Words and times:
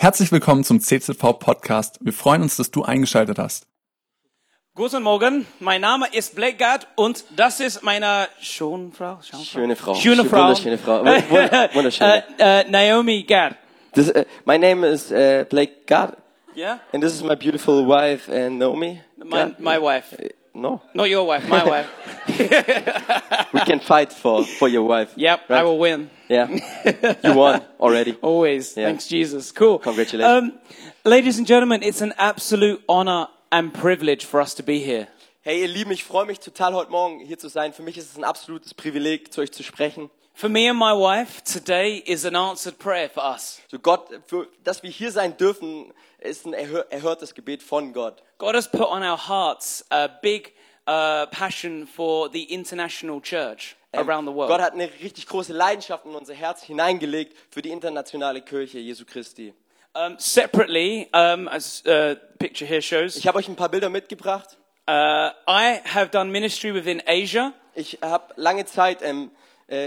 Herzlich 0.00 0.32
willkommen 0.32 0.64
zum 0.64 0.80
CZV 0.80 1.38
Podcast. 1.38 1.98
Wir 2.00 2.14
freuen 2.14 2.40
uns, 2.40 2.56
dass 2.56 2.70
du 2.70 2.82
eingeschaltet 2.84 3.38
hast. 3.38 3.66
Guten 4.74 5.02
Morgen, 5.02 5.46
mein 5.58 5.82
Name 5.82 6.06
ist 6.10 6.34
Blake 6.34 6.56
Gard 6.56 6.88
und 6.96 7.22
das 7.36 7.60
ist 7.60 7.82
meine 7.82 8.28
schöne 8.40 8.92
Frau. 8.92 9.18
Schöne 9.22 9.76
Frau. 9.76 9.94
Schöne 9.94 10.22
Schö- 10.22 10.28
Frau. 10.28 10.42
Wunderschöne 10.48 10.78
Frau. 10.78 11.04
Wund- 11.04 11.28
wund- 11.28 11.74
Wunderschön. 11.74 12.06
Äh, 12.38 12.60
äh, 12.62 12.70
Naomi 12.70 13.24
Gard. 13.24 13.56
This, 13.92 14.08
uh, 14.08 14.24
my 14.46 14.56
name 14.56 14.86
is 14.86 15.12
uh, 15.12 15.44
Blake 15.50 15.84
Gard, 15.86 16.16
Yeah? 16.54 16.78
and 16.94 17.02
this 17.02 17.12
is 17.12 17.22
my 17.22 17.34
beautiful 17.34 17.84
wife, 17.86 18.26
uh, 18.30 18.48
Naomi. 18.48 19.02
My, 19.18 19.26
Gard. 19.36 19.60
my 19.60 19.78
wife. 19.78 20.16
No, 20.54 20.82
Not 20.94 21.08
your 21.08 21.26
wife, 21.26 21.48
my 21.48 21.64
wife. 21.74 21.88
we 23.52 23.60
can 23.60 23.80
fight 23.80 24.12
for, 24.12 24.44
for 24.44 24.68
your 24.68 24.82
wife. 24.82 25.12
Yep, 25.16 25.48
I 25.50 25.62
will 25.62 25.78
win. 25.78 26.10
Yeah, 26.28 26.48
you 27.22 27.34
won 27.34 27.62
already. 27.78 28.12
Always. 28.22 28.76
Yeah. 28.76 28.86
Thanks, 28.86 29.06
Jesus. 29.06 29.52
Cool. 29.52 29.78
Congratulations. 29.78 30.52
Um, 30.52 30.58
ladies 31.04 31.38
and 31.38 31.46
gentlemen, 31.46 31.82
it's 31.82 32.00
an 32.00 32.12
absolute 32.18 32.82
honor 32.88 33.28
and 33.52 33.72
privilege 33.72 34.24
for 34.24 34.40
us 34.40 34.54
to 34.54 34.62
be 34.62 34.80
here. 34.80 35.06
Hey, 35.42 35.62
ihr 35.62 35.68
Lieben, 35.68 35.92
ich 35.92 36.04
freue 36.04 36.26
mich 36.26 36.38
total, 36.40 36.74
heute 36.74 36.90
Morgen 36.90 37.20
hier 37.20 37.38
zu 37.38 37.48
sein. 37.48 37.72
Für 37.72 37.82
mich 37.82 37.96
ist 37.96 38.10
es 38.10 38.16
ein 38.18 38.24
absolutes 38.24 38.74
Privileg, 38.74 39.32
zu 39.32 39.40
euch 39.40 39.52
zu 39.52 39.62
sprechen. 39.62 40.10
For 40.40 40.48
me 40.48 40.68
and 40.68 40.78
my 40.78 40.94
wife, 40.94 41.44
today 41.44 41.96
is 42.06 42.24
an 42.24 42.34
answered 42.34 42.78
prayer 42.78 43.10
for 43.10 43.22
us. 43.22 43.60
So 43.70 43.78
Gott, 43.78 44.08
für, 44.26 44.48
dass 44.64 44.82
wir 44.82 44.88
hier 44.88 45.12
sein 45.12 45.36
dürfen, 45.36 45.92
ist 46.18 46.46
ein 46.46 46.54
erhör, 46.54 46.86
erhörtes 46.90 47.34
Gebet 47.34 47.62
von 47.62 47.92
Gott. 47.92 48.22
God 48.38 48.54
has 48.54 48.66
put 48.66 48.88
on 48.88 49.02
our 49.02 49.18
hearts 49.18 49.84
a 49.90 50.08
big 50.08 50.54
uh, 50.86 51.26
passion 51.26 51.86
for 51.86 52.30
the 52.32 52.44
international 52.44 53.20
church 53.20 53.76
around 53.92 54.26
the 54.26 54.32
world. 54.32 54.48
Gott 54.48 54.62
hat 54.62 54.72
eine 54.72 54.88
richtig 55.02 55.26
große 55.26 55.52
Leidenschaft 55.52 56.06
in 56.06 56.14
unser 56.14 56.32
Herz 56.32 56.62
hineingelegt 56.62 57.36
für 57.50 57.60
die 57.60 57.68
internationale 57.68 58.40
Kirche 58.40 58.78
Jesu 58.78 59.04
Christi. 59.04 59.52
Um, 59.92 60.14
separately, 60.16 61.06
um, 61.12 61.48
as 61.48 61.82
uh, 61.84 62.14
picture 62.38 62.66
here 62.66 62.80
shows, 62.80 63.14
Ich 63.14 63.26
habe 63.26 63.36
euch 63.36 63.48
ein 63.48 63.56
paar 63.56 63.68
Bilder 63.68 63.90
mitgebracht. 63.90 64.56
uh, 64.88 65.32
I 65.46 65.82
have 65.84 66.08
done 66.10 66.30
ministry 66.30 66.72
within 66.72 67.02
Asia, 67.06 67.52
Ich 67.74 67.98
habe 68.00 68.32
lange 68.36 68.64
Zeit 68.64 69.02
ähm, 69.02 69.30
äh, 69.34 69.39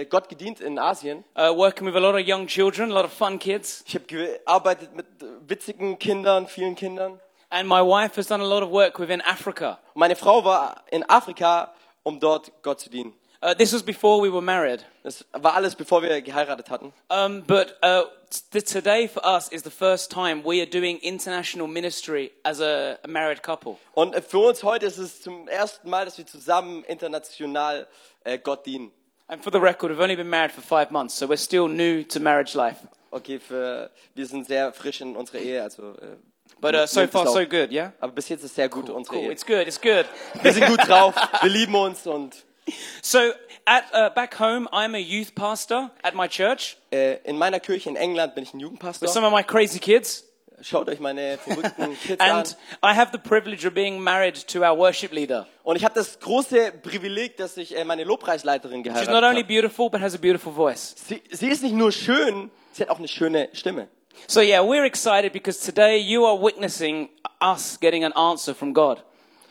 Gott 0.10 0.30
gedient 0.30 0.62
in 0.62 0.80
Asien. 0.80 1.24
uh, 1.36 1.54
working 1.54 1.86
with 1.86 1.96
a 1.96 2.00
lot 2.00 2.16
of 2.16 2.26
young 2.26 2.48
children, 2.48 2.92
a 2.92 2.94
lot 2.94 3.06
of 3.06 3.12
fun 3.12 3.38
kids. 3.38 3.84
Ich 3.86 3.96
habe 3.96 4.06
gearbeitet 4.06 4.96
mit 4.96 5.06
äh, 5.22 5.26
witzigen 5.48 6.00
Kindern, 6.00 6.48
vielen 6.48 6.76
Kindern. 6.76 7.20
And 7.50 7.68
my 7.68 7.82
wife 7.82 8.16
has 8.16 8.28
done 8.28 8.42
a 8.42 8.48
lot 8.48 8.64
of 8.64 8.72
work 8.72 8.98
within 8.98 9.22
Africa. 9.22 9.80
Und 9.94 10.00
meine 10.00 10.16
Frau 10.16 10.44
war 10.44 10.84
in 10.90 11.04
Afrika, 11.10 11.74
um 12.04 12.20
dort 12.20 12.52
Gott 12.64 12.80
zu 12.80 12.90
dienen. 12.90 13.14
Uh, 13.44 13.54
this 13.54 13.74
was 13.74 13.84
before 13.84 14.22
we 14.22 14.30
were 14.32 14.42
married. 14.42 14.86
Das 15.04 15.26
war 15.34 15.54
alles, 15.54 15.76
bevor 15.76 16.02
wir 16.02 16.22
geheiratet 16.22 16.70
hatten. 16.70 16.94
Um, 17.10 17.44
but 17.46 17.76
uh, 17.84 18.04
today 18.50 19.06
for 19.06 19.22
us 19.26 19.50
is 19.50 19.64
the 19.64 19.70
first 19.70 20.10
time 20.10 20.44
we 20.46 20.62
are 20.62 20.66
doing 20.66 20.98
international 21.00 21.68
ministry 21.68 22.32
as 22.46 22.62
a, 22.62 22.98
a 23.04 23.08
married 23.10 23.44
couple. 23.44 23.76
Und 23.96 24.16
äh, 24.16 24.22
für 24.22 24.40
uns 24.40 24.64
heute 24.64 24.86
ist 24.86 24.98
es 24.98 25.22
zum 25.22 25.50
ersten 25.50 25.90
Mal, 25.90 26.06
dass 26.06 26.18
wir 26.18 26.26
zusammen 26.26 26.86
international 26.86 27.86
äh, 28.24 28.40
Gott 28.40 28.66
dienen. 28.66 28.94
And 29.34 29.44
for 29.44 29.50
the 29.50 29.60
record, 29.60 29.90
we've 29.90 30.00
only 30.00 30.16
been 30.16 30.30
married 30.30 30.52
for 30.52 30.62
five 30.62 30.92
months, 30.92 31.16
so 31.16 31.26
we're 31.26 31.38
still 31.38 31.68
new 31.68 32.04
to 32.04 32.20
marriage 32.20 32.54
life. 32.54 32.78
Okay, 33.12 33.40
für, 33.40 33.90
wir 34.14 34.28
sind 34.28 34.46
sehr 34.46 34.72
frisch 34.74 35.02
in 35.02 35.16
unserer 35.16 35.40
Ehe, 35.40 35.64
also. 35.64 35.94
Äh, 35.96 36.18
But 36.62 36.76
uh, 36.76 36.86
so 36.86 37.08
far, 37.08 37.26
so 37.26 37.44
good, 37.44 37.72
yeah? 37.72 37.94
Aber 38.00 38.12
bis 38.14 38.30
jetzt 38.30 38.44
ist 38.44 38.54
sehr 38.54 38.70
gut 38.70 38.92
unsere 38.92 39.16
Cool, 39.16 39.24
Ehe. 39.24 39.32
it's 39.32 39.44
good, 39.44 39.68
it's 39.68 39.82
good. 39.82 40.06
Wir 40.44 40.54
sind 40.54 40.68
gut 40.68 40.88
drauf, 40.88 41.16
wir 41.42 41.50
lieben 41.50 41.74
uns 41.74 42.06
und 42.06 42.46
So 43.02 43.32
at, 43.66 43.86
uh, 43.92 44.12
back 44.14 44.40
home, 44.40 44.68
I'm 44.72 44.94
a 44.94 45.00
youth 45.00 45.34
pastor 45.34 45.90
at 46.04 46.14
my 46.14 46.28
church 46.28 46.78
äh, 46.92 47.16
in 47.24 47.40
meiner 47.40 47.60
Kirche 47.60 47.90
in 47.90 47.96
England 47.96 48.36
bin 48.36 48.44
ich 48.44 48.54
ein 48.54 48.60
with 48.60 48.66
Jugendpastor. 48.66 49.08
some 49.08 49.26
of 49.26 49.34
my 49.34 49.42
crazy 49.42 49.80
kids. 49.80 50.26
Schaut 50.64 50.88
euch 50.88 51.00
meine 51.00 51.38
verrückten 51.38 51.98
Kids 52.04 52.22
an. 52.22 52.30
And 52.30 52.58
I 52.84 52.96
have 52.96 53.12
the 53.12 53.18
privilege 53.18 53.68
of 53.68 53.74
being 53.74 54.02
married 54.02 54.48
to 54.48 54.60
our 54.64 54.78
worship 54.78 55.12
leader. 55.12 55.46
Und 55.64 55.76
ich 55.76 55.84
habe 55.84 55.94
das 55.94 56.20
große 56.20 56.72
Privileg, 56.82 57.38
dass 57.38 57.58
ich 57.58 57.76
äh, 57.78 57.84
meine 57.84 58.04
Lobpreisleiterin 58.06 58.78
She's 58.84 58.94
geheiratet 58.94 59.14
not 59.14 59.24
only 59.24 59.42
habe. 59.42 59.48
beautiful, 59.54 59.90
but 59.90 60.00
has 60.02 60.16
a 60.16 60.18
beautiful 60.18 60.54
voice. 60.54 60.96
Sie, 61.08 61.22
sie 61.32 61.50
ist 61.50 61.64
nicht 61.64 61.76
nur 61.76 61.92
schön, 61.92 62.50
sie 62.72 62.84
hat 62.84 62.90
auch 62.90 63.00
eine 63.00 63.08
schöne 63.08 63.50
Stimme. 63.54 63.88
So 64.28 64.40
yeah, 64.42 64.62
we're 64.62 64.86
excited 64.86 65.34
because 65.34 65.60
today 65.60 65.98
you 65.98 66.26
are 66.26 66.40
witnessing 66.42 67.10
us 67.42 67.78
getting 67.80 68.06
an 68.06 68.14
answer 68.14 68.56
from 68.56 68.74
God. 68.74 69.04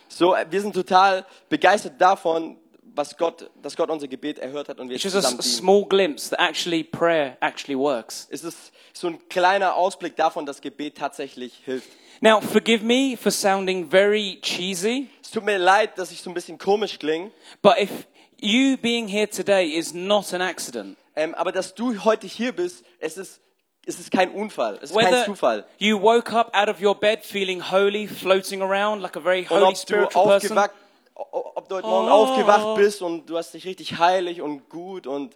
So, 0.09 0.35
äh, 0.35 0.47
wir 0.49 0.61
sind 0.61 0.75
total 0.75 1.27
begeistert 1.49 2.01
davon, 2.01 2.57
was 2.95 3.17
Gott, 3.17 3.51
dass 3.63 3.77
Gott 3.77 3.91
unser 3.91 4.07
Gebet 4.09 4.39
erhört 4.39 4.69
hat 4.69 4.79
und 4.81 4.89
wir 4.89 4.97
It's 4.97 5.05
just 5.05 5.17
a 5.17 5.21
zusammen 5.21 5.41
dienen. 5.41 5.53
small 5.57 5.85
glimpse 5.87 6.31
that 6.31 6.39
actually 6.41 6.85
prayer 6.85 7.37
actually 7.41 7.79
works. 7.79 8.27
Es 8.31 8.45
ist 8.45 8.73
so 8.93 9.07
ein 9.09 9.19
kleiner 9.29 9.75
Ausblick 9.77 10.17
davon, 10.17 10.45
dass 10.47 10.61
Gebet 10.61 10.97
tatsächlich 10.99 11.55
hilft. 11.65 11.89
Now, 12.21 12.41
forgive 12.41 12.85
me 12.85 13.17
for 13.17 13.33
sounding 13.33 13.89
very 13.91 14.39
cheesy, 14.43 15.09
Es 15.23 15.31
tut 15.31 15.45
mir 15.45 15.59
leid, 15.59 15.97
dass 15.99 16.13
ich 16.13 16.23
so 16.23 16.31
ein 16.31 16.35
bisschen 16.35 16.59
komisch 16.59 16.99
klinge, 16.99 17.31
but 17.63 17.79
if 17.81 17.91
you 18.39 18.77
being 18.77 19.09
here 19.09 19.29
today 19.29 19.67
is 19.77 19.93
not 19.95 20.33
an 20.35 20.41
accident, 20.43 20.97
ähm, 21.17 21.35
aber 21.35 21.51
dass 21.53 21.75
du 21.75 22.05
heute 22.05 22.27
hier 22.27 22.53
bist, 22.53 22.85
es 23.01 23.17
ist, 23.17 23.41
es 23.87 23.99
ist 23.99 24.11
kein 24.13 24.31
Unfall, 24.31 24.79
es 24.83 24.91
ist 24.93 24.99
kein 24.99 25.25
Zufall. 25.25 25.65
you 25.79 26.01
woke 26.01 26.33
up 26.33 26.55
out 26.55 26.69
of 26.69 26.81
your 26.81 26.95
bed 26.95 27.25
feeling 27.25 27.61
holy, 27.73 28.07
floating 28.07 28.63
around 28.63 29.01
like 29.01 29.17
a 29.17 29.21
very 29.21 29.41
Und 29.41 29.51
holy 29.51 29.63
ob 29.65 29.71
du, 29.75 29.77
spiritual 29.81 30.25
person, 30.27 30.59
aufgewacht, 30.59 30.71
ob 31.15 31.69
du 31.69 31.77
heute 31.77 31.87
Morgen 31.87 32.09
Oh. 32.09 32.13
aufgewacht 32.13 32.77
bist 32.77 33.03
und 33.03 33.27
du 33.27 33.37
hast 33.37 33.53
dich 33.55 33.65
richtig 33.65 33.99
heilig 33.99 34.41
und 34.41 34.69
gut 34.69 35.07
und 35.07 35.35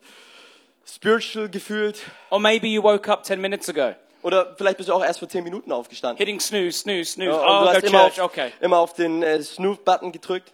spiritual 0.87 1.49
gefühlt. 1.49 2.03
or 2.31 2.39
maybe 2.41 2.67
you 2.67 2.83
woke 2.83 3.11
up 3.11 3.25
10 3.25 3.41
minutes 3.41 3.69
ago, 3.69 3.95
Oder 4.23 4.55
vielleicht 4.57 4.77
bist 4.79 4.89
du 4.89 4.95
auch 4.95 5.05
erst 5.05 5.19
vor 5.19 5.29
10 5.29 5.45
Minuten 5.45 5.73
aufgestanden. 5.73 6.19
hitting 6.19 6.41
snooze, 6.41 6.79
snooze, 6.79 7.13
snooze. 7.13 7.31
Ja, 7.31 7.37
oh, 7.61 7.65
du 7.65 7.69
hast 7.71 7.85
immer 7.85 8.01
church, 8.09 8.21
auf, 8.21 8.31
okay. 8.31 8.53
immer 8.61 8.79
auf 8.79 8.93
den 8.95 9.23
äh, 9.23 9.43
Snooze-Button 9.43 10.13
gedrückt. 10.13 10.53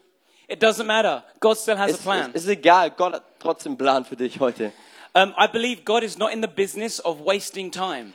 It 0.49 0.63
doesn't 0.63 0.85
matter. 0.85 1.25
God 1.41 1.57
still 1.57 1.79
has 1.79 1.93
Es, 1.93 2.01
a 2.01 2.03
plan. 2.03 2.31
es 2.35 2.43
ist 2.43 2.49
egal, 2.51 2.91
Gott 2.91 3.15
hat 3.15 3.23
trotzdem 3.39 3.73
einen 3.73 3.79
Plan 3.79 4.05
für 4.05 4.17
dich 4.17 4.41
heute. 4.41 4.73
Um, 5.15 5.35
I 5.39 5.47
believe 5.47 5.83
God 5.85 6.03
is 6.03 6.19
not 6.19 6.31
in 6.33 6.43
the 6.43 6.49
business 6.49 7.03
of 7.05 7.19
wasting 7.25 7.71
time. 7.71 8.13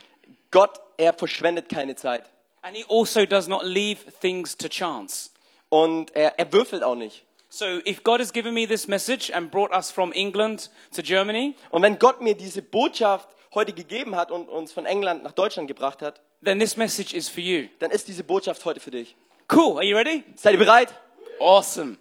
Gott, 0.50 0.80
er 0.96 1.12
verschwendet 1.14 1.68
keine 1.68 1.94
Zeit. 1.96 2.24
And 2.62 2.76
he 2.76 2.84
also 2.88 3.24
does 3.24 3.46
not 3.48 3.62
leave 3.64 3.98
things 4.20 4.56
to 4.56 4.68
chance. 4.68 5.30
Und 5.68 6.14
er, 6.14 6.38
er 6.38 6.52
würfelt 6.52 6.82
auch 6.82 6.94
nicht. 6.94 7.24
So 7.50 7.64
if 7.86 8.02
God 8.04 8.20
has 8.20 8.32
given 8.32 8.52
me 8.52 8.66
this 8.66 8.88
message 8.88 9.30
and 9.34 9.50
brought 9.50 9.72
us 9.72 9.90
from 9.90 10.12
England 10.12 10.70
to 10.94 11.02
Germany, 11.02 11.54
Und 11.70 11.82
wenn 11.82 11.98
Gott 11.98 12.20
mir 12.20 12.34
diese 12.34 12.60
Botschaft 12.62 13.28
heute 13.54 13.72
gegeben 13.72 14.14
hat 14.16 14.30
und 14.30 14.48
uns 14.48 14.72
von 14.72 14.84
England 14.84 15.22
nach 15.22 15.32
Deutschland 15.32 15.68
gebracht 15.68 16.02
hat, 16.02 16.20
then 16.44 16.58
this 16.60 16.76
message 16.76 17.14
is 17.14 17.28
for 17.28 17.42
you. 17.42 17.68
dann 17.78 17.90
ist 17.90 18.06
diese 18.08 18.22
Botschaft 18.22 18.64
heute 18.64 18.80
für 18.80 18.90
dich. 18.90 19.16
Cool. 19.50 19.76
Are 19.76 19.84
you 19.84 19.96
ready? 19.96 20.24
Seid 20.36 20.52
ihr 20.52 20.58
bereit? 20.58 20.92
Awesome. 21.40 21.96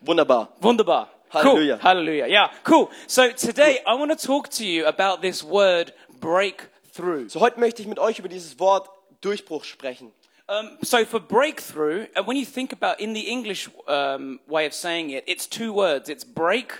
Wunderbar. 0.00 0.48
Wunderbar. 0.60 1.10
Hallelujah. 1.30 1.76
Cool. 1.76 1.82
Hallelujah. 1.82 2.26
Yeah, 2.26 2.50
cool. 2.66 2.88
So 3.06 3.28
today 3.32 3.80
I 3.86 3.92
want 3.98 4.10
to 4.10 4.26
talk 4.26 4.48
to 4.52 4.64
you 4.64 4.86
about 4.86 5.20
this 5.20 5.44
word 5.44 5.92
breakthrough. 6.20 7.28
So 7.28 7.40
heute 7.40 7.60
möchte 7.60 7.82
ich 7.82 7.88
mit 7.88 7.98
euch 7.98 8.18
über 8.18 8.28
dieses 8.28 8.58
Wort 8.58 8.88
Durchbruch 9.20 9.64
sprechen. 9.64 10.12
Um, 10.50 10.78
so 10.82 11.04
for 11.04 11.20
breakthrough, 11.20 12.06
and 12.16 12.26
when 12.26 12.38
you 12.38 12.46
think 12.46 12.72
about 12.72 13.00
in 13.00 13.12
the 13.12 13.28
English 13.28 13.68
um, 13.86 14.40
way 14.48 14.64
of 14.64 14.72
saying 14.72 15.10
it, 15.10 15.24
it's 15.26 15.46
two 15.46 15.74
words. 15.74 16.08
It's 16.08 16.24
break 16.24 16.72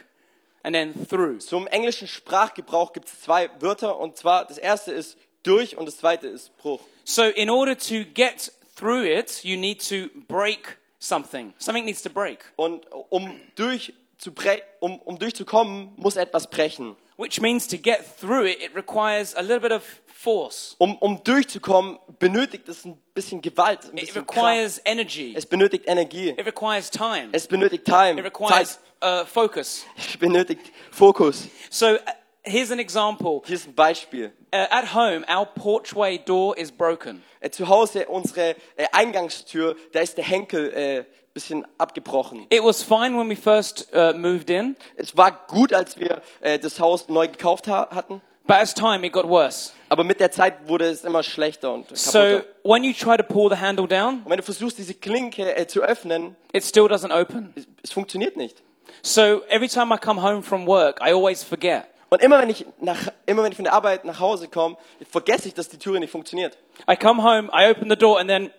and 0.65 0.75
then 0.75 0.95
through. 0.95 1.41
Zum 1.41 1.67
englischen 1.71 2.09
Sprachgebrauch 2.09 2.95
gibt 2.95 3.09
es 3.09 3.21
zwei 3.21 3.51
Wörter 3.61 3.99
und 3.99 4.17
zwar 4.17 4.47
das 4.47 4.57
erste 4.57 4.93
ist 4.93 5.19
durch 5.43 5.77
und 5.77 5.85
das 5.85 5.99
zweite 5.99 6.29
ist 6.29 6.57
Bruch. 6.57 6.81
So 7.05 7.25
in 7.25 7.51
order 7.51 7.77
to 7.77 8.05
get 8.15 8.51
through 8.75 9.05
it, 9.05 9.45
you 9.45 9.59
need 9.59 9.87
to 9.87 10.09
break 10.29 10.79
something. 10.99 11.53
Something 11.59 11.85
needs 11.85 12.03
to 12.03 12.11
break. 12.11 12.39
Und 12.57 12.87
um, 13.11 13.39
durch 13.55 13.93
zu 14.17 14.33
um, 14.81 14.99
um 15.01 15.19
durchzukommen, 15.19 15.93
muss 15.97 16.17
etwas 16.17 16.49
brechen. 16.49 16.97
Which 17.19 17.41
means 17.41 17.67
to 17.69 17.77
get 17.77 18.05
through 18.19 18.47
it, 18.47 18.63
it 18.63 18.75
requires 18.75 19.37
a 19.37 19.43
little 19.43 19.61
bit 19.61 19.73
of 19.73 19.83
force. 20.19 20.75
Um, 20.79 20.97
um 20.99 21.23
durchzukommen, 21.23 21.99
benötigt 22.19 22.69
es 22.69 22.85
ein 22.85 23.01
bisschen 23.15 23.41
Gewalt, 23.41 23.85
ein 23.85 23.97
It 23.99 24.07
bisschen 24.07 24.27
Kraft. 24.27 24.39
requires 24.39 24.81
energy. 24.85 25.33
Es 25.37 25.47
benötigt 25.47 25.87
Energie. 25.87 26.31
It 26.31 26.45
requires 26.45 26.91
time. 26.91 27.29
Es 27.31 27.47
benötigt 27.47 27.85
Time, 27.85 28.19
It 28.19 28.25
requires 28.25 28.81
Zeit. 29.01 29.23
uh, 29.23 29.25
focus. 29.25 29.87
Es 29.97 30.17
benötigt 30.17 30.73
Fokus. 30.91 31.47
So 31.71 31.95
uh, 31.95 31.99
here's 32.43 32.73
an 32.73 32.81
example. 32.81 33.43
Hier 33.47 33.55
ist 33.55 33.69
ein 33.69 33.75
Beispiel. 33.75 34.33
Uh, 34.53 34.57
at 34.71 34.93
home, 34.93 35.25
our 35.29 35.47
porchway 35.47 36.19
door 36.19 36.57
is 36.57 36.73
broken. 36.73 37.23
Äh, 37.39 37.51
zu 37.51 37.69
Hause, 37.69 38.09
unsere 38.09 38.57
äh, 38.77 38.87
Eingangstür, 38.91 39.77
da 39.93 40.01
ist 40.01 40.17
der 40.17 40.25
Henkel 40.25 40.73
äh, 40.73 41.05
bisschen 41.33 41.65
abgebrochen. 41.79 42.47
It 42.51 42.65
was 42.65 42.83
fine 42.83 43.17
when 43.17 43.29
we 43.31 43.37
first 43.37 43.89
uh, 43.95 44.13
moved 44.13 44.51
in, 44.51 44.75
Es 44.97 45.17
war 45.17 45.47
gut, 45.47 45.73
als 45.73 45.97
wir 46.01 46.23
äh, 46.41 46.59
das 46.59 46.81
Haus 46.81 47.09
neu 47.09 47.29
gekauft 47.29 47.69
ha 47.69 47.89
hatten, 47.93 48.21
but 48.49 48.57
as 48.57 48.75
time, 48.75 49.07
it 49.07 49.13
got 49.13 49.29
worse. 49.29 49.71
aber 49.89 50.03
mit 50.03 50.19
der 50.19 50.33
Zeit 50.33 50.55
wurde 50.69 50.87
es 50.87 51.05
immer 51.05 51.23
schlechter 51.23 51.73
und 51.73 51.97
So 51.97 52.19
kaputter. 52.19 52.45
when 52.65 52.83
you 52.83 52.93
try 52.93 53.17
to 53.17 53.23
pull 53.23 53.49
the 53.49 53.57
handle 53.61 53.87
down, 53.87 54.23
Und 54.25 54.31
wenn 54.31 54.39
du 54.39 54.43
versuchst, 54.43 54.77
diese 54.79 54.95
Klinke 54.95 55.55
äh, 55.57 55.67
zu 55.69 55.83
öffnen, 55.83 56.35
it 56.53 56.65
still 56.65 56.87
doesn't 56.87 57.13
open. 57.17 57.53
es, 57.55 57.69
es 57.85 57.93
funktioniert 57.93 58.37
nicht. 58.37 58.61
So 59.03 59.43
every 59.49 59.69
time 59.69 59.95
I 59.95 59.99
come 59.99 60.21
home 60.21 60.43
from 60.43 60.67
work, 60.67 60.99
I 61.01 61.13
always 61.13 61.45
forget. 61.45 61.85
Und 62.11 62.23
immer 62.23 62.41
wenn 62.41 62.49
ich 62.49 62.65
nach, 62.81 62.97
immer 63.27 63.43
wenn 63.45 63.53
ich 63.53 63.57
von 63.57 63.65
der 63.65 63.75
Arbeit 63.75 64.05
nach 64.07 64.19
Hause 64.19 64.49
komme, 64.49 64.77
vergesse 65.11 65.47
ich, 65.49 65.55
dass 65.55 65.69
die 65.69 65.77
Türe 65.79 66.01
nicht 66.01 66.11
funktioniert. 66.11 66.57
I 66.91 66.97
come 66.97 67.23
home, 67.23 67.51
I 67.53 67.71
open 67.71 67.89
the 67.91 67.97
door, 67.97 68.19
and 68.19 68.29
then 68.29 68.51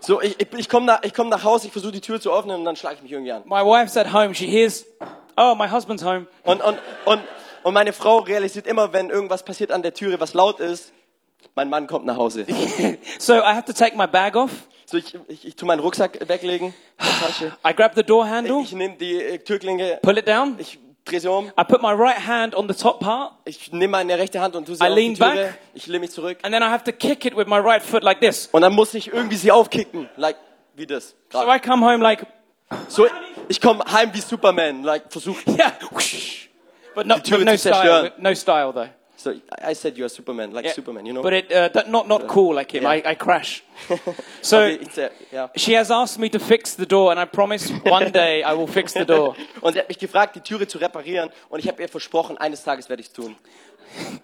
So, 0.00 0.20
ich, 0.20 0.38
ich, 0.38 0.48
ich 0.58 0.68
komme 0.68 0.84
nach, 0.86 1.02
ich 1.02 1.14
komm 1.14 1.30
nach 1.30 1.42
Hause, 1.42 1.66
ich 1.66 1.72
versuche 1.72 1.92
die 1.92 2.00
Tür 2.02 2.20
zu 2.20 2.30
öffnen 2.30 2.56
und 2.56 2.64
dann 2.66 2.76
schlage 2.76 2.96
ich 2.96 3.02
mich 3.02 3.12
irgendwie 3.12 3.32
an. 3.32 3.42
my 3.46 3.62
wife's 3.64 3.96
at 3.96 4.12
home. 4.12 4.34
She 4.34 4.46
hears, 4.46 4.84
oh, 5.38 5.54
my 5.54 5.66
husband's 5.68 6.04
home. 6.04 6.26
Und, 6.44 6.62
und, 6.62 6.78
und, 7.06 7.20
und 7.64 7.74
meine 7.74 7.92
Frau 7.92 8.18
realisiert 8.18 8.66
immer, 8.66 8.92
wenn 8.92 9.10
irgendwas 9.10 9.42
passiert 9.44 9.72
an 9.72 9.82
der 9.82 9.92
Türe, 9.94 10.20
was 10.20 10.34
laut 10.34 10.60
ist, 10.60 10.92
mein 11.56 11.68
Mann 11.68 11.86
kommt 11.86 12.06
nach 12.06 12.16
Hause. 12.16 12.46
So 13.18 13.34
I 13.34 13.54
have 13.54 13.64
to 13.66 13.72
take 13.72 13.96
my 13.96 14.06
bag 14.06 14.36
off. 14.36 14.50
So, 14.86 14.96
ich, 14.98 15.14
ich, 15.28 15.46
ich 15.48 15.56
tue 15.56 15.66
meinen 15.66 15.80
Rucksack 15.80 16.28
weglegen, 16.28 16.74
die 17.00 17.24
Tasche. 17.24 17.56
I 17.66 17.74
grab 17.74 17.94
the 17.94 18.02
door 18.04 18.28
handle, 18.28 18.60
Ich 18.62 18.72
nehme 18.72 18.96
die 18.96 19.14
äh, 19.20 19.38
Türklinge, 19.38 19.98
pull 20.02 20.18
it 20.18 20.28
down. 20.28 20.56
ich 20.58 20.78
drehe 21.06 21.20
sie 21.20 21.28
um, 21.30 21.46
I 21.58 21.64
put 21.64 21.80
my 21.82 21.92
right 21.92 22.18
hand 22.26 22.54
on 22.54 22.68
the 22.68 22.74
top 22.74 23.00
part, 23.00 23.32
ich 23.46 23.72
nehme 23.72 23.88
meine 23.92 24.18
rechte 24.18 24.40
Hand 24.40 24.56
und 24.56 24.66
tue 24.66 24.74
sie 24.76 24.84
I 24.84 24.88
auf 24.88 24.94
die 24.94 25.00
lean 25.00 25.14
Türe, 25.14 25.34
back. 25.46 25.58
ich 25.74 25.86
lehne 25.86 26.00
mich 26.00 26.10
zurück. 26.10 26.38
and 26.42 26.52
then 26.52 26.62
I 26.62 26.66
have 26.66 26.84
to 26.84 26.92
kick 26.92 27.24
it 27.24 27.34
with 27.36 27.46
my 27.46 27.58
right 27.58 27.82
foot 27.82 28.02
like 28.02 28.20
this. 28.20 28.48
Und 28.52 28.60
dann 28.62 28.74
muss 28.74 28.92
ich 28.94 29.12
irgendwie 29.12 29.36
sie 29.36 29.50
aufkicken, 29.50 30.08
like, 30.16 30.36
wie 30.76 30.86
das. 30.86 31.14
So 31.32 31.38
grad. 31.40 31.56
I 31.56 31.66
come 31.66 31.84
home 31.84 32.02
like, 32.02 32.26
So, 32.88 33.06
ich 33.48 33.60
komme 33.60 33.84
heim 33.90 34.10
wie 34.12 34.20
Superman, 34.20 34.82
like, 34.82 35.04
versuch. 35.10 35.36
yeah. 35.46 35.72
but, 36.94 37.06
not, 37.06 37.24
Türe 37.24 37.38
but 37.38 37.44
no 37.44 37.56
style. 37.56 38.10
No 38.18 38.34
style 38.34 38.72
though. 38.72 38.90
So, 39.16 39.32
I 39.62 39.72
said 39.74 39.96
you're 39.96 40.10
Superman, 40.10 40.52
like 40.52 40.66
Yeah. 40.66 40.74
Superman, 40.74 41.06
you 41.06 41.14
know? 41.14 41.22
But 41.22 41.32
it, 41.32 41.52
uh, 41.52 41.68
that, 41.68 41.88
not 41.88 42.08
not 42.08 42.26
cool 42.28 42.54
like 42.54 42.74
him. 42.74 42.82
Yeah. 42.82 42.90
I, 42.90 43.02
I 43.12 43.14
crash. 43.14 43.62
So 44.42 44.66
ich, 44.66 44.98
äh, 44.98 45.10
ja. 45.32 45.48
she 45.56 45.72
has 45.72 45.90
asked 45.90 46.18
me 46.18 46.28
to 46.28 46.38
fix 46.38 46.74
the 46.74 46.84
door, 46.84 47.10
and 47.10 47.18
I 47.18 47.24
promise 47.24 47.70
one 47.84 48.10
day 48.10 48.42
I 48.42 48.52
will 48.52 48.66
fix 48.66 48.92
the 48.92 49.06
door. 49.06 49.34
Und 49.62 49.72
sie 49.72 49.78
hat 49.78 49.88
mich 49.88 49.98
gefragt, 49.98 50.36
die 50.36 50.40
Türe 50.40 50.66
zu 50.66 50.78
reparieren. 50.78 51.30
Und 51.48 51.60
ich 51.60 51.68
habe 51.68 51.80
ihr 51.80 51.88
versprochen, 51.88 52.36
eines 52.36 52.64
Tages 52.64 52.88
werde 52.90 53.00
ich 53.00 53.08
es 53.08 53.12
tun. 53.14 53.36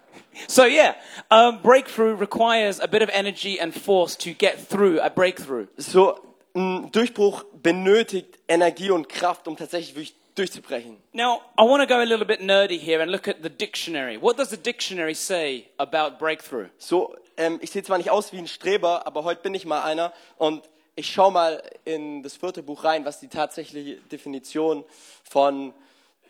So 0.47 0.65
yeah, 0.65 0.95
um, 1.31 1.61
breakthrough 1.61 2.19
requires 2.19 2.81
a 2.81 2.87
bit 2.87 3.03
of 3.03 3.11
energy 3.13 3.61
and 3.61 3.75
force 3.75 4.17
to 4.19 4.31
get 4.33 4.59
through 4.59 4.99
a 5.01 5.11
breakthrough. 5.11 5.67
So, 5.77 6.19
ein 6.55 6.91
Durchbruch 6.93 7.45
benötigt 7.63 8.39
Energie 8.49 8.91
und 8.91 9.09
Kraft, 9.09 9.49
um 9.49 9.57
tatsächlich 9.57 10.15
durchzubrechen. 10.41 10.97
Now, 11.13 11.43
I 11.59 11.63
want 11.63 11.87
to 11.87 11.87
go 11.87 12.01
a 12.01 12.05
little 12.05 12.27
bit 12.27 12.41
nerdy 12.41 12.79
here 12.79 13.03
and 13.03 13.11
look 13.11 13.29
at 13.29 13.43
the 13.43 13.51
dictionary. 13.51 14.17
What 14.21 14.39
does 14.39 14.51
the 14.51 14.57
dictionary 14.57 15.15
say 15.15 15.67
about 15.79 16.19
breakthrough? 16.19 16.69
So, 16.79 17.15
ähm, 17.37 17.59
ich 17.61 17.71
sehe 17.71 17.83
zwar 17.83 17.99
nicht 17.99 18.11
aus 18.11 18.33
wie 18.33 18.39
ein 18.39 18.49
Streber, 18.49 19.07
aber 19.07 19.25
heute 19.25 19.43
bin 19.43 19.55
ich 19.55 19.67
mal 19.67 19.83
einer. 19.83 20.13
Und 20.39 20.69
ich 20.97 21.13
schaue 21.13 21.33
mal 21.33 21.63
in 21.85 22.23
das 22.23 22.37
vierte 22.37 22.63
Buch 22.63 22.85
rein, 22.85 23.05
was 23.05 23.21
die 23.21 23.29
tatsächliche 23.29 23.97
Definition 23.97 24.85
von 25.25 25.75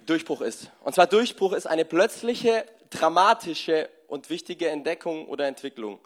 Durchbruch 0.07 0.41
ist. 0.41 0.71
Und 0.83 0.95
zwar 0.95 1.07
Durchbruch 1.07 1.53
ist 1.53 1.67
eine 1.67 1.85
plötzliche, 1.85 2.65
dramatische 2.91 3.89
und 4.09 4.29
wichtige 4.29 4.69
Entdeckung 4.69 5.27
oder 5.27 5.47
Entwicklung. 5.47 6.01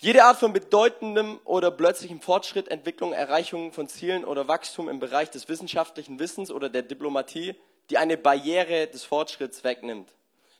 Jede 0.00 0.24
Art 0.24 0.38
von 0.38 0.52
bedeutendem 0.52 1.40
oder 1.44 1.70
plötzlichem 1.70 2.20
Fortschritt, 2.20 2.68
Entwicklung, 2.68 3.12
Erreichung 3.14 3.72
von 3.72 3.88
Zielen 3.88 4.24
oder 4.26 4.46
Wachstum 4.46 4.88
im 4.90 4.98
Bereich 4.98 5.30
des 5.30 5.48
wissenschaftlichen 5.48 6.18
Wissens 6.18 6.50
oder 6.50 6.68
der 6.68 6.82
Diplomatie, 6.82 7.54
die 7.88 7.96
eine 7.96 8.18
Barriere 8.18 8.88
des 8.88 9.04
Fortschritts 9.04 9.64
wegnimmt. 9.64 10.10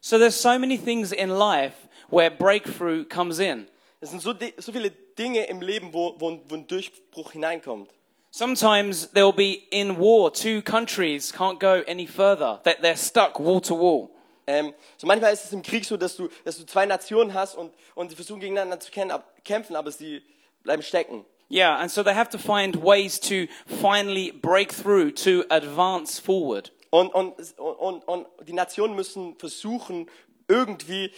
So 0.00 0.16
there's 0.18 0.40
so 0.40 0.58
many 0.58 0.78
things 0.78 1.12
in 1.12 1.28
life 1.28 1.74
where 2.08 2.30
breakthrough 2.30 3.04
comes 3.08 3.38
in. 3.38 3.66
Es 4.00 4.10
sind 4.10 4.22
so, 4.22 4.32
so 4.56 4.72
viele 4.72 4.90
Dinge 4.90 5.44
im 5.46 5.60
Leben, 5.60 5.92
wo, 5.92 6.14
wo, 6.18 6.30
ein- 6.30 6.40
wo 6.48 6.54
ein 6.54 6.66
Durchbruch 6.66 7.32
hineinkommt. 7.32 7.90
Sometimes 8.30 9.10
they'll 9.12 9.32
be 9.34 9.54
in 9.70 9.98
war. 9.98 10.32
Two 10.32 10.62
countries 10.62 11.32
can't 11.32 11.58
go 11.58 11.82
any 11.90 12.06
further. 12.06 12.60
They- 12.64 12.76
They're 12.80 12.96
stuck 12.96 13.38
wall 13.38 13.60
to 13.62 13.74
wall. 13.78 14.10
Ähm, 14.46 14.74
so 14.96 15.06
manchmal 15.06 15.32
ist 15.32 15.44
es 15.44 15.52
im 15.52 15.62
Krieg 15.62 15.84
so, 15.84 15.96
dass 15.96 16.16
du, 16.16 16.28
dass 16.44 16.56
du 16.56 16.64
zwei 16.66 16.86
Nationen 16.86 17.34
hast 17.34 17.56
und, 17.56 17.72
und 17.94 18.10
sie 18.10 18.16
versuchen 18.16 18.40
gegeneinander 18.40 18.78
zu 18.80 18.90
kämpfen, 18.92 19.76
aber 19.76 19.90
sie 19.90 20.22
bleiben 20.62 20.82
stecken. 20.82 21.24
Yeah, 21.50 21.76
and 21.76 21.90
so 21.90 22.02
they 22.02 22.14
have 22.14 22.30
to 22.30 22.38
find 22.38 22.82
ways 22.82 23.20
to 23.20 23.46
finally 23.80 24.32
break 24.32 24.72
through, 24.72 25.12
to 25.14 25.44
advance 25.48 26.20
forward. 26.20 26.72
Und, 26.90 27.14
und, 27.14 27.34
und, 27.58 28.02
und 28.08 28.26
die 28.46 28.52
Nationen 28.52 28.96
müssen 28.96 29.36
versuchen, 29.38 30.08
irgendwie 30.48 31.12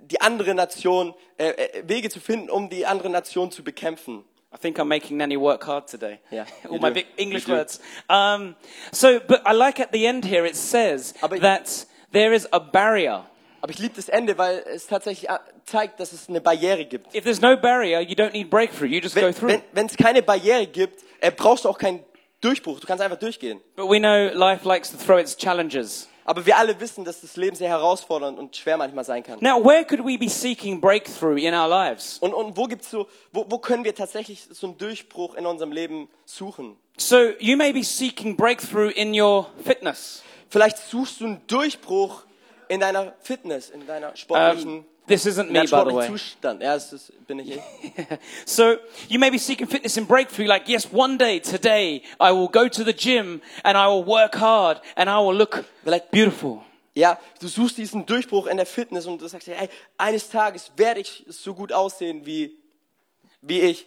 die 0.00 0.20
andere 0.20 0.54
Nation, 0.54 1.14
äh, 1.36 1.48
äh, 1.50 1.88
Wege 1.88 2.10
zu 2.10 2.20
finden, 2.20 2.50
um 2.50 2.70
die 2.70 2.86
andere 2.86 3.10
Nation 3.10 3.50
zu 3.50 3.62
bekämpfen. 3.62 4.24
I 4.52 4.56
think 4.56 4.78
I'm 4.78 4.86
making 4.86 5.18
Nanny 5.18 5.38
work 5.38 5.66
hard 5.66 5.88
today. 5.90 6.20
Yeah, 6.32 6.46
All 6.64 6.78
my 6.80 6.88
do. 6.88 6.94
big 6.94 7.06
English 7.16 7.46
words. 7.46 7.80
Um, 8.08 8.56
so, 8.92 9.20
but 9.20 9.42
I 9.46 9.52
like 9.52 9.78
at 9.78 9.92
the 9.92 10.06
end 10.06 10.24
here 10.24 10.46
it 10.46 10.56
says 10.56 11.14
Aber- 11.20 11.38
that 11.40 11.86
there 12.12 12.34
is 12.34 12.46
a 12.52 12.58
barrier. 12.58 13.24
Aber 13.60 13.72
ich 13.72 13.78
liebe 13.80 13.94
das 13.96 14.08
Ende, 14.08 14.38
weil 14.38 14.64
es 14.72 14.86
tatsächlich 14.86 15.28
äh, 15.28 15.38
zeigt, 15.64 15.98
dass 15.98 16.12
es 16.12 16.28
eine 16.28 16.40
Barriere 16.40 16.84
gibt. 16.84 17.12
If 17.14 17.24
there's 17.24 17.40
no 17.40 17.56
barrier, 17.56 18.00
you 18.00 18.14
don't 18.14 18.32
need 18.32 18.48
breakthrough. 18.50 18.86
You 18.88 19.00
just 19.00 19.14
go 19.16 19.22
Wenn 19.22 19.34
through. 19.34 19.48
wenn- 19.50 19.62
wenn 19.72 19.86
es 19.86 19.96
keine 19.96 20.22
Barriere 20.22 20.66
gibt, 20.66 21.02
äh, 21.20 21.32
brauchst 21.32 21.64
du 21.64 21.68
auch 21.68 21.78
keinen 21.78 22.04
Durchbruch. 22.40 22.78
Du 22.78 22.86
kannst 22.86 23.02
einfach 23.02 23.18
durchgehen. 23.18 23.60
But 23.74 23.88
we 23.90 23.98
know 23.98 24.28
life 24.32 24.66
likes 24.66 24.92
to 24.92 24.96
throw 24.96 25.18
its 25.18 25.36
challenges. 25.36 26.08
Aber 26.24 26.44
wir 26.46 26.56
alle 26.58 26.78
wissen, 26.78 27.04
dass 27.06 27.22
das 27.22 27.36
Leben 27.36 27.56
sehr 27.56 27.70
herausfordernd 27.70 28.38
und 28.38 28.54
schwer 28.54 28.76
manchmal 28.76 29.02
sein 29.02 29.22
kann. 29.24 29.38
Now, 29.40 29.64
where 29.64 29.82
could 29.84 30.04
we 30.04 30.18
be 30.18 30.28
seeking 30.28 30.78
breakthrough 30.80 31.38
in 31.38 31.54
our 31.54 31.66
lives? 31.66 32.18
Und, 32.20 32.34
und 32.34 32.54
wo 32.56 32.64
gibt's 32.66 32.90
so, 32.90 33.08
wo, 33.32 33.46
wo 33.48 33.58
können 33.58 33.82
wir 33.82 33.94
tatsächlich 33.94 34.44
so 34.50 34.66
einen 34.68 34.76
Durchbruch 34.78 35.34
in 35.36 35.46
unserem 35.46 35.72
Leben 35.72 36.08
suchen? 36.26 36.76
So, 36.98 37.30
you 37.40 37.56
may 37.56 37.72
be 37.72 37.82
seeking 37.82 38.36
breakthrough 38.36 38.90
in 38.94 39.18
your 39.18 39.46
fitness. 39.64 40.22
Vielleicht 40.50 40.78
suchst 40.78 41.20
du 41.20 41.26
einen 41.26 41.46
Durchbruch 41.46 42.24
in 42.68 42.80
deiner 42.80 43.14
Fitness, 43.20 43.70
in 43.70 43.86
deiner 43.86 44.16
sportlichen, 44.16 44.78
Um, 44.78 44.84
this 45.06 45.24
isn't 45.26 45.46
me, 45.50 45.54
deinem 45.54 45.54
by 45.54 45.60
the 45.62 45.66
sportlichen 45.68 45.98
way. 45.98 46.08
Zustand. 46.18 46.62
Ja, 46.62 46.74
das 46.74 46.92
ist, 46.92 47.26
bin 47.26 47.38
ich. 47.38 47.58
So 48.46 48.76
you 49.08 49.18
may 49.18 49.30
be 49.30 49.38
seeking 49.38 49.66
fitness 49.68 49.96
and 49.98 50.06
breakthrough, 50.08 50.46
like, 50.46 50.68
yes, 50.68 50.86
one 50.92 51.16
day, 51.18 51.40
today, 51.40 52.02
I 52.20 52.30
will 52.32 52.48
go 52.48 52.68
to 52.68 52.84
the 52.84 52.92
gym 52.94 53.40
and 53.64 53.76
I 53.76 53.86
will 53.88 54.04
work 54.06 54.34
hard 54.36 54.80
and 54.96 55.08
I 55.08 55.16
will 55.18 55.34
look 55.36 55.64
Vielleicht- 55.84 56.10
beautiful. 56.10 56.62
Ja, 56.94 57.16
du 57.40 57.46
suchst 57.46 57.78
diesen 57.78 58.04
Durchbruch 58.06 58.48
in 58.48 58.56
der 58.56 58.66
Fitness 58.66 59.06
und 59.06 59.22
du 59.22 59.28
sagst 59.28 59.46
dir, 59.46 59.54
hey, 59.54 59.68
eines 59.96 60.28
Tages 60.30 60.72
werde 60.76 61.00
ich 61.00 61.24
so 61.28 61.54
gut 61.54 61.72
aussehen 61.72 62.26
wie, 62.26 62.56
wie 63.40 63.60
ich. 63.60 63.86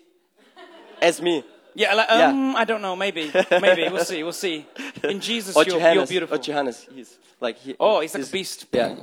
As 1.02 1.19
me. 1.22 1.44
Yeah, 1.73 1.94
like, 1.94 2.07
Yeah. 2.09 2.27
um, 2.29 2.56
I 2.56 2.65
don't 2.65 2.81
know, 2.81 2.95
maybe, 2.95 3.31
maybe, 3.62 3.88
we'll 3.89 4.03
see, 4.06 4.23
we'll 4.23 4.33
see. 4.33 4.65
In 5.03 5.19
Jesus, 5.29 5.56
you're, 5.56 5.79
you're 5.94 6.06
beautiful. 6.06 6.35
Or 6.35 6.39
Johannes. 6.39 6.88
He's 6.94 7.18
like, 7.39 7.57
he, 7.57 7.75
Oh, 7.79 8.01
he's 8.01 8.13
like 8.13 8.23
a 8.27 8.31
beast. 8.31 8.65
Yeah, 8.71 8.95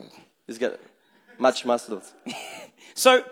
he's 0.46 0.58
got 0.58 0.78
much 1.38 1.64
muscles. 1.64 2.12
So, 2.94 3.22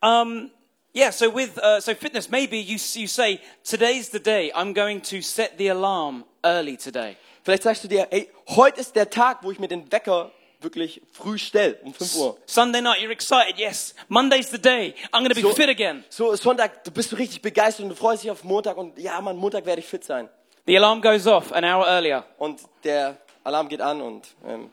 um, 0.00 0.50
yeah, 0.94 1.10
so 1.10 1.28
with, 1.28 1.58
uh, 1.58 1.80
so 1.82 1.94
fitness, 1.94 2.30
maybe 2.30 2.56
you, 2.56 2.78
you 2.94 3.06
say, 3.06 3.42
today's 3.62 4.08
the 4.08 4.18
day, 4.18 4.50
I'm 4.54 4.72
going 4.72 5.02
to 5.02 5.20
set 5.20 5.58
the 5.58 5.68
alarm 5.68 6.24
early 6.42 6.78
today. 6.78 7.18
Vielleicht 7.44 7.62
sagst 7.64 7.84
du 7.84 7.88
dir, 7.88 8.06
hey, 8.10 8.30
heute 8.48 8.80
ist 8.80 8.94
der 8.96 9.10
Tag, 9.10 9.42
wo 9.42 9.50
ich 9.50 9.58
mir 9.58 9.68
den 9.68 9.90
Wecker 9.92 10.30
wirklich 10.62 11.02
früh 11.12 11.38
stelle, 11.38 11.76
um 11.82 11.92
5 11.94 12.14
Uhr. 12.16 12.38
Sunday 12.46 12.80
night, 12.80 13.00
you're 13.00 13.10
excited, 13.12 13.58
yes, 13.58 13.94
Monday's 14.08 14.50
the 14.50 14.58
day, 14.58 14.94
I'm 15.12 15.26
to 15.28 15.34
be 15.34 15.40
So- 15.40 15.52
fit 15.52 15.68
again. 15.68 16.04
So 16.08 16.34
Sonntag, 16.36 16.84
du 16.84 16.90
bist 16.90 17.10
so 17.10 17.16
richtig 17.16 17.42
begeistert 17.42 17.84
und 17.84 17.90
du 17.90 17.94
freust 17.96 18.22
dich 18.22 18.30
auf 18.30 18.44
Montag 18.44 18.76
und 18.76 18.98
ja, 18.98 19.20
Mann, 19.20 19.36
Montag 19.36 19.66
werde 19.66 19.80
ich 19.80 19.86
fit 19.86 20.04
sein. 20.04 20.28
The 20.66 20.76
alarm 20.76 21.00
goes 21.02 21.26
off 21.26 21.52
an 21.52 21.64
hour 21.64 21.86
earlier. 21.86 22.24
Und 22.38 22.60
der 22.84 23.18
Alarm 23.44 23.68
geht 23.68 23.80
an 23.80 24.00
und 24.00 24.28
ähm, 24.46 24.70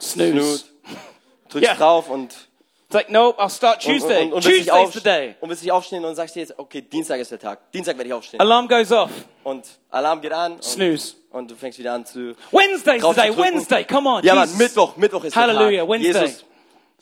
Snooze. 0.00 0.64
drückst 1.50 1.68
Ja. 1.68 1.74
drauf 1.74 2.08
und, 2.10 2.47
It's 2.88 2.94
like, 2.94 3.10
nope, 3.10 3.36
I'll 3.38 3.50
start 3.50 3.84
und, 3.84 3.92
Tuesday. 3.92 4.22
und, 4.22 4.32
und, 4.32 4.44
dich 4.46 4.64
Tuesday's 4.64 4.94
the 4.94 5.00
day. 5.02 5.34
und 5.42 5.50
willst 5.50 5.62
dich 5.62 5.70
aufstehen 5.70 6.02
und 6.06 6.14
sagst 6.14 6.34
dir 6.34 6.40
jetzt, 6.40 6.58
okay, 6.58 6.80
Dienstag 6.80 7.20
ist 7.20 7.30
der 7.30 7.38
Tag. 7.38 7.70
Dienstag 7.70 7.98
werde 7.98 8.08
ich 8.08 8.14
aufstehen. 8.14 8.40
Alarm 8.40 8.66
goes 8.66 8.90
off. 8.90 9.10
Und 9.44 9.66
Alarm 9.90 10.22
geht 10.22 10.32
an 10.32 10.52
und, 10.52 10.64
Snooze. 10.64 11.16
und 11.30 11.50
du 11.50 11.54
fängst 11.54 11.78
wieder 11.78 11.92
an 11.92 12.06
zu 12.06 12.34
Wednesday's 12.50 13.02
the 13.02 13.12
day. 13.14 13.36
Wednesday, 13.36 13.84
come 13.84 14.08
on. 14.08 14.24
Ja, 14.24 14.34
Mann, 14.34 14.44
Jesus. 14.48 14.58
Mittwoch, 14.58 14.96
Mittwoch 14.96 15.24
ist 15.24 15.36
Hallelujah, 15.36 15.70
der 15.70 15.80
Tag. 15.80 15.88
Wednesday. 15.90 16.20
Jesus. 16.22 16.44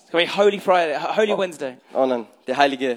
It's 0.03 0.11
gonna 0.11 0.25
be 0.25 0.37
Holy 0.37 0.59
Friday, 0.59 0.99
Holy 1.17 1.39
Wednesday. 1.39 1.77
Und 1.93 2.09
dann 2.11 2.27
der 2.49 2.57
heilige 2.57 2.89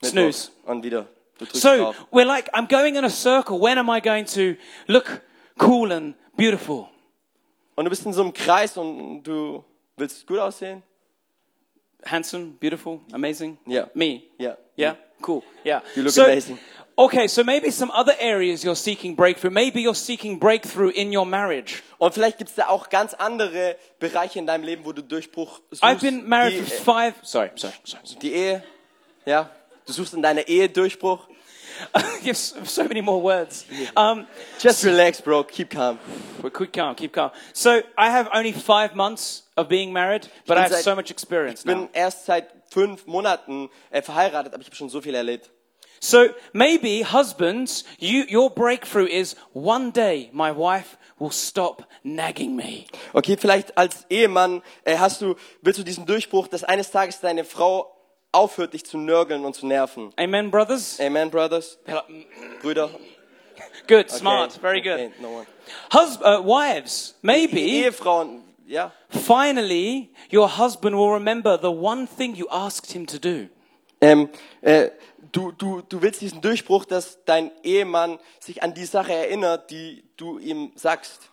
Mittwoch. 0.00 0.08
Snooze. 0.08 0.50
Und 0.66 0.84
wieder. 0.84 1.06
So 1.52 1.92
we're 2.12 2.24
like, 2.24 2.54
I'm 2.54 2.68
going 2.68 2.94
in 2.94 3.04
a 3.04 3.10
circle. 3.10 3.60
When 3.60 3.76
am 3.76 3.88
I 3.90 4.00
going 4.00 4.26
to 4.26 4.54
look 4.86 5.20
cool 5.60 5.90
and 5.90 6.14
beautiful? 6.36 6.86
Und 7.74 7.86
du 7.86 7.90
bist 7.90 8.06
in 8.06 8.12
so 8.12 8.22
einem 8.22 8.32
Kreis 8.32 8.76
und 8.76 9.24
du 9.24 9.64
willst 9.96 10.24
gut 10.28 10.38
aussehen. 10.38 10.84
Handsome, 12.04 12.56
beautiful, 12.60 13.00
amazing. 13.12 13.58
Yeah. 13.66 13.86
Me. 13.94 14.24
Ja. 14.38 14.56
Yeah. 14.76 14.94
Cool. 15.22 15.42
Yeah. 15.64 15.80
You 15.94 16.04
look 16.04 16.12
so, 16.12 16.24
amazing. 16.24 16.58
Okay, 16.96 17.28
so 17.28 17.42
maybe 17.42 17.70
some 17.70 17.90
other 17.92 18.14
areas 18.18 18.62
you're 18.62 18.76
seeking 18.76 19.14
breakthrough. 19.14 19.50
Maybe 19.50 19.80
you're 19.80 19.94
seeking 19.94 20.38
breakthrough 20.38 20.90
in 20.90 21.10
your 21.10 21.24
marriage. 21.24 21.82
Und 21.98 22.12
vielleicht 22.12 22.36
gibt 22.36 22.50
es 22.50 22.56
da 22.56 22.68
auch 22.68 22.90
ganz 22.90 23.14
andere 23.14 23.76
Bereiche 23.98 24.38
in 24.38 24.46
deinem 24.46 24.64
Leben, 24.64 24.84
wo 24.84 24.92
du 24.92 25.02
Durchbruch 25.02 25.60
suchst. 25.70 25.82
I've 25.82 26.00
been 26.00 26.28
married 26.28 26.58
die, 26.58 26.70
for 26.70 26.94
five. 26.94 27.14
Sorry, 27.22 27.50
sorry, 27.54 27.72
sorry. 27.84 28.02
sorry. 28.04 28.18
die 28.20 28.32
Ehe, 28.34 28.62
ja. 29.24 29.50
Du 29.86 29.94
suchst 29.94 30.12
in 30.12 30.22
deiner 30.22 30.46
Ehe 30.46 30.68
Durchbruch. 30.68 31.26
have 31.94 32.36
so 32.36 32.84
many 32.84 33.00
more 33.00 33.20
words. 33.20 33.64
Um, 33.96 34.26
Just 34.58 34.84
relax, 34.84 35.20
bro. 35.20 35.44
Keep 35.44 35.70
calm. 35.70 35.98
but 36.42 36.52
keep 36.56 36.72
calm, 36.72 36.94
keep 36.94 37.12
calm. 37.12 37.30
So 37.52 37.82
I 37.96 38.10
have 38.10 38.28
only 38.34 38.52
five 38.52 38.94
months 38.94 39.42
of 39.56 39.68
being 39.68 39.92
married, 39.92 40.28
but 40.46 40.56
I 40.58 40.62
have 40.62 40.72
seit- 40.72 40.84
so 40.84 40.94
much 40.94 41.10
experience 41.10 41.60
Ich 41.60 41.66
bin 41.66 41.82
now. 41.82 41.88
erst 41.92 42.26
seit 42.26 42.46
fünf 42.70 43.06
Monaten 43.06 43.68
äh, 43.90 44.02
verheiratet, 44.02 44.52
aber 44.54 44.60
ich 44.62 44.68
habe 44.68 44.76
schon 44.76 44.88
so 44.88 45.00
viel 45.00 45.14
erlebt. 45.14 45.50
So 46.02 46.28
maybe 46.54 47.04
husbands, 47.04 47.84
you, 47.98 48.24
your 48.30 48.48
breakthrough 48.48 49.06
is 49.06 49.36
one 49.52 49.92
day 49.92 50.30
my 50.32 50.50
wife 50.50 50.96
will 51.18 51.30
stop 51.30 51.86
nagging 52.02 52.56
me. 52.56 52.86
Okay, 53.12 53.36
vielleicht 53.36 53.76
als 53.76 54.06
Ehemann 54.08 54.62
äh, 54.84 54.96
hast 54.96 55.20
du, 55.20 55.34
willst 55.60 55.78
du 55.78 55.82
diesen 55.84 56.06
Durchbruch, 56.06 56.48
dass 56.48 56.64
eines 56.64 56.90
Tages 56.90 57.20
deine 57.20 57.44
Frau 57.44 57.94
aufhört, 58.32 58.72
dich 58.74 58.84
zu 58.84 58.98
nörgeln 58.98 59.44
und 59.44 59.54
zu 59.54 59.66
nerven. 59.66 60.12
Amen, 60.16 60.50
brothers? 60.50 61.00
Amen, 61.00 61.30
brothers, 61.30 61.78
They're 61.86 61.94
like, 61.96 62.08
"Mm, 62.08 62.60
Brüder. 62.62 62.90
Good, 63.88 64.06
Okay, 64.06 64.08
smart, 64.18 64.52
very 64.60 64.80
good. 64.80 64.92
okay, 64.94 65.10
no 65.20 65.28
one. 65.38 65.46
Hus- 65.92 66.18
uh, 66.20 66.42
wives, 66.44 67.16
maybe 67.22 67.60
Ehefrauen, 67.60 68.42
ja. 68.66 68.92
finally 69.08 70.10
your 70.32 70.48
husband 70.58 70.96
will 70.96 71.10
remember 71.12 71.58
the 71.60 71.70
one 71.70 72.06
thing 72.06 72.34
you 72.34 72.48
asked 72.50 72.92
him 72.92 73.06
to 73.06 73.18
do. 73.18 73.48
Ähm, 74.00 74.28
äh, 74.62 74.90
du, 75.32 75.52
du, 75.52 75.82
du 75.82 76.00
willst 76.00 76.20
diesen 76.20 76.40
Durchbruch, 76.40 76.84
dass 76.84 77.22
dein 77.24 77.50
Ehemann 77.62 78.18
sich 78.38 78.62
an 78.62 78.72
die 78.74 78.86
Sache 78.86 79.12
erinnert, 79.12 79.70
die 79.70 80.04
du 80.16 80.38
ihm 80.38 80.72
sagst. 80.76 81.30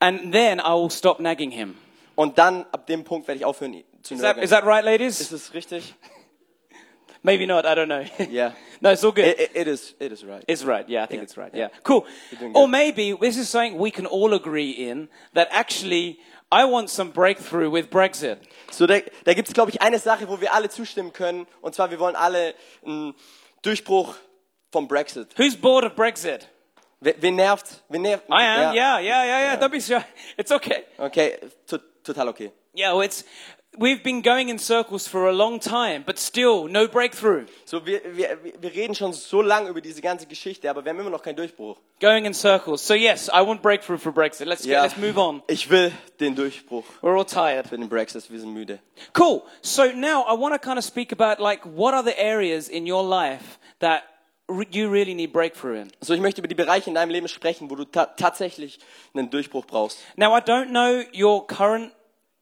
And 0.00 0.32
then 0.32 0.60
I 0.60 0.70
will 0.72 0.90
stop 0.90 1.20
nagging 1.20 1.50
him. 1.50 1.76
Und 2.14 2.38
dann, 2.38 2.64
ab 2.72 2.86
dem 2.86 3.04
Punkt, 3.04 3.26
werde 3.28 3.38
ich 3.40 3.44
aufhören 3.44 3.72
zu 4.04 4.14
Is 4.14 4.20
that, 4.20 4.38
is 4.38 4.50
that 4.50 4.64
right, 4.64 4.84
ladies? 4.84 5.20
Ist 5.20 5.32
es 5.32 5.52
richtig? 5.54 5.94
Maybe 7.22 7.46
not, 7.46 7.64
I 7.64 7.74
don't 7.74 7.88
know. 7.88 8.04
Yeah. 8.30 8.52
no, 8.82 8.90
it's 8.90 9.02
all 9.02 9.12
good. 9.12 9.24
It, 9.24 9.40
it- 9.40 9.50
it 9.54 9.66
is, 9.68 9.94
it 9.98 10.12
is 10.12 10.24
right. 10.24 10.44
It's 10.46 10.62
right. 10.62 10.86
Yeah, 10.88 11.04
I 11.04 11.06
think 11.06 11.18
Yeah. 11.20 11.22
it's 11.24 11.36
right. 11.38 11.50
Yeah. 11.54 11.68
Yeah. 11.72 11.80
Cool. 11.82 12.06
Or 12.54 12.68
maybe 12.68 13.16
this 13.18 13.38
is 13.38 13.48
something 13.48 13.78
we 13.78 13.90
can 13.90 14.04
all 14.06 14.34
agree 14.34 14.70
in 14.70 15.08
that 15.32 15.48
actually 15.50 16.18
I 16.52 16.66
want 16.66 16.90
some 16.90 17.10
breakthrough 17.10 17.70
with 17.70 17.88
Brexit. 17.90 18.38
So, 18.70 18.86
da, 18.86 19.00
da 19.24 19.32
gibt 19.32 19.48
es, 19.48 19.54
glaube 19.54 19.70
ich, 19.70 19.80
eine 19.80 19.98
Sache, 19.98 20.28
wo 20.28 20.40
wir 20.40 20.52
alle 20.52 20.68
zustimmen 20.68 21.12
können. 21.12 21.46
Und 21.62 21.74
zwar, 21.74 21.90
wir 21.90 21.98
wollen 21.98 22.14
alle 22.14 22.54
einen 22.84 23.14
Durchbruch 23.62 24.14
vom 24.70 24.86
Brexit. 24.86 25.36
Who's 25.38 25.56
bored 25.56 25.84
of 25.84 25.94
Brexit? 25.96 26.48
Wer, 27.00 27.32
nervt? 27.32 27.82
Wen 27.88 28.02
nervt? 28.02 28.28
I 28.28 28.42
am. 28.42 28.74
Yeah, 28.74 28.98
yeah, 29.00 29.24
yeah, 29.24 29.40
yeah. 29.40 29.56
Don't 29.56 29.72
be 29.72 29.80
shy. 29.80 30.04
It's 30.36 30.52
okay. 30.52 30.84
Okay, 30.98 31.38
to, 31.66 31.78
total 32.04 32.28
okay. 32.28 32.52
Yeah, 32.74 32.92
well, 32.92 33.02
it's 33.02 33.24
we've 33.78 34.02
been 34.02 34.22
going 34.22 34.48
in 34.48 34.58
circles 34.58 35.06
for 35.06 35.28
a 35.28 35.32
long 35.32 35.60
time, 35.60 36.02
but 36.04 36.18
still 36.18 36.68
no 36.68 36.86
breakthrough. 36.86 37.46
So, 37.64 37.84
wir, 37.84 38.00
wir, 38.14 38.38
wir 38.60 38.74
reden 38.74 38.94
schon 38.94 39.12
so 39.12 39.42
lange 39.42 39.68
über 39.68 39.80
diese 39.80 40.00
ganze 40.00 40.26
Geschichte, 40.26 40.68
aber 40.70 40.84
wir 40.84 40.90
haben 40.90 41.00
immer 41.00 41.10
noch 41.10 41.22
keinen 41.22 41.36
Durchbruch. 41.36 41.78
Going 42.00 42.24
in 42.24 42.34
circles. 42.34 42.86
So 42.86 42.94
yes, 42.94 43.28
I 43.28 43.46
want 43.46 43.62
breakthrough 43.62 43.98
for 43.98 44.12
Brexit. 44.12 44.46
Let's 44.46 44.64
get, 44.64 44.80
let's 44.82 44.96
move 44.96 45.18
on. 45.18 45.42
Ich 45.48 45.70
will 45.70 45.92
den 46.20 46.34
Durchbruch 46.34 46.84
We're 47.02 47.16
all 47.16 47.24
tired. 47.24 47.68
für 47.68 47.76
den 47.76 47.88
Brexit. 47.88 48.30
Wir 48.30 48.40
sind 48.40 48.52
müde. 48.52 48.78
Cool. 49.18 49.42
So 49.62 49.84
now 49.92 50.24
I 50.28 50.38
want 50.38 50.54
to 50.54 50.58
kind 50.58 50.78
of 50.78 50.84
speak 50.84 51.12
about 51.12 51.42
like 51.42 51.64
what 51.64 51.94
are 51.94 52.04
the 52.04 52.18
areas 52.18 52.68
in 52.68 52.90
your 52.90 53.02
life 53.02 53.58
that 53.80 54.02
you 54.70 54.90
really 54.90 55.14
need 55.14 55.32
breakthrough 55.32 55.82
in. 55.82 55.92
So, 56.00 56.12
ich 56.12 56.20
möchte 56.20 56.40
über 56.40 56.48
die 56.48 56.54
Bereiche 56.54 56.90
in 56.90 56.94
deinem 56.94 57.10
Leben 57.10 57.28
sprechen, 57.28 57.70
wo 57.70 57.76
du 57.76 57.84
ta 57.84 58.06
tatsächlich 58.06 58.78
einen 59.14 59.30
Durchbruch 59.30 59.66
brauchst. 59.66 59.98
Now 60.16 60.36
I 60.36 60.40
don't 60.40 60.68
know 60.68 61.02
your 61.14 61.46
current 61.46 61.92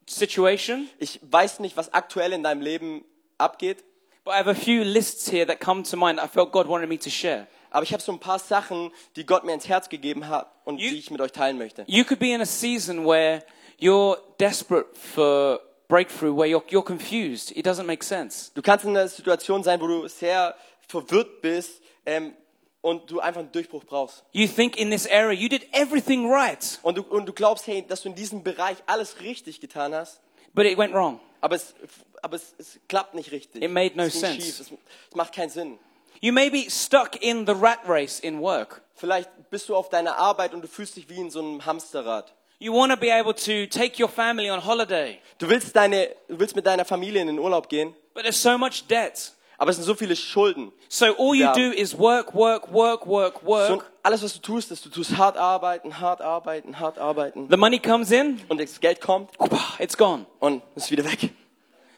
situation, 0.06 0.88
Ich 0.98 1.20
weiß 1.22 1.60
nicht, 1.60 1.76
was 1.76 1.92
aktuell 1.92 2.32
in 2.32 2.42
deinem 2.42 2.60
Leben 2.60 3.04
abgeht, 3.38 3.84
but 4.24 4.34
I 4.34 4.38
have 4.38 4.48
a 4.50 4.54
few 4.54 4.82
lists 4.82 5.28
here 5.30 5.46
that 5.46 5.60
come 5.60 5.82
to 5.84 5.96
mind. 5.96 6.18
I 6.22 6.28
felt 6.28 6.52
God 6.52 6.66
wanted 6.68 6.88
me 6.88 6.98
to 6.98 7.10
share. 7.10 7.46
aber 7.70 7.84
ich 7.84 7.92
habe 7.92 8.02
so 8.02 8.12
ein 8.12 8.18
paar 8.20 8.38
Sachen, 8.38 8.90
die 9.16 9.24
Gott 9.24 9.44
mir 9.44 9.54
ins 9.54 9.66
Herz 9.68 9.88
gegeben 9.88 10.28
hat 10.28 10.52
und 10.64 10.78
You- 10.78 10.90
die 10.90 10.98
ich 10.98 11.10
mit 11.10 11.20
euch 11.20 11.32
teilen 11.32 11.56
möchte. 11.58 11.84
You 11.86 12.04
could 12.04 12.18
be 12.20 12.32
in 12.32 12.40
a 12.42 12.46
season 12.46 13.06
where 13.06 13.42
you're 13.80 14.18
desperate 14.38 14.86
for 14.94 15.58
breakthrough, 15.88 16.36
where 16.36 16.46
you're, 16.48 16.62
you're 16.68 16.84
confused. 16.84 17.50
It 17.56 17.66
doesn't 17.66 17.84
make 17.84 18.04
sense. 18.04 18.50
Du 18.54 18.60
kannst 18.62 18.84
in 18.84 18.90
einer 18.96 19.08
Situation 19.08 19.62
sein, 19.64 19.80
wo 19.80 19.86
du 19.86 20.06
sehr 20.08 20.54
verwirrt 20.86 21.40
bist 21.40 21.80
ähm, 22.04 22.34
und 22.82 23.10
du 23.10 23.20
einfach 23.20 23.40
einen 23.40 23.52
Durchbruch 23.52 23.84
brauchst. 23.84 24.24
You 24.32 24.46
think 24.46 24.76
in 24.76 24.90
this 24.90 25.06
area 25.06 25.32
you 25.32 25.48
did 25.48 25.66
everything 25.72 26.30
right, 26.30 26.78
Und 26.82 26.98
du, 26.98 27.02
und 27.02 27.26
du 27.26 27.32
glaubst, 27.32 27.66
hey, 27.66 27.84
dass 27.86 28.02
du 28.02 28.10
in 28.10 28.14
diesem 28.14 28.42
Bereich 28.42 28.76
alles 28.86 29.20
richtig 29.20 29.60
getan 29.60 29.94
hast, 29.94 30.20
but 30.52 30.66
it 30.66 30.76
went 30.76 30.92
wrong. 30.92 31.18
aber 31.40 31.56
es, 31.56 31.74
aber 32.20 32.36
es, 32.36 32.54
es 32.58 32.78
klappt 32.88 33.14
nicht 33.14 33.30
richtig. 33.32 33.62
It 33.62 33.70
made 33.70 33.96
no 33.96 34.02
es 34.04 34.20
sense. 34.20 34.40
Schief. 34.42 34.60
Es, 34.60 34.70
es 34.70 35.14
macht 35.16 35.32
keinen 35.34 35.50
Sinn. 35.50 35.78
You 36.20 36.32
may 36.32 36.50
be 36.50 36.70
stuck 36.70 37.20
in 37.22 37.46
the 37.46 37.52
rat 37.52 37.80
race 37.86 38.20
in 38.20 38.40
work. 38.40 38.82
Vielleicht 38.94 39.28
bist 39.50 39.68
du 39.68 39.74
auf 39.74 39.88
deiner 39.88 40.16
Arbeit 40.18 40.54
und 40.54 40.62
du 40.62 40.68
fühlst 40.68 40.96
dich 40.96 41.08
wie 41.08 41.16
in 41.16 41.30
so 41.30 41.40
einem 41.40 41.64
Hamsterrad. 41.66 42.32
You 42.60 42.72
want 42.72 42.92
to 42.92 42.96
be 42.96 43.12
able 43.12 43.34
to 43.34 43.66
take 43.66 44.00
your 44.00 44.08
family 44.08 44.48
on 44.48 44.64
holiday, 44.64 45.18
Du 45.38 45.48
willst, 45.48 45.74
deine, 45.74 46.10
du 46.28 46.38
willst 46.38 46.54
mit 46.54 46.64
deiner 46.64 46.84
Familie 46.84 47.20
in 47.20 47.26
den 47.26 47.38
Urlaub 47.40 47.68
gehen, 47.68 47.92
but 48.14 48.22
there's 48.22 48.40
so 48.40 48.56
much 48.56 48.86
debt. 48.88 49.32
Aber 49.62 49.70
es 49.70 49.76
sind 49.76 49.84
so 49.84 49.94
viele 49.94 50.16
Schulden. 50.16 50.72
So 50.88 51.06
all 51.06 51.34
you 51.36 51.46
do 51.54 51.70
is 51.72 51.96
work, 51.96 52.34
work, 52.34 52.72
work, 52.72 53.06
work, 53.06 53.36
So, 53.40 53.46
work. 53.46 53.92
alles, 54.02 54.20
was 54.22 54.34
du 54.34 54.40
tust, 54.40 54.72
ist, 54.72 54.84
du 54.84 54.90
tust 54.90 55.16
hart 55.16 55.36
arbeiten, 55.36 56.00
hart 56.00 56.20
arbeiten, 56.20 56.80
hart 56.80 56.98
arbeiten. 56.98 57.46
The 57.48 57.56
money 57.56 57.78
comes 57.78 58.10
in, 58.10 58.40
Und 58.48 58.60
das 58.60 58.80
Geld 58.80 59.00
kommt 59.00 59.30
it's 59.78 59.96
gone. 59.96 60.26
und 60.40 60.62
ist 60.74 60.90
wieder 60.90 61.04
weg. 61.04 61.30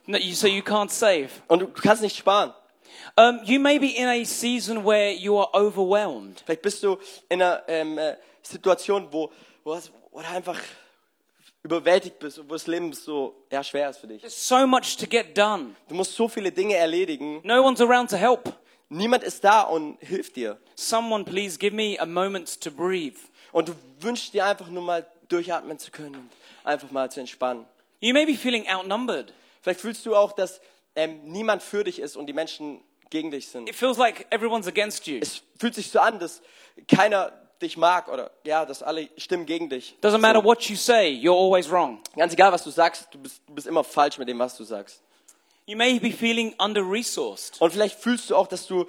No, 0.06 0.18
you, 0.18 0.34
so 0.34 0.46
you 0.46 0.60
can't 0.62 0.90
save. 0.90 1.30
Und 1.48 1.60
du 1.60 1.66
kannst 1.68 2.02
nicht 2.02 2.16
sparen. 2.18 2.52
Um, 3.16 3.40
you 3.44 3.58
may 3.58 3.78
be 3.78 3.86
in 3.96 4.06
a 4.06 4.22
season 4.24 4.84
where 4.84 5.10
you 5.12 5.38
are 5.38 5.48
overwhelmed. 5.54 6.42
Vielleicht 6.44 6.60
bist 6.62 6.82
du 6.82 6.98
in 7.30 7.40
einer 7.40 7.62
ähm, 7.68 7.96
äh, 7.96 8.16
Situation, 8.42 9.08
wo, 9.10 9.30
wo, 9.64 9.72
es- 9.74 9.90
wo 10.12 10.20
du 10.20 10.28
einfach 10.28 10.58
überwältigt 11.64 12.18
bist, 12.18 12.38
wo 12.38 12.52
das 12.52 12.66
Leben 12.66 12.92
so 12.92 13.34
ja, 13.50 13.64
schwer 13.64 13.90
ist 13.90 13.98
für 13.98 14.06
dich. 14.06 14.20
There's 14.20 14.48
so 14.48 14.66
much 14.66 14.96
to 14.98 15.06
get 15.06 15.36
done. 15.36 15.74
Du 15.88 15.94
musst 15.94 16.14
so 16.14 16.28
viele 16.28 16.52
Dinge 16.52 16.76
erledigen. 16.76 17.40
No 17.42 17.62
one's 17.62 17.80
around 17.80 18.10
to 18.10 18.16
help. 18.16 18.52
Niemand 18.90 19.24
ist 19.24 19.42
da 19.42 19.62
und 19.62 19.96
hilft 20.00 20.36
dir. 20.36 20.58
Someone, 20.76 21.24
please 21.24 21.58
give 21.58 21.74
me 21.74 21.96
a 21.98 22.06
moment 22.06 22.60
to 22.60 22.70
breathe. 22.70 23.16
Und 23.50 23.68
du 23.68 23.74
wünschst 24.00 24.34
dir 24.34 24.44
einfach 24.44 24.68
nur 24.68 24.82
mal 24.82 25.06
durchatmen 25.28 25.78
zu 25.78 25.90
können 25.90 26.14
und 26.14 26.30
einfach 26.64 26.90
mal 26.90 27.10
zu 27.10 27.20
entspannen. 27.20 27.64
You 28.00 28.12
may 28.12 28.26
be 28.26 28.34
feeling 28.34 28.68
outnumbered. 28.68 29.32
Vielleicht 29.62 29.80
fühlst 29.80 30.04
du 30.04 30.14
auch, 30.14 30.32
dass 30.32 30.60
ähm, 30.94 31.20
niemand 31.24 31.62
für 31.62 31.82
dich 31.82 31.98
ist 31.98 32.16
und 32.16 32.26
die 32.26 32.34
Menschen 32.34 32.82
gegen 33.08 33.30
dich 33.30 33.48
sind. 33.48 33.70
It 33.70 33.74
feels 33.74 33.96
like 33.96 34.26
everyone's 34.30 34.66
against 34.66 35.06
you. 35.06 35.18
Es 35.22 35.42
fühlt 35.58 35.74
sich 35.74 35.90
so 35.90 36.00
an, 36.00 36.18
dass 36.18 36.42
keiner 36.86 37.32
dich 37.60 37.76
mag 37.76 38.08
oder 38.08 38.30
ja, 38.44 38.64
dass 38.64 38.82
alle 38.82 39.08
stimmen 39.16 39.46
gegen 39.46 39.68
dich. 39.68 39.96
Doesn't 40.02 40.18
matter 40.18 40.42
what 40.44 40.62
you 40.64 40.76
say, 40.76 41.08
you're 41.10 41.36
always 41.36 41.70
wrong. 41.70 42.00
Ganz 42.16 42.32
egal, 42.32 42.52
was 42.52 42.62
du 42.64 42.70
sagst, 42.70 43.08
du 43.12 43.18
bist, 43.18 43.40
du 43.46 43.54
bist 43.54 43.66
immer 43.66 43.84
falsch 43.84 44.18
mit 44.18 44.28
dem, 44.28 44.38
was 44.38 44.56
du 44.56 44.64
sagst. 44.64 45.02
You 45.66 45.76
may 45.76 45.98
be 45.98 46.10
feeling 46.12 46.54
under 46.58 46.82
resourced. 46.82 47.60
Und 47.60 47.72
vielleicht 47.72 47.98
fühlst 47.98 48.28
du 48.28 48.36
auch, 48.36 48.46
dass 48.46 48.66
du 48.66 48.86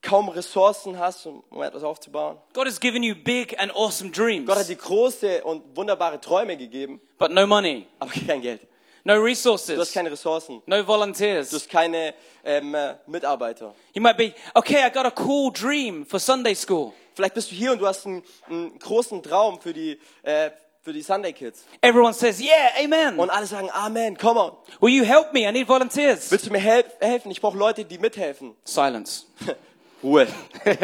kaum 0.00 0.28
Ressourcen 0.28 0.98
hast, 0.98 1.26
um, 1.26 1.42
etwas 1.62 1.82
aufzubauen. 1.82 2.38
God 2.52 2.66
has 2.66 2.78
given 2.78 3.02
you 3.02 3.14
big 3.14 3.58
and 3.60 3.74
awesome 3.74 4.10
dreams, 4.10 4.46
Gott 4.46 4.58
hat 4.58 4.68
dir 4.68 4.76
große 4.76 5.42
und 5.44 5.76
wunderbare 5.76 6.20
Träume 6.20 6.56
gegeben, 6.56 7.00
but 7.18 7.30
no 7.30 7.46
money, 7.46 7.86
aber 7.98 8.12
kein 8.26 8.40
Geld. 8.42 8.60
no 9.04 9.14
Du 9.14 9.20
hast 9.20 9.26
resources, 9.26 9.92
keine 9.92 10.10
Ressourcen. 10.10 10.62
no 10.66 10.76
Du 10.76 10.86
volunteers. 10.86 11.52
hast 11.52 11.68
keine 11.68 12.14
ähm, 12.44 12.74
äh, 12.74 12.94
Mitarbeiter. 13.06 13.74
You 13.94 14.02
might 14.02 14.16
be, 14.16 14.34
okay, 14.54 14.86
I 14.86 14.90
got 14.90 15.06
a 15.06 15.12
cool 15.24 15.50
dream 15.52 16.04
for 16.06 16.18
Sunday 16.20 16.54
school. 16.54 16.92
Vielleicht 17.14 17.34
bist 17.34 17.50
du 17.50 17.54
hier 17.54 17.72
und 17.72 17.78
du 17.80 17.86
hast 17.86 18.06
einen, 18.06 18.22
einen 18.48 18.78
großen 18.78 19.22
Traum 19.22 19.60
für 19.60 19.72
die, 19.72 19.98
äh, 20.22 20.50
für 20.82 20.92
die 20.92 21.02
Sunday 21.02 21.32
Kids. 21.32 21.64
Everyone 21.80 22.12
says, 22.12 22.40
yeah, 22.40 22.70
amen. 22.84 23.18
Und 23.18 23.30
alle 23.30 23.46
sagen, 23.46 23.70
Amen, 23.72 24.16
come 24.18 24.38
on. 24.38 24.52
Will 24.80 24.92
you 24.92 25.04
help 25.04 25.32
me? 25.32 25.48
I 25.48 25.52
need 25.52 25.66
volunteers. 25.68 26.30
Willst 26.30 26.46
du 26.46 26.50
mir 26.50 26.58
hel 26.60 26.84
helfen? 27.00 27.30
Ich 27.30 27.40
brauche 27.40 27.56
Leute, 27.56 27.84
die 27.84 27.98
mithelfen. 27.98 28.54
Silence. 28.64 29.26
Ruhe. 30.02 30.26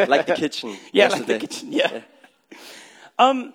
Like 0.06 0.26
the 0.26 0.32
kitchen. 0.34 0.70
Yeah, 0.94 1.08
like 1.08 1.26
the 1.26 1.32
yesterday. 1.34 1.38
kitchen, 1.38 1.72
yeah. 1.72 1.90
Um, 3.18 3.52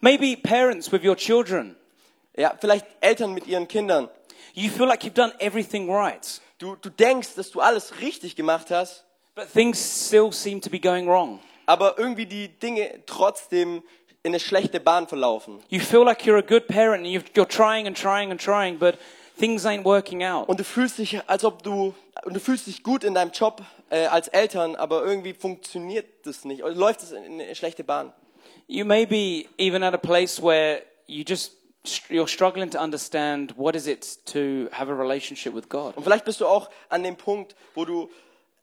maybe 0.00 0.36
parents 0.36 0.92
with 0.92 1.02
your 1.02 1.16
children. 1.16 1.76
Ja, 2.36 2.54
vielleicht 2.60 2.86
Eltern 3.00 3.32
mit 3.32 3.46
ihren 3.46 3.66
Kindern. 3.68 4.08
You 4.54 4.68
feel 4.70 4.86
like 4.86 5.04
you've 5.04 5.14
done 5.14 5.32
everything 5.38 5.88
right, 5.90 6.40
Du, 6.58 6.76
du 6.76 6.90
denkst, 6.90 7.34
dass 7.36 7.50
du 7.50 7.60
alles 7.60 8.00
richtig 8.00 8.36
gemacht 8.36 8.70
hast, 8.70 9.04
but 9.34 9.50
things 9.50 9.78
still 10.06 10.30
seem 10.30 10.60
to 10.60 10.68
be 10.68 10.78
going 10.78 11.08
wrong. 11.08 11.40
Aber 11.66 11.98
irgendwie 11.98 12.26
die 12.26 12.48
Dinge 12.48 13.00
trotzdem 13.06 13.82
in 14.22 14.30
eine 14.30 14.40
schlechte 14.40 14.80
Bahn 14.80 15.08
verlaufen. 15.08 15.60
You 15.68 15.80
feel 15.80 16.04
like 16.04 16.24
you're 16.24 16.38
a 16.38 16.42
good 16.42 16.68
parent 16.68 17.04
and 17.04 17.06
you're 17.06 17.48
trying 17.48 17.86
and 17.86 17.96
trying 17.96 18.30
and 18.30 18.40
trying, 18.40 18.78
but 18.78 18.96
things 19.38 19.64
ain't 19.64 19.84
working 19.84 20.22
out. 20.22 20.48
Und 20.48 20.60
du 20.60 20.64
fühlst 20.64 20.98
dich, 20.98 21.20
als 21.28 21.44
ob 21.44 21.62
du, 21.62 21.94
und 22.24 22.34
du 22.34 22.40
fühlst 22.40 22.66
dich 22.66 22.82
gut 22.82 23.04
in 23.04 23.14
deinem 23.14 23.32
Job 23.32 23.62
äh, 23.90 24.06
als 24.06 24.28
Eltern, 24.28 24.76
aber 24.76 25.04
irgendwie 25.04 25.34
funktioniert 25.34 26.06
das 26.24 26.44
nicht. 26.44 26.62
Oder 26.62 26.74
läuft 26.74 27.02
es 27.02 27.12
in 27.12 27.40
eine 27.40 27.54
schlechte 27.54 27.82
Bahn. 27.84 28.12
You 28.68 28.84
may 28.84 29.06
be 29.06 29.46
even 29.58 29.82
at 29.82 29.92
a 29.92 29.98
place 29.98 30.40
where 30.40 30.82
you 31.06 31.24
just 31.26 31.56
you're 32.08 32.28
struggling 32.28 32.70
to 32.70 32.78
understand 32.80 33.56
what 33.56 33.74
is 33.74 33.88
it 33.88 34.24
to 34.26 34.68
have 34.70 34.88
a 34.88 34.94
relationship 34.94 35.52
with 35.52 35.68
God. 35.68 35.96
Und 35.96 36.04
vielleicht 36.04 36.24
bist 36.24 36.40
du 36.40 36.46
auch 36.46 36.70
an 36.88 37.02
dem 37.02 37.16
Punkt, 37.16 37.56
wo 37.74 37.84
du 37.84 38.08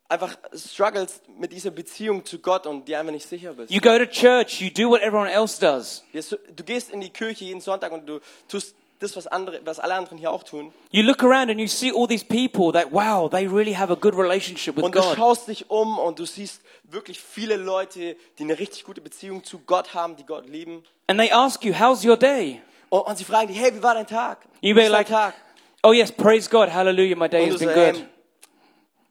einfach 0.09 0.35
struggles 0.53 1.21
mit 1.37 1.51
dieser 1.51 1.71
Beziehung 1.71 2.25
zu 2.25 2.39
Gott 2.39 2.65
und 2.65 2.87
dir 2.87 2.99
einfach 2.99 3.13
nicht 3.13 3.29
sicher 3.29 3.53
bist. 3.53 3.71
You 3.71 3.79
go 3.79 3.97
to 3.97 4.05
church, 4.05 4.59
you 4.59 4.69
do 4.69 4.89
what 4.89 5.01
everyone 5.01 5.31
else 5.31 5.59
does. 5.59 6.03
Du 6.55 6.63
gehst 6.63 6.89
in 6.91 6.99
die 7.01 7.11
Kirche 7.11 7.45
jeden 7.45 7.61
Sonntag 7.61 7.91
und 7.91 8.07
du 8.07 8.19
tust 8.47 8.75
das, 8.99 9.15
was, 9.15 9.27
andere, 9.27 9.61
was 9.63 9.79
alle 9.79 9.93
anderen 9.93 10.17
hier 10.17 10.31
auch 10.31 10.43
tun. 10.43 10.73
You 10.91 11.03
look 11.03 11.23
around 11.23 11.49
and 11.49 11.59
you 11.59 11.67
see 11.67 11.91
all 11.91 12.07
these 12.07 12.25
people 12.25 12.73
that, 12.73 12.91
wow, 12.91 13.29
they 13.29 13.47
really 13.47 13.73
have 13.73 13.91
a 13.93 13.95
good 13.95 14.13
relationship 14.15 14.75
with 14.75 14.83
Und 14.83 14.93
du 14.95 14.99
God. 14.99 15.15
schaust 15.15 15.47
dich 15.47 15.69
um 15.69 15.97
und 15.99 16.19
du 16.19 16.25
siehst 16.25 16.61
wirklich 16.83 17.19
viele 17.19 17.55
Leute, 17.55 18.17
die 18.37 18.43
eine 18.43 18.59
richtig 18.59 18.83
gute 18.83 18.99
Beziehung 18.99 19.43
zu 19.43 19.59
Gott 19.59 19.93
haben, 19.93 20.15
die 20.17 20.25
Gott 20.25 20.49
lieben. 20.49 20.83
And 21.07 21.19
they 21.19 21.31
ask 21.31 21.63
you, 21.63 21.73
how's 21.79 22.03
your 22.03 22.17
day? 22.17 22.61
Und, 22.89 23.01
und 23.01 23.17
sie 23.17 23.23
fragen 23.23 23.47
dich, 23.47 23.59
hey, 23.59 23.73
wie 23.73 23.81
war 23.81 23.93
dein 23.93 24.07
Tag? 24.07 24.39
You 24.61 24.75
be 24.75 24.87
like, 24.89 25.07
Tag? 25.07 25.33
oh 25.83 25.93
yes, 25.93 26.11
praise 26.11 26.49
God, 26.49 26.69
hallelujah, 26.73 27.15
my 27.15 27.29
day 27.29 27.49
has 27.49 27.59
been 27.59 27.69
so, 27.69 27.75
hey, 27.75 27.91
good. 27.93 28.05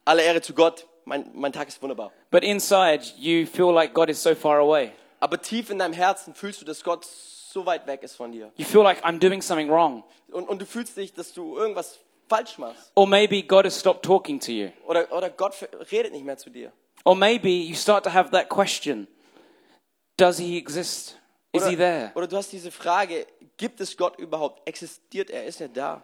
Alle 0.09 0.23
Ehre 0.23 0.41
zu 0.41 0.55
Gott, 0.55 0.87
mein, 1.05 1.31
mein 1.35 1.53
Tag 1.53 1.69
ist 1.69 1.81
wunderbar. 1.83 2.11
But 2.31 2.43
inside, 2.43 3.03
you 3.19 3.47
feel 3.47 3.73
like 3.73 3.93
God 3.93 4.09
is 4.09 4.23
so 4.23 4.35
far 4.35 4.59
away. 4.59 4.93
Aber 5.21 5.41
tief 5.41 5.71
in 5.71 5.79
deinem 5.79 5.93
Herzen 5.93 6.35
fühlst 6.35 6.61
du, 6.63 6.65
dass 6.65 6.83
Gott 6.83 7.05
so 7.05 7.67
weit 7.67 7.87
weg 7.87 8.03
ist 8.03 8.17
von 8.17 8.33
dir. 8.33 8.51
You 8.57 8.65
feel 8.65 8.83
like 8.83 9.05
I'm 9.05 9.19
doing 9.19 9.43
something 9.43 9.69
wrong. 9.69 10.05
Und, 10.31 10.49
und 10.49 10.61
du 10.61 10.67
fühlst 10.67 10.97
dich, 10.97 11.13
dass 11.13 11.33
du 11.35 11.57
irgendwas 11.57 11.99
falsch 12.29 12.57
machst. 12.59 12.91
Or 12.95 13.07
maybe 13.07 13.43
God 13.43 13.67
has 13.67 13.79
stopped 13.79 14.03
talking 14.03 14.41
to 14.41 14.51
you. 14.51 14.71
Oder, 14.87 15.13
oder 15.13 15.29
Gott 15.29 15.55
redet 15.93 16.13
nicht 16.13 16.25
mehr 16.25 16.39
zu 16.39 16.51
dir. 16.51 16.73
Or 17.05 17.15
maybe 17.15 17.51
you 17.51 17.75
start 17.75 18.05
to 18.05 18.13
have 18.13 18.31
that 18.31 18.49
question 18.49 19.09
Does 20.17 20.39
he 20.39 20.57
exist? 20.57 21.17
Is 21.53 21.67
he 21.67 21.77
there? 21.77 22.13
Oder, 22.13 22.17
oder 22.17 22.27
du 22.27 22.37
hast 22.37 22.53
diese 22.53 22.71
Frage, 22.71 23.27
gibt 23.57 23.81
es 23.81 23.97
Gott 23.97 24.19
überhaupt? 24.19 24.67
Existiert 24.67 25.31
er? 25.31 25.45
Ist 25.45 25.61
er 25.61 25.69
da? 25.69 26.03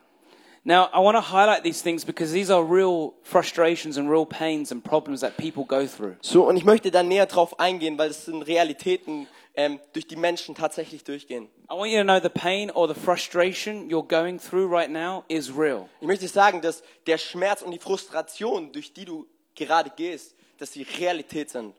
Now, 0.66 0.88
I 0.94 1.00
want 1.00 1.16
to 1.16 1.20
highlight 1.20 1.62
these 1.62 1.82
things 1.82 2.06
because 2.06 2.32
these 2.32 2.50
are 2.50 2.64
real 2.64 3.12
frustrations 3.22 3.98
and 3.98 4.10
real 4.10 4.24
pains 4.24 4.72
and 4.72 4.82
problems 4.82 5.20
that 5.20 5.36
people 5.36 5.64
go 5.64 5.86
through. 5.86 6.16
So, 6.22 6.48
und 6.48 6.56
ich 6.56 6.64
möchte 6.64 6.90
da 6.90 7.02
näher 7.02 7.26
drauf 7.26 7.60
eingehen, 7.60 7.98
weil 7.98 8.08
es 8.10 8.24
sind 8.24 8.42
Realitäten, 8.42 9.26
ähm, 9.56 9.78
durch 9.92 10.06
die 10.06 10.16
Menschen 10.16 10.54
tatsächlich 10.54 11.04
durchgehen. 11.04 11.48
I 11.70 11.74
want 11.74 11.90
you 11.90 11.98
to 11.98 12.04
know 12.04 12.18
the 12.18 12.30
pain 12.30 12.70
or 12.70 12.88
the 12.88 12.98
frustration 12.98 13.90
you're 13.90 14.06
going 14.06 14.38
through 14.38 14.66
right 14.66 14.90
now 14.90 15.24
is 15.28 15.54
real. 15.54 15.86
Ich 16.00 16.06
möchte 16.06 16.28
sagen, 16.28 16.62
dass 16.62 16.82
der 17.06 17.18
Schmerz 17.18 17.60
und 17.60 17.70
die 17.70 17.78
Frustration, 17.78 18.72
durch 18.72 18.94
die 18.94 19.04
du 19.04 19.26
gerade 19.54 19.90
gehst, 19.94 20.34
dass 20.58 20.72
sie 20.72 20.86
Realität 20.98 21.50
sind. 21.50 21.74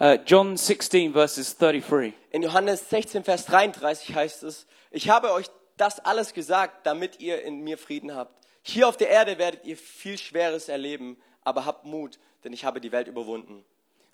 Uh, 0.00 0.16
John 0.24 0.56
16, 0.56 1.12
verses 1.12 1.56
33. 1.56 2.14
In 2.30 2.44
Johannes 2.44 2.88
16, 2.88 3.24
Vers 3.24 3.46
33 3.46 4.14
heißt 4.14 4.44
es, 4.44 4.64
ich 4.92 5.10
habe 5.10 5.32
euch 5.32 5.48
das 5.80 6.00
alles 6.00 6.34
gesagt, 6.34 6.86
damit 6.86 7.20
ihr 7.20 7.42
in 7.42 7.60
mir 7.60 7.78
Frieden 7.78 8.14
habt. 8.14 8.32
Hier 8.62 8.88
auf 8.88 8.96
der 8.96 9.08
Erde 9.08 9.38
werdet 9.38 9.64
ihr 9.64 9.76
viel 9.76 10.18
Schweres 10.18 10.68
erleben, 10.68 11.16
aber 11.42 11.64
habt 11.64 11.84
Mut, 11.84 12.18
denn 12.44 12.52
ich 12.52 12.64
habe 12.64 12.80
die 12.80 12.92
Welt 12.92 13.08
überwunden. 13.08 13.64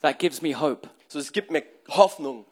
That 0.02 0.18
gives 0.18 0.42
me 0.42 0.58
hope. 0.58 0.88
So, 1.08 1.18
es 1.18 1.32
gibt 1.32 1.50
mir 1.50 1.64
Hoffnung. 1.88 2.44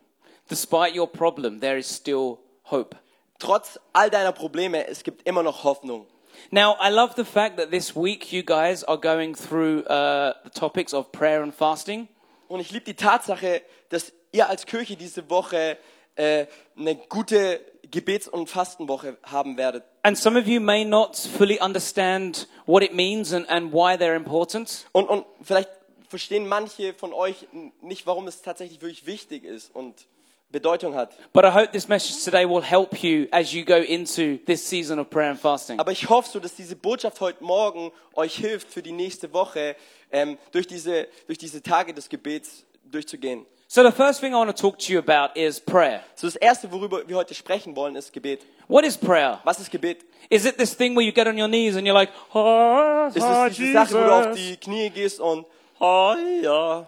Despite 0.49 0.99
your 0.99 1.07
problem, 1.07 1.61
there 1.61 1.79
is 1.79 1.89
still 1.89 2.39
hope. 2.65 2.97
Trotz 3.39 3.79
all 3.93 4.11
deiner 4.11 4.33
Probleme, 4.33 4.87
es 4.87 5.05
gibt 5.05 5.27
immer 5.27 5.43
noch 5.43 5.65
Hoffnung. 5.65 6.07
Now, 6.51 6.77
I 6.81 6.91
love 6.91 7.15
the 7.17 7.25
fact 7.25 7.57
that 7.59 7.71
this 7.71 7.95
week 7.95 8.33
you 8.33 8.43
guys 8.43 8.85
are 8.85 8.99
going 8.99 9.35
through 9.35 9.85
uh, 9.87 10.35
the 10.45 10.51
topics 10.51 10.95
of 10.95 11.13
prayer 11.13 11.43
and 11.43 11.55
fasting. 11.55 12.09
Und 12.49 12.61
ich 12.61 12.71
liebe 12.71 12.85
die 12.85 12.95
Tatsache, 12.95 13.63
dass 13.89 14.13
ihr 14.33 14.49
als 14.49 14.67
Kirche 14.67 14.97
diese 14.97 15.29
Woche 15.31 15.79
äh, 16.17 16.47
eine 16.77 16.97
gute 16.97 17.61
Gebets- 17.93 18.29
und 18.29 18.49
Fastenwoche 18.49 19.17
haben 19.23 19.57
werdet. 19.57 19.85
And 20.03 20.19
some 20.19 20.39
of 20.39 20.47
you 20.49 20.61
may 20.61 20.85
not 20.85 21.17
fully 21.17 21.61
understand 21.61 22.49
what 22.67 22.83
it 22.83 22.93
means 22.95 23.33
and, 23.33 23.49
and 23.49 23.73
why 23.73 23.95
they're 23.95 24.17
important. 24.17 24.87
Und, 24.93 25.09
und 25.09 25.25
vielleicht 25.43 25.69
verstehen 26.09 26.49
manche 26.49 26.93
von 26.95 27.13
euch 27.13 27.47
nicht, 27.81 28.07
warum 28.07 28.27
es 28.27 28.43
tatsächlich 28.43 28.81
wirklich 28.83 29.07
wichtig 29.07 29.45
ist 29.45 29.75
und 29.75 30.07
Bedeutung 30.53 30.95
hat. 30.95 31.17
But 31.33 31.45
I 31.45 31.53
hope 31.53 31.73
this 31.73 31.89
message 31.89 32.25
today 32.25 32.47
will 32.47 32.63
help 32.63 33.03
you 33.03 33.27
as 33.31 33.53
you 33.53 33.65
go 33.65 33.77
into 33.77 34.37
this 34.45 34.69
season 34.69 34.99
of 34.99 35.09
prayer 35.09 35.31
and 35.31 35.41
fasting. 35.41 35.81
Aber 35.81 35.91
ich 35.91 36.09
hoffe 36.09 36.29
so, 36.31 36.39
dass 36.39 36.55
diese 36.55 36.77
Botschaft 36.77 37.21
heute 37.21 37.43
Morgen 37.43 37.91
euch 38.15 38.37
hilft, 38.37 38.71
für 38.71 38.83
die 38.83 38.93
nächste 38.93 39.33
Woche 39.33 39.77
ähm, 40.11 40.39
durch, 40.53 40.67
diese, 40.67 41.09
durch 41.27 41.39
diese 41.39 41.63
Tage 41.63 41.95
des 41.95 42.09
Gebets 42.09 42.65
durchzugehen. 42.85 43.47
So, 43.75 43.83
the 43.83 43.91
first 43.91 44.21
thing 44.21 44.35
I 44.35 44.37
want 44.37 44.55
to 44.55 44.63
talk 44.63 44.79
to 44.81 44.93
you 44.93 44.99
about 44.99 45.35
is 45.35 45.59
prayer. 45.59 46.03
So 46.15 46.27
das 46.27 46.37
Erste, 46.37 46.71
worüber 46.71 47.09
wir 47.09 47.17
heute 47.17 47.33
sprechen 47.35 47.75
wollen, 47.75 47.97
ist 47.97 48.13
Gebet. 48.13 48.45
What 48.69 48.85
is 48.85 48.99
prayer? 48.99 49.41
Was 49.45 49.61
ist 49.61 49.71
Gebet? 49.71 50.05
Is 50.29 50.45
it 50.45 50.59
this 50.59 50.77
thing 50.77 50.95
where 50.95 51.03
you 51.03 51.11
get 51.11 51.27
on 51.27 51.39
your 51.39 51.49
knees 51.49 51.75
and 51.75 51.87
you're 51.87 51.95
like, 51.95 52.11
oh, 52.35 53.09
Ist 53.09 53.25
oh, 53.25 53.47
es 53.47 53.57
diese 53.57 53.73
Sache, 53.73 53.95
wo 53.95 54.05
du 54.05 54.13
auf 54.13 54.37
die 54.37 54.59
Knie 54.59 54.91
gehst 54.91 55.21
und 55.21 55.47
oh, 55.81 56.15
ja. 56.43 56.87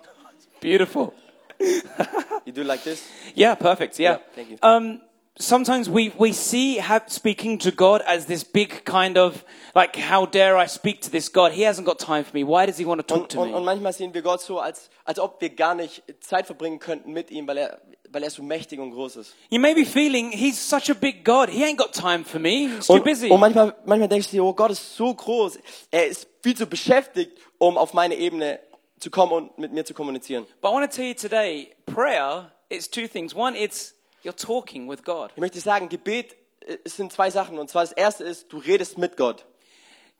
Beautiful. 0.60 1.14
You 2.44 2.52
do 2.52 2.62
like 2.62 2.84
this? 2.84 3.02
Yeah, 3.34 3.54
perfect. 3.54 3.98
Yeah. 3.98 4.10
Yeah, 4.10 4.18
thank 4.34 4.50
you. 4.50 4.58
Um, 4.60 5.00
sometimes 5.38 5.88
we, 5.88 6.12
we 6.18 6.32
see 6.32 6.80
speaking 7.06 7.58
to 7.58 7.70
God 7.70 8.02
as 8.06 8.26
this 8.26 8.44
big 8.44 8.84
kind 8.84 9.18
of, 9.18 9.44
like, 9.74 9.96
how 9.96 10.26
dare 10.26 10.56
I 10.56 10.66
speak 10.66 11.00
to 11.02 11.10
this 11.10 11.28
God? 11.28 11.52
He 11.52 11.62
hasn't 11.62 11.86
got 11.86 11.98
time 11.98 12.24
for 12.24 12.34
me. 12.36 12.44
Why 12.44 12.66
does 12.66 12.78
he 12.78 12.84
want 12.84 13.00
to 13.00 13.06
talk 13.06 13.22
Und, 13.22 13.30
to 13.30 13.40
und, 13.42 13.54
und 13.54 13.64
manchmal 13.64 13.92
sehen 13.92 14.14
wir 14.14 14.22
Gott 14.22 14.40
so, 14.40 14.60
als, 14.60 14.90
als 15.04 15.18
ob 15.18 15.40
wir 15.40 15.50
gar 15.50 15.74
nicht 15.74 16.02
Zeit 16.20 16.46
verbringen 16.46 16.78
könnten 16.78 17.12
mit 17.12 17.30
ihm, 17.30 17.46
weil 17.46 17.58
er, 17.58 17.80
weil 18.10 18.22
er 18.22 18.30
so 18.30 18.42
mächtig 18.42 18.78
und 18.78 18.92
groß 18.92 19.16
ist. 19.16 19.34
You 19.50 19.58
may 19.60 19.74
be 19.74 19.84
feeling 19.84 20.30
he's 20.30 20.56
such 20.58 20.88
a 20.90 20.94
big 20.94 21.24
God. 21.24 21.48
He 21.48 21.64
ain't 21.64 21.78
got 21.78 21.92
time 21.92 22.24
for 22.24 22.40
me. 22.40 22.68
He's 22.68 22.86
too 22.86 22.94
Und, 22.94 23.04
busy. 23.04 23.28
und 23.28 23.40
manchmal, 23.40 23.74
manchmal 23.84 24.08
denkst 24.08 24.28
du 24.30 24.36
dir, 24.36 24.44
oh 24.44 24.52
Gott 24.54 24.70
ist 24.70 24.96
so 24.96 25.12
groß. 25.12 25.58
Er 25.90 26.06
ist 26.06 26.28
viel 26.42 26.56
zu 26.56 26.66
beschäftigt, 26.66 27.32
um 27.58 27.76
auf 27.76 27.92
meine 27.92 28.14
Ebene 28.14 28.60
zu 29.00 29.10
kommen 29.10 29.32
und 29.32 29.58
mit 29.58 29.72
mir 29.72 29.84
zu 29.84 29.94
kommunizieren. 29.94 30.46
But 30.62 30.70
I 30.70 30.74
want 30.74 30.90
to 30.90 30.96
tell 30.96 31.06
you 31.06 31.14
today, 31.14 31.74
prayer 31.86 32.52
is 32.68 32.88
two 32.88 33.08
things. 33.08 33.34
One, 33.34 33.56
it's 33.58 33.94
you're 34.24 34.36
talking 34.36 34.88
with 34.88 35.04
God. 35.04 35.30
Ich 35.34 35.40
möchte 35.40 35.60
sagen, 35.60 35.88
Gebet 35.88 36.36
äh, 36.66 36.78
es 36.84 36.96
sind 36.96 37.12
zwei 37.12 37.30
Sachen. 37.30 37.58
Und 37.58 37.70
zwar 37.70 37.82
das 37.82 37.92
erste 37.92 38.24
ist, 38.24 38.52
du 38.52 38.58
redest 38.58 38.98
mit 38.98 39.16
Gott. 39.16 39.44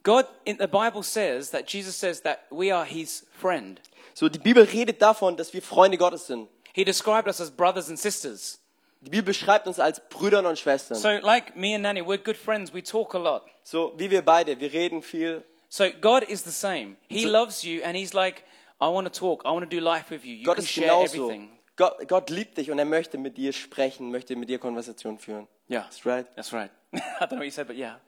God 0.03 0.27
in 0.45 0.59
the 0.59 0.67
Bible 0.67 1.03
says 1.03 1.51
that 1.51 1.71
Jesus 1.73 1.99
says 1.99 2.23
that 2.23 2.41
we 2.51 2.75
are 2.75 2.85
his 2.85 3.27
friend. 3.41 3.81
So, 4.13 4.29
die 4.29 4.39
Bibel 4.39 4.63
redet 4.63 5.01
davon, 5.01 5.37
dass 5.37 5.55
wir 5.55 5.63
Freunde 5.63 5.97
Gottes 5.97 6.27
sind. 6.27 6.49
He 6.75 6.85
described 6.85 7.27
us 7.27 7.41
as 7.41 7.51
brothers 7.51 7.89
and 7.89 7.99
sisters. 7.99 8.61
Die 9.01 9.11
Bibel 9.11 9.25
beschreibt 9.25 9.67
uns 9.67 9.79
als 9.79 10.01
Brüder 10.09 10.47
und 10.47 10.59
Schwestern. 10.59 10.97
So, 10.97 11.09
like 11.09 11.57
me 11.57 11.75
and 11.75 11.83
Nanny, 11.83 12.01
we're 12.01 12.19
good 12.19 12.37
friends. 12.37 12.73
We 12.73 12.83
talk 12.83 13.15
a 13.15 13.19
lot. 13.19 13.43
So 13.63 13.93
wie 13.97 14.11
wir 14.11 14.23
beide, 14.23 14.61
wir 14.61 14.73
reden 14.73 15.03
viel. 15.03 15.43
So, 15.69 15.87
God 16.01 16.23
is 16.23 16.45
the 16.45 16.53
same. 16.53 16.97
He 17.09 17.25
loves 17.25 17.63
you, 17.63 17.83
and 17.83 17.97
He's 17.97 18.13
like, 18.13 18.45
I 18.81 18.87
want 18.87 19.13
to 19.13 19.13
talk. 19.13 19.45
I 19.45 19.51
want 19.51 19.69
to 19.69 19.77
do 19.77 19.81
life 19.81 20.11
with 20.11 20.25
you. 20.25 20.35
You 20.35 20.45
Gott 20.45 20.57
can 20.57 20.67
share 20.67 20.89
genauso. 20.89 21.25
everything. 21.25 21.51
Gott, 21.77 22.09
Gott 22.09 22.31
liebt 22.31 22.57
dich 22.57 22.71
und 22.71 22.79
er 22.79 22.85
möchte 22.85 23.19
mit 23.19 23.37
dir 23.37 23.53
sprechen, 23.53 24.11
möchte 24.11 24.37
mit 24.37 24.49
dir 24.49 24.59
Konversation 24.59 25.19
führen. 25.19 25.49
Yeah, 25.69 25.83
That's 25.83 26.07
right. 26.07 26.27
That's 26.37 26.53
right. 26.53 26.71
I 26.93 26.99
don't 26.99 27.31
know 27.31 27.39
what 27.39 27.45
you 27.45 27.51
said, 27.51 27.67
but 27.67 27.77
yeah. 27.77 27.99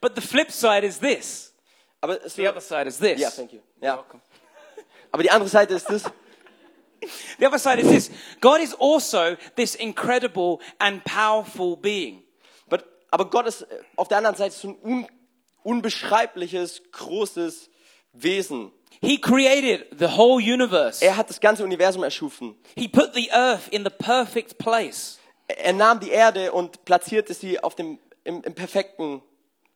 But 0.00 0.14
the 0.14 0.22
flip 0.22 0.50
side 0.50 0.86
is 0.86 0.98
this. 0.98 1.52
Aber 2.00 2.18
The 2.28 2.48
other 2.48 2.60
side 2.60 2.86
is 2.86 2.98
this. 2.98 3.20
ja, 3.20 3.30
thank 3.30 3.52
you. 3.52 3.60
Ja. 3.80 4.04
Aber 5.10 5.22
die 5.22 5.30
andere 5.30 5.48
Seite 5.48 5.74
ist 5.74 5.88
das. 5.90 6.04
The 7.38 7.46
other 7.46 7.58
side 7.58 7.80
is 7.80 7.88
this. 7.88 8.10
God 8.40 8.60
is 8.60 8.74
also 8.74 9.36
this 9.56 9.74
incredible 9.74 10.58
and 10.78 11.02
powerful 11.04 11.76
being. 11.76 12.24
But, 12.68 12.84
aber 13.10 13.30
Gott 13.30 13.46
ist 13.46 13.62
äh, 13.62 13.80
auf 13.96 14.08
der 14.08 14.18
anderen 14.18 14.36
Seite 14.36 14.54
so 14.54 14.68
ein 14.68 14.78
un, 14.82 15.06
unbeschreibliches, 15.62 16.82
großes 16.92 17.70
Wesen. 18.12 18.72
He 19.00 19.20
created 19.20 19.86
the 19.98 20.16
whole 20.16 20.42
universe. 20.42 21.04
Er 21.04 21.16
hat 21.16 21.30
das 21.30 21.40
ganze 21.40 21.62
Universum 21.62 22.02
erschufen. 22.02 22.56
He 22.76 22.88
put 22.88 23.14
the 23.14 23.30
earth 23.32 23.68
in 23.70 23.84
the 23.84 23.90
perfect 23.90 24.58
place. 24.58 25.18
Er 25.46 25.72
nahm 25.72 26.00
die 26.00 26.10
Erde 26.10 26.52
und 26.52 26.84
platzierte 26.84 27.32
sie 27.32 27.62
auf 27.62 27.74
dem, 27.74 27.98
im, 28.24 28.42
im 28.42 28.54
perfekten 28.54 29.22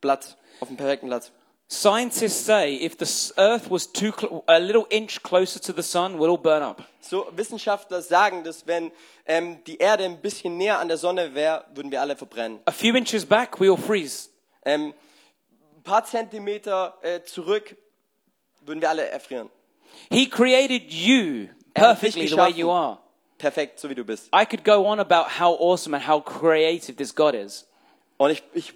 Platz. 0.01 0.37
Auf 0.61 0.69
dem 0.69 0.77
perfekten 0.77 1.09
Platz. 1.09 1.33
Scientists 1.69 2.45
say 2.45 2.75
if 2.75 2.99
the 2.99 3.33
earth 3.39 3.71
was 3.71 3.91
too 3.91 4.13
a 4.47 4.59
little 4.59 4.85
inch 4.91 5.23
closer 5.23 5.59
to 5.59 5.73
the 5.73 5.83
sun, 5.83 6.19
we'll 6.19 6.31
all 6.31 6.37
burn 6.37 6.63
up. 6.63 6.83
So 7.01 7.27
Wissenschaftler 7.35 8.03
sagen, 8.03 8.45
dass 8.45 8.67
wenn 8.67 8.93
ähm, 9.25 9.65
die 9.65 9.79
Erde 9.79 10.05
ein 10.05 10.21
bisschen 10.21 10.59
näher 10.59 10.81
an 10.81 10.89
der 10.89 10.99
Sonne 10.99 11.35
wäre, 11.35 11.65
würden 11.75 11.91
wir 11.91 12.03
alle 12.03 12.15
verbrennen. 12.15 12.61
A 12.67 12.73
few 12.73 12.95
inches 12.95 13.25
back, 13.25 13.59
we 13.59 13.71
all 13.71 13.79
freeze. 13.79 14.29
Ähm, 14.67 14.93
ein 15.77 15.83
paar 15.83 16.05
Zentimeter 16.05 16.99
äh, 17.01 17.23
zurück 17.23 17.75
würden 18.66 18.81
wir 18.81 18.90
alle 18.90 19.09
erfrieren. 19.09 19.51
He 20.11 20.29
created 20.29 20.92
you 20.92 21.48
Er 21.75 21.94
perfectly 21.94 22.27
the 22.27 22.37
way 22.37 22.51
you 22.51 22.70
are. 22.70 22.98
Perfekt, 23.38 23.81
so 23.81 23.88
wie 23.88 23.94
du 23.94 24.05
bist. 24.05 24.29
I 24.33 24.44
could 24.44 24.64
go 24.64 24.87
on 24.87 25.01
about 25.01 25.40
how 25.40 25.57
awesome 25.59 25.94
and 25.96 26.07
how 26.07 26.20
creative 26.20 26.96
this 26.96 27.14
God 27.14 27.35
is. 27.35 27.66
Und 28.16 28.31
ich, 28.31 28.42
ich, 28.55 28.72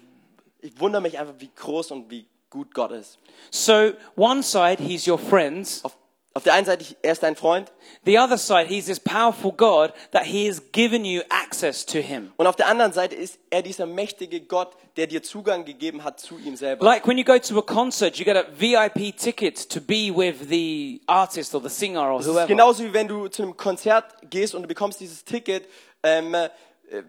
ich 0.61 0.79
wundere 0.79 1.01
mich 1.01 1.17
einfach, 1.17 1.35
wie 1.39 1.49
groß 1.55 1.91
und 1.91 2.09
wie 2.11 2.27
gut 2.49 2.73
Gott 2.73 2.91
ist. 2.91 3.17
So, 3.51 3.93
one 4.15 4.43
side, 4.43 4.83
he's 4.83 5.07
your 5.07 5.17
friend, 5.17 5.67
Auf, 5.83 5.97
Auf 6.37 6.43
der 6.43 6.53
einen 6.53 6.67
Seite, 6.67 6.85
er 7.01 7.13
ist 7.13 7.23
dein 7.23 7.35
Freund 7.35 7.71
The 8.05 8.19
other 8.19 8.37
side, 8.37 8.67
he's 8.67 8.85
this 8.85 8.99
powerful 8.99 9.51
God 9.51 9.91
that 10.11 10.23
he 10.23 10.47
has 10.47 10.61
given 10.71 11.03
you 11.03 11.23
access 11.29 11.83
to 11.87 11.97
him. 11.97 12.31
und 12.37 12.45
auf 12.45 12.55
der 12.55 12.67
anderen 12.67 12.93
Seite 12.93 13.15
ist 13.15 13.39
er 13.49 13.63
dieser 13.63 13.87
mächtige 13.87 14.41
Gott, 14.41 14.77
der 14.97 15.07
dir 15.07 15.23
Zugang 15.23 15.65
gegeben 15.65 16.03
hat 16.03 16.19
zu 16.19 16.37
ihm 16.37 16.55
selber. 16.55 16.85
Like 16.85 17.07
when 17.07 17.17
you 17.17 17.23
go 17.23 17.39
to 17.39 17.57
a 17.57 17.63
concert, 17.63 18.17
you 18.17 18.23
get 18.23 18.37
a 18.37 18.45
VIP 18.55 19.17
ticket 19.17 19.67
to 19.67 19.81
be 19.81 20.15
with 20.15 20.47
the 20.47 21.01
artist 21.07 21.55
or 21.55 21.61
the 21.63 21.69
singer 21.69 22.07
or 22.07 22.23
whoever. 22.23 22.45
genauso 22.45 22.83
wie 22.83 22.93
wenn 22.93 23.07
du 23.07 23.29
zu 23.29 23.41
einem 23.41 23.57
Konzert 23.57 24.13
gehst 24.29 24.53
und 24.53 24.61
du 24.61 24.67
bekommst 24.67 24.99
dieses 24.99 25.25
Ticket 25.25 25.67
ähm, 26.03 26.35
äh, 26.35 26.49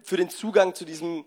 für 0.01 0.17
den 0.17 0.31
Zugang 0.31 0.73
zu 0.73 0.85
diesem 0.85 1.23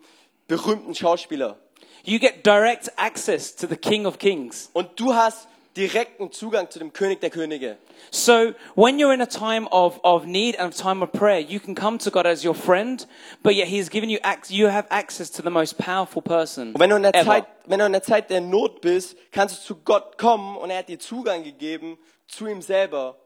berühmten 0.49 0.97
Schauspieler. 0.97 1.57
You 2.03 2.19
get 2.19 2.45
direct 2.45 2.91
access 2.97 3.55
to 3.55 3.69
the 3.69 3.77
King 3.77 4.07
of 4.07 4.19
Kings. 4.19 4.71
Und 4.73 4.89
du 4.99 5.15
hast 5.15 5.47
direkten 5.77 6.31
Zugang 6.33 6.71
zu 6.71 6.79
dem 6.79 6.93
König 6.93 7.21
der 7.21 7.31
Könige. 7.31 7.79
So 8.11 8.53
when 8.75 8.99
you're 8.99 9.13
in 9.15 9.21
a 9.23 9.27
time 9.27 9.67
of, 9.71 9.99
of 10.03 10.25
need 10.27 10.59
and 10.59 10.75
a 10.75 10.77
time 10.77 11.03
of 11.03 11.13
prayer, 11.13 11.41
you 11.41 11.59
can 11.61 11.75
come 11.75 11.99
to 11.99 12.11
God 12.11 12.27
as 12.27 12.45
your 12.45 12.55
friend, 12.55 13.07
but 13.43 13.55
yet 13.55 13.69
He's 13.69 13.89
given 13.91 14.11
you 14.11 14.19
ac- 14.23 14.53
you 14.55 14.69
have 14.71 14.87
access 14.91 15.31
to 15.31 15.43
the 15.43 15.51
most 15.51 15.79
powerful 15.79 16.21
person 16.23 16.75
Und 16.75 16.81
wenn 16.81 16.91
du 16.91 16.97
in 16.97 17.03
der 17.03 17.15
ever. 17.15 17.25
Zeit, 17.27 17.47
wenn 17.67 17.79
du 17.79 17.87
in 17.87 17.93
der 17.93 18.03
Zeit 18.03 18.31
der 18.31 18.41
Not 18.41 18.81
bist, 18.81 19.17
kannst 19.31 19.59
du 19.59 19.75
zu 19.75 19.77
Gott 19.85 20.19
kommen 20.19 20.57
und 20.57 20.71
er 20.71 20.79
hat 20.79 20.89
dir 20.89 20.99
Zugang 20.99 21.43
gegeben 21.45 21.99
zu 22.27 22.47
ihm 22.47 22.61
selber. 22.63 23.17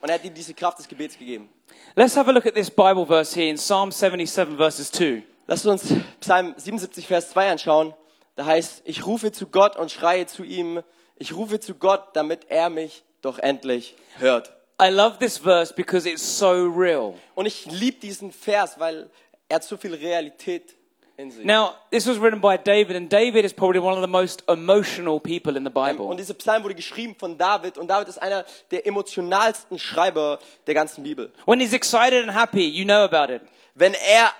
Und 0.00 0.08
er 0.08 0.16
hat 0.16 0.24
dir 0.24 0.30
diese 0.32 0.52
Kraft 0.54 0.78
des 0.80 0.88
Gebets 0.88 1.16
gegeben. 1.18 1.48
Let's 1.94 2.16
have 2.16 2.28
a 2.28 2.32
look 2.32 2.46
at 2.46 2.54
this 2.54 2.70
Bible 2.70 3.06
verse 3.06 3.34
here 3.38 3.48
in 3.48 3.56
Psalm 3.56 3.90
77 3.92 4.56
verses 4.56 4.90
2. 4.92 5.22
Lasst 5.46 5.66
uns 5.66 5.92
Psalm 6.20 6.54
77, 6.56 7.06
Vers 7.06 7.30
2 7.30 7.50
anschauen. 7.52 7.94
Da 8.36 8.46
heißt, 8.46 8.82
ich 8.84 9.06
rufe 9.06 9.30
zu 9.32 9.46
Gott 9.48 9.76
und 9.76 9.90
schreie 9.90 10.26
zu 10.26 10.42
ihm. 10.44 10.82
Ich 11.22 11.36
rufe 11.36 11.60
zu 11.60 11.76
Gott, 11.76 12.08
damit 12.14 12.46
er 12.48 12.68
mich 12.68 13.04
doch 13.20 13.38
endlich 13.38 13.94
hört. 14.18 14.52
I 14.82 14.88
love 14.88 15.18
this 15.20 15.38
verse 15.38 15.72
because 15.72 16.04
it's 16.10 16.36
so 16.36 16.66
real. 16.66 17.14
Und 17.36 17.46
ich 17.46 17.64
liebe 17.66 18.00
diesen 18.00 18.32
Vers, 18.32 18.80
weil 18.80 19.08
er 19.48 19.54
hat 19.54 19.62
so 19.62 19.76
viel 19.76 19.94
Realität 19.94 20.74
in 21.16 21.30
sich. 21.30 21.44
Now, 21.44 21.76
this 21.92 22.08
was 22.08 22.20
written 22.20 22.40
by 22.40 22.58
David, 22.58 22.96
and 22.96 23.08
David 23.08 23.44
is 23.44 23.54
probably 23.54 23.78
one 23.78 23.94
of 23.94 24.00
the 24.00 24.10
most 24.10 24.42
emotional 24.48 25.20
people 25.20 25.56
in 25.56 25.62
the 25.62 25.70
Bible. 25.70 26.06
Und 26.06 26.16
dieser 26.16 26.34
Psalm 26.34 26.64
wurde 26.64 26.74
geschrieben 26.74 27.14
von 27.16 27.38
David 27.38 27.78
und 27.78 27.86
David 27.86 28.08
ist 28.08 28.20
einer 28.20 28.44
der 28.72 28.84
emotionalsten 28.84 29.78
Schreiber 29.78 30.40
der 30.66 30.74
ganzen 30.74 31.04
Bibel. 31.04 31.32
When 31.46 31.60
he's 31.60 31.72
excited 31.72 32.24
and 32.24 32.34
happy, 32.34 32.68
you 32.68 32.84
know 32.84 33.04
about 33.04 33.32
it. 33.32 33.42
Wenn 33.76 33.94
er 33.94 34.32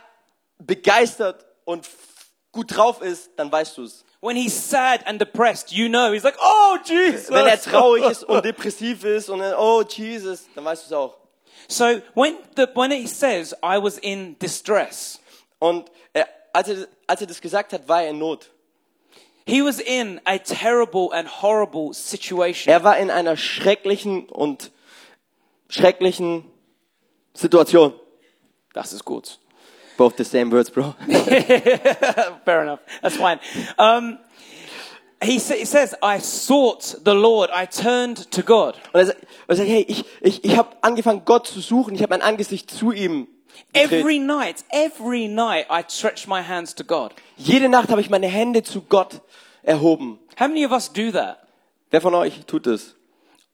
begeistert 0.59 1.47
und 1.64 1.88
gut 2.51 2.77
drauf 2.77 3.03
ist, 3.03 3.31
dann 3.37 3.53
weißt 3.53 3.79
du 3.79 3.85
es. 3.85 4.05
When 4.22 4.37
he's 4.37 4.54
sad 4.54 5.02
and 5.04 5.18
depressed, 5.18 5.72
you 5.72 5.88
know. 5.88 6.12
He's 6.12 6.22
like, 6.22 6.37
oh, 6.40 6.78
Jesus. 6.85 7.28
Wenn 7.28 7.46
er 7.46 7.61
traurig 7.61 8.04
ist 8.04 8.22
und 8.22 8.44
depressiv 8.44 9.02
ist 9.04 9.28
und 9.28 9.40
dann, 9.40 9.54
oh 9.58 9.82
Jesus, 9.82 10.46
dann 10.54 10.64
weißt 10.64 10.85
du 10.85 10.87
es 10.87 10.92
auch. 10.92 11.16
So 11.68 12.00
when, 12.14 12.37
the, 12.56 12.66
when 12.74 12.92
he 12.92 13.06
says, 13.06 13.52
I 13.62 13.78
was 13.82 13.98
in 13.98 14.38
distress, 14.38 15.18
Und 15.58 15.90
er, 16.12 16.28
als, 16.52 16.68
er, 16.68 16.88
als 17.06 17.20
er 17.20 17.26
das 17.26 17.40
gesagt 17.40 17.72
hat, 17.72 17.88
war 17.88 18.02
er 18.02 18.11
in 18.11 18.18
Not. 18.18 18.50
he 19.44 19.61
was 19.62 19.80
in 19.80 20.20
a 20.24 20.38
terrible 20.38 21.12
and 21.12 21.26
horrible 21.42 21.92
situation. 21.92 22.72
Er 22.72 22.85
war 22.85 22.98
in 22.98 23.11
einer 23.11 23.37
schrecklichen 23.37 24.28
und 24.28 24.70
schrecklichen 25.68 26.44
Situation. 27.35 27.92
Das 28.72 28.92
ist 28.92 29.04
gut. 29.04 29.38
Both 29.96 30.16
the 30.16 30.24
same 30.24 30.50
words, 30.50 30.70
bro. 30.70 30.94
Fair 32.44 32.62
enough. 32.62 32.81
That's 33.02 33.16
fine. 33.16 33.38
Um, 33.78 34.18
he, 35.22 35.38
sa- 35.38 35.55
he 35.55 35.64
says, 35.64 35.94
I 36.02 36.18
sought 36.18 36.94
the 37.05 37.14
Lord. 37.14 37.50
I 37.52 37.66
turned 37.66 38.31
to 38.33 38.42
God. 38.42 38.76
Und 38.92 39.00
er 39.00 39.07
sagt, 39.07 39.26
er 39.48 39.57
sagt 39.57 39.68
hey, 39.68 39.85
ich, 39.88 40.05
ich, 40.20 40.44
ich 40.44 40.57
habe 40.57 40.76
angefangen, 40.83 41.22
Gott 41.24 41.46
zu 41.46 41.61
suchen. 41.61 41.94
Ich 41.94 42.02
habe 42.02 42.11
mein 42.11 42.22
Angesicht 42.22 42.70
zu 42.70 42.92
ihm. 42.92 43.28
Every 43.74 44.18
night, 44.18 44.64
every 44.70 45.28
night, 45.28 45.66
I 45.70 45.83
stretch 45.88 46.26
my 46.26 46.42
hands 46.42 46.74
to 46.74 46.85
God. 46.85 47.12
Jede 47.37 47.68
Nacht 47.68 47.90
habe 47.90 48.00
ich 48.00 48.11
meine 48.11 48.26
Hände 48.26 48.62
zu 48.62 48.83
Gott 48.83 49.20
erhoben. 49.62 50.18
How 50.38 50.48
many 50.48 50.64
of 50.64 50.72
us 50.72 50.92
do 50.92 51.11
that? 51.12 51.38
Wer 51.90 52.00
von 52.00 52.14
euch 52.14 52.44
tut 52.46 52.66
es? 52.66 52.96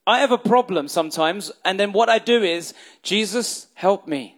I 0.07 0.21
have 0.21 0.33
a 0.33 0.39
problem 0.39 0.89
sometimes, 0.89 1.53
and 1.65 1.79
then 1.79 1.93
what 1.93 2.09
I 2.09 2.19
do 2.19 2.43
is, 2.43 2.75
Jesus, 3.03 3.69
help 3.75 4.07
me. 4.07 4.38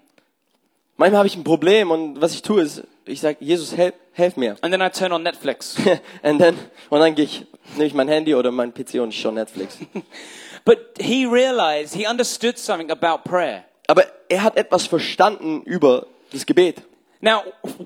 Manchmal 1.01 1.21
habe 1.21 1.29
ich 1.29 1.37
ein 1.37 1.45
Problem 1.45 1.91
und 1.91 2.21
was 2.21 2.35
ich 2.35 2.43
tue 2.43 2.61
ist, 2.61 2.83
ich 3.07 3.23
sage, 3.23 3.39
Jesus, 3.41 3.75
helf, 3.75 3.95
helf 4.13 4.37
mir. 4.37 4.57
And 4.61 4.71
then 4.71 4.83
I 4.83 4.91
turn 4.91 5.13
on 5.13 5.23
Netflix. 5.23 5.77
and 6.23 6.39
then, 6.39 6.55
und 6.91 7.01
dann 7.01 7.15
gehe 7.15 7.25
ich, 7.25 7.47
nehme 7.73 7.87
ich 7.87 7.95
mein 7.95 8.07
Handy 8.07 8.35
oder 8.35 8.51
mein 8.51 8.75
PC 8.75 9.01
und 9.01 9.15
schaue 9.15 9.33
Netflix. 9.33 9.79
but 10.67 10.79
he 11.01 11.25
realized, 11.25 11.95
he 11.95 12.07
understood 12.07 12.59
something 12.59 12.91
about 12.91 13.25
prayer. 13.25 13.65
Aber 13.87 14.05
er 14.29 14.43
hat 14.43 14.59
etwas 14.59 14.87
verstanden 14.87 15.63
über 15.63 16.07
das 16.33 16.45
Gebet. 16.45 16.83
Now, 17.23 17.45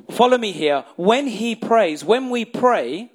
follow 0.09 0.37
me 0.37 0.48
here. 0.50 0.83
When 0.96 1.29
he 1.29 1.55
prays, 1.55 2.05
when 2.05 2.33
we 2.35 2.44
pray, 2.44 3.11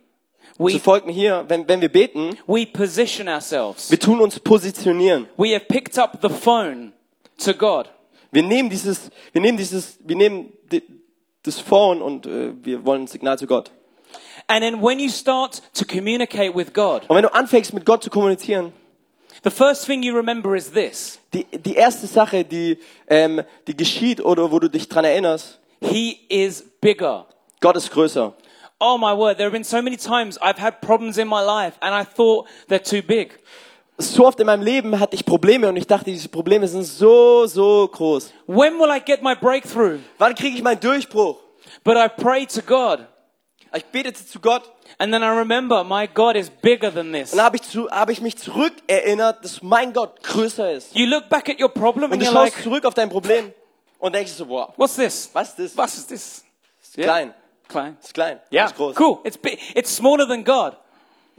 So 0.57 0.63
we, 0.63 0.79
folgt 0.79 1.07
mir 1.07 1.13
hier, 1.13 1.43
wenn, 1.49 1.67
wenn 1.67 1.81
wir 1.81 1.89
beten, 1.89 2.38
we 2.47 2.65
position 2.65 3.27
ourselves. 3.27 3.91
wir 3.91 3.99
tun 3.99 4.21
uns 4.21 4.39
positionieren. 4.39 5.27
We 5.35 5.53
have 5.53 5.65
picked 5.67 5.99
up 5.99 6.19
the 6.21 6.29
phone 6.29 6.93
to 7.43 7.53
God. 7.53 7.89
Wir 8.31 8.43
nehmen 8.43 8.69
dieses, 8.69 9.09
wir 9.31 9.41
nehmen 9.41 9.57
dieses, 9.57 9.97
wir 10.03 10.15
nehmen 10.15 10.53
das 11.43 11.59
Phone 11.59 12.01
und 12.01 12.25
äh, 12.25 12.53
wir 12.63 12.85
wollen 12.85 13.03
ein 13.03 13.07
Signal 13.07 13.37
zu 13.39 13.47
Gott. 13.47 13.71
And 14.47 14.61
then 14.61 14.81
when 14.81 14.99
you 14.99 15.09
start 15.09 15.61
to 15.73 15.85
communicate 15.85 16.55
with 16.55 16.73
God, 16.73 17.03
Und 17.07 17.15
wenn 17.15 17.23
du 17.23 17.33
anfängst 17.33 17.73
mit 17.73 17.85
Gott 17.85 18.03
zu 18.03 18.09
kommunizieren, 18.09 18.73
the 19.43 19.49
first 19.51 19.85
thing 19.85 20.03
you 20.03 20.15
remember 20.15 20.55
is 20.55 20.71
this. 20.71 21.19
die, 21.33 21.45
die 21.45 21.75
erste 21.75 22.07
Sache, 22.07 22.43
die, 22.43 22.77
ähm, 23.07 23.43
die 23.67 23.75
geschieht 23.77 24.21
oder 24.23 24.51
wo 24.51 24.59
du 24.59 24.69
dich 24.69 24.87
dran 24.89 25.05
erinnerst, 25.05 25.59
He 25.81 26.19
is 26.29 26.63
bigger. 26.81 27.25
Gott 27.61 27.77
ist 27.77 27.89
größer. 27.91 28.33
Oh 28.81 28.97
my 28.97 29.15
word, 29.15 29.37
there 29.37 29.45
have 29.45 29.51
been 29.53 29.63
so 29.63 29.81
many 29.81 29.97
times 29.97 30.37
I've 30.41 30.59
had 30.59 30.81
problems 30.81 31.17
in 31.17 31.27
my 31.27 31.41
life 31.41 31.77
and 31.81 31.93
I 31.93 32.03
thought 32.05 32.47
they're 32.69 32.83
too 32.83 33.01
big. 33.05 33.39
So 34.01 34.25
oft 34.25 34.39
in 34.39 34.45
meinem 34.45 34.63
Leben 34.63 34.97
hatte 34.97 35.15
ich 35.15 35.25
Probleme 35.25 35.67
und 35.67 35.75
ich 35.75 35.85
dachte, 35.85 36.05
diese 36.05 36.29
Probleme 36.29 36.65
sind 36.69 36.83
so, 36.83 37.45
so 37.47 37.85
groß. 37.88 38.31
When 38.47 38.79
will 38.79 38.89
I 38.89 39.01
get 39.03 39.21
my 39.21 39.35
breakthrough? 39.35 39.99
Wann 40.17 40.35
kriege 40.35 40.55
ich 40.55 40.63
meinen 40.63 40.79
Durchbruch? 40.79 41.38
But 41.83 41.97
I 41.97 42.07
prayed 42.07 42.49
to 42.53 42.62
God 42.62 43.05
Ich 43.75 43.83
betete 43.85 44.25
zu 44.25 44.39
Gott 44.39 44.63
and 44.97 45.12
then 45.12 45.21
I 45.21 45.27
remember 45.27 45.83
my 45.83 46.07
God 46.07 46.38
is 46.38 46.49
bigger 46.49 46.93
than 46.93 47.12
this. 47.12 47.31
und 47.33 47.38
dann 47.38 47.45
habe 47.45 47.57
ich, 47.57 47.63
zu, 47.63 47.89
habe 47.91 48.13
ich 48.13 48.21
mich 48.21 48.38
zurückerinnert, 48.38 49.43
dass 49.43 49.62
mein 49.62 49.91
Gott 49.91 50.23
größer 50.23 50.71
ist. 50.71 50.95
You 50.95 51.05
look 51.05 51.27
back 51.27 51.49
at 51.49 51.62
your 51.62 51.69
problem 51.69 52.09
Und 52.12 52.19
du 52.19 52.25
schaust 52.25 52.55
like, 52.55 52.63
zurück 52.63 52.85
auf 52.85 52.93
dein 52.93 53.09
Problem 53.09 53.53
und 53.99 54.15
denkst 54.15 54.31
so, 54.31 54.47
wow, 54.47 54.69
what's 54.77 54.95
this? 54.95 55.29
was 55.33 55.49
ist 55.59 55.59
das? 55.59 55.77
Was? 55.77 56.12
Ist 56.12 56.45
klein. 56.95 57.33
Klein. 57.67 57.97
Ist 58.01 58.13
klein. 58.13 58.39
Yeah, 58.51 58.65
Ist 58.65 58.75
groß. 58.77 58.95
cool. 58.97 59.19
It's 59.25 59.38
big. 59.38 59.59
It's 59.75 59.93
smaller 59.93 60.25
than 60.25 60.43
God. 60.43 60.75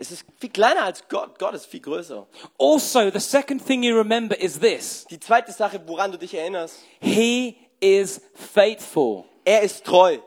Es 0.00 0.10
ist 0.10 0.24
viel 0.38 0.48
kleiner 0.50 0.84
als 0.84 1.06
Gott. 1.08 1.38
Gott 1.38 1.54
ist 1.54 1.66
viel 1.66 1.80
größer. 1.80 2.26
Also, 2.58 3.10
the 3.10 3.20
second 3.20 3.64
thing 3.64 3.82
you 3.82 3.94
remember 3.96 4.34
is 4.40 4.58
this. 4.58 5.04
Die 5.10 5.20
zweite 5.20 5.52
Sache, 5.52 5.80
woran 5.86 6.10
du 6.10 6.16
dich 6.18 6.34
erinnerst, 6.34 6.76
He 7.00 7.56
is 7.80 8.20
faithful. 8.34 9.24
er 9.44 9.60
ist 9.62 9.84
treu. 9.84 10.18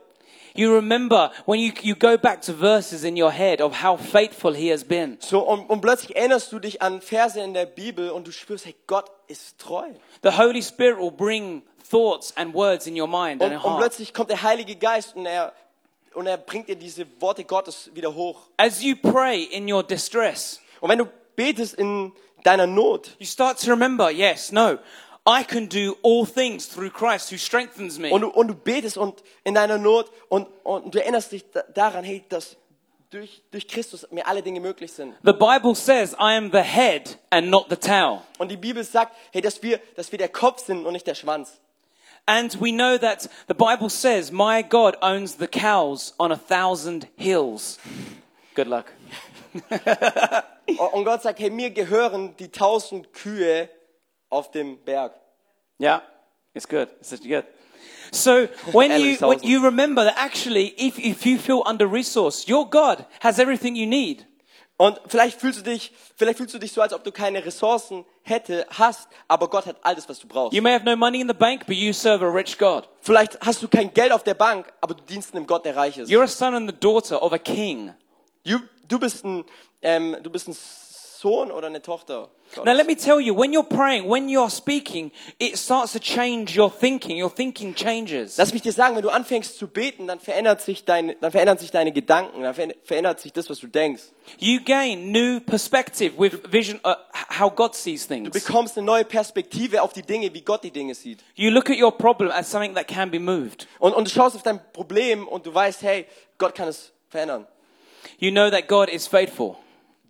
You 0.56 0.72
remember 0.72 1.32
when 1.48 1.60
you, 1.60 1.72
you 1.82 1.96
go 1.96 2.16
back 2.16 2.42
to 2.44 2.54
verses 2.54 3.04
in 3.04 3.20
your 3.20 3.32
head 3.32 3.60
of 3.62 3.82
how 3.82 3.98
faithful 4.00 4.54
he 4.54 4.72
has 4.72 4.84
been. 4.84 5.18
So, 5.20 5.40
und, 5.40 5.68
und 5.68 5.82
plötzlich 5.82 6.16
erinnerst 6.16 6.52
du 6.52 6.60
dich 6.60 6.80
an 6.84 7.02
Verse 7.02 7.40
in 7.42 7.56
der 7.56 7.66
Bibel 7.66 8.12
und 8.12 8.28
du 8.28 8.32
spürst, 8.32 8.66
hey, 8.68 8.76
Gott 8.86 9.10
ist 9.28 9.58
treu. 9.58 9.88
The 10.22 10.38
Holy 10.38 10.62
Spirit 10.62 11.00
will 11.00 11.10
bring 11.10 11.64
thoughts 11.90 12.38
and 12.38 12.54
words 12.54 12.86
in 12.86 13.00
your 13.00 13.08
mind 13.08 13.42
and 13.42 13.54
Und, 13.54 13.58
und 13.58 13.64
heart. 13.64 13.80
plötzlich 13.80 14.14
kommt 14.14 14.30
der 14.30 14.44
Heilige 14.44 14.76
Geist 14.76 15.16
und 15.16 15.26
er, 15.26 15.54
und 16.15 16.28
er 16.28 16.38
bringt 16.38 16.67
dir 16.67 16.76
diese 16.76 17.06
Worte 17.19 17.43
Gottes 17.43 17.89
wieder 17.93 18.13
hoch. 18.13 18.41
As 18.58 18.82
you 18.82 18.95
pray 18.95 19.43
in 19.43 19.71
your 19.71 19.84
distress, 19.84 20.60
Und 20.82 20.89
wenn 20.89 20.99
du 20.99 21.06
betest 21.36 21.76
in 21.76 22.12
deiner 22.43 22.67
Not, 22.67 23.15
you 23.19 23.26
start 23.26 23.60
to 23.63 23.69
remember, 23.71 24.12
yes, 24.12 24.52
no, 24.52 24.78
I 25.26 25.43
can 25.43 25.69
do 25.69 25.95
all 26.04 26.26
things 26.26 26.67
through 26.67 26.91
Christ 26.91 27.32
who 27.32 27.38
strengthens 27.38 27.97
me. 27.97 28.12
und 28.12 28.21
du, 28.21 28.28
und 28.30 28.47
du 28.49 28.56
betest 28.56 28.97
und 28.97 29.23
in 29.45 29.54
deiner 29.54 29.78
Not 29.78 30.12
und, 30.30 30.47
und 30.63 30.93
du 30.93 30.99
erinnerst 30.99 31.32
dich 31.32 31.45
da, 31.52 31.63
daran, 31.73 32.04
hey, 32.04 32.23
dass 32.28 32.58
durch, 33.10 33.41
durch 33.52 33.67
Christus 33.67 34.06
mir 34.12 34.28
alle 34.28 34.41
Dinge 34.41 34.60
möglich 34.60 34.91
sind. 34.91 35.15
The 35.23 35.32
Bible 35.34 35.76
says 35.76 36.13
I 36.13 36.36
am 36.36 36.52
the 36.52 36.62
head 36.63 37.17
and 37.30 37.47
not 37.49 37.67
the 37.69 37.76
tail. 37.78 38.21
Und 38.38 38.49
die 38.49 38.58
Bibel 38.58 38.84
sagt, 38.84 39.15
hey, 39.32 39.41
dass 39.41 39.62
wir, 39.63 39.80
dass 39.95 40.12
wir 40.12 40.17
der 40.17 40.30
Kopf 40.30 40.65
sind 40.65 40.86
und 40.86 40.93
nicht 40.93 41.08
der 41.08 41.15
Schwanz. 41.15 41.60
And 42.28 42.56
we 42.56 42.72
know 42.72 42.98
that 42.98 43.28
the 43.48 43.54
Bible 43.54 43.90
says, 43.90 44.32
My 44.32 44.62
God 44.62 44.96
owns 45.02 45.36
the 45.36 45.48
cows 45.48 46.14
on 46.20 46.32
a 46.32 46.38
thousand 46.38 47.08
hills. 47.18 47.80
Good 48.56 48.68
luck. 48.68 48.94
Und 50.94 51.04
Gott 51.04 51.22
sagt, 51.22 51.40
hey, 51.40 51.50
mir 51.50 51.70
gehören 51.70 52.36
die 52.38 52.48
tausend 52.48 53.14
Kühe 53.14 53.70
auf 54.30 54.52
dem 54.52 54.78
Berg. 54.84 55.14
Yeah, 55.80 56.02
it's 56.54 56.68
good. 56.68 56.90
It's 57.02 57.20
good. 57.20 57.46
So 58.12 58.48
when 58.72 58.92
you 59.02 59.18
when 59.18 59.40
you 59.44 59.64
remember 59.64 60.04
that 60.06 60.16
actually, 60.18 60.74
if 60.78 60.98
if 60.98 61.26
you 61.26 61.38
feel 61.38 61.62
under 61.66 61.88
resourced, 61.88 62.48
your 62.48 62.70
God 62.70 63.06
has 63.20 63.40
everything 63.40 63.76
you 63.76 63.86
need. 63.86 64.26
Und 64.78 65.00
vielleicht 65.08 65.40
fühlst 65.40 65.60
du 65.60 65.64
dich, 65.64 65.94
vielleicht 66.16 66.38
fühlst 66.38 66.54
du 66.54 66.60
dich 66.60 66.72
so, 66.72 66.82
als 66.82 66.94
ob 66.94 67.04
du 67.04 67.12
keine 67.12 67.46
Ressourcen 67.46 68.06
hätte, 68.24 68.66
hast, 68.70 69.08
aber 69.28 69.48
Gott 69.50 69.68
hat 69.68 69.78
alles, 69.84 70.10
was 70.10 70.20
du 70.20 70.28
brauchst. 70.28 70.54
You 70.54 70.64
may 70.64 70.74
have 70.74 70.84
no 70.84 70.96
money 70.96 71.22
in 71.22 71.28
the 71.28 71.34
bank, 71.34 71.68
but 71.68 71.76
you 71.76 71.94
serve 71.94 72.26
a 72.26 72.30
rich 72.30 72.58
God. 72.58 72.90
Vielleicht 73.02 73.40
hast 73.42 73.62
du 73.62 73.68
kein 73.68 73.94
Geld 73.94 74.12
auf 74.12 74.24
der 74.24 74.34
Bank, 74.34 74.74
aber 74.82 74.96
du 74.96 75.04
dienst 75.04 75.36
einem 75.36 75.46
Gott, 75.46 75.64
der 75.66 75.76
reich 75.76 75.98
ist. 75.98 76.10
You're 76.10 76.24
a 76.24 76.28
son 76.28 76.56
and 76.56 76.70
the 76.70 76.76
daughter 76.76 77.22
of 77.22 77.34
a 77.34 77.38
king. 77.38 77.94
Du, 78.44 78.60
du 78.88 79.00
bist 79.00 79.24
ein, 79.24 79.46
ähm, 79.82 80.18
du 80.24 80.30
bist 80.30 80.48
ein 80.48 80.56
Sohn 81.24 81.52
oder 81.52 81.68
eine 81.68 81.82
Tochter. 81.82 82.30
Gottes. 82.54 82.66
Now, 82.66 82.74
let 82.74 82.86
me 82.86 82.96
tell 82.96 83.20
you, 83.22 83.34
when 83.34 83.54
you're 83.54 83.64
praying, 83.68 84.08
when 84.10 84.28
you're 84.28 84.50
speaking, 84.50 85.10
it 85.40 85.58
starts 85.58 85.94
to 85.94 86.00
change 86.00 86.60
your 86.60 86.70
thinking. 86.70 87.18
Your 87.24 87.34
thinking 87.34 87.74
changes. 87.74 88.36
Lass 88.38 88.52
mich 88.54 88.62
dir 88.62 88.74
sagen, 88.74 88.96
wenn 88.98 89.02
du 89.04 89.10
anfängst 89.10 89.58
zu 89.58 89.68
beten, 89.70 90.06
dann 90.06 90.20
verändert 90.20 90.60
sich 90.62 90.84
dein, 90.84 91.16
dann 91.22 91.32
verändern 91.32 91.58
sich 91.58 91.72
deine 91.72 91.94
Gedanken, 91.94 92.44
dann 92.44 92.54
verändert- 92.54 93.22
sich 93.22 93.32
das, 93.32 93.50
was 93.50 93.60
du 93.60 93.68
denkst. 93.68 94.04
You 94.38 94.60
gain 94.64 95.12
new 95.14 95.40
perspective 95.40 96.12
with 96.20 96.34
vision, 96.52 96.80
uh, 96.86 96.96
how 97.40 97.56
God 97.56 97.74
sees 97.74 98.06
Du 98.08 98.14
things. 98.16 98.30
bekommst 98.32 98.78
eine 98.78 98.86
neue 98.86 99.06
Perspektive 99.06 99.82
auf 99.82 99.94
die 99.94 100.04
Dinge, 100.04 100.34
wie 100.34 100.42
Gott 100.42 100.64
die 100.66 100.72
Dinge 100.72 100.94
sieht. 100.94 101.20
You 101.36 101.50
look 101.52 101.70
at 101.70 101.78
your 101.82 101.92
problem 101.98 102.32
as 102.32 102.52
something 102.52 102.76
that 102.76 102.88
can 102.90 103.10
be 103.10 103.20
moved. 103.20 103.66
Und, 103.80 103.94
und 103.94 104.08
du 104.08 104.12
schaust 104.12 104.36
auf 104.36 104.44
dein 104.44 104.60
Problem 104.74 105.26
und 105.28 105.46
du 105.46 105.54
weißt, 105.56 105.82
hey, 105.84 106.06
Gott 106.38 106.54
kann 106.54 106.68
es 106.68 106.92
verändern. 107.08 107.48
You 108.20 108.30
know 108.32 108.50
that 108.50 108.68
God 108.68 108.90
is 108.90 109.08
faithful. 109.08 109.56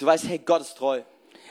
Du 0.04 0.08
weißt, 0.08 0.28
hey, 0.28 0.38
Gott 0.38 0.60
ist 0.60 0.76
treu. 0.76 1.02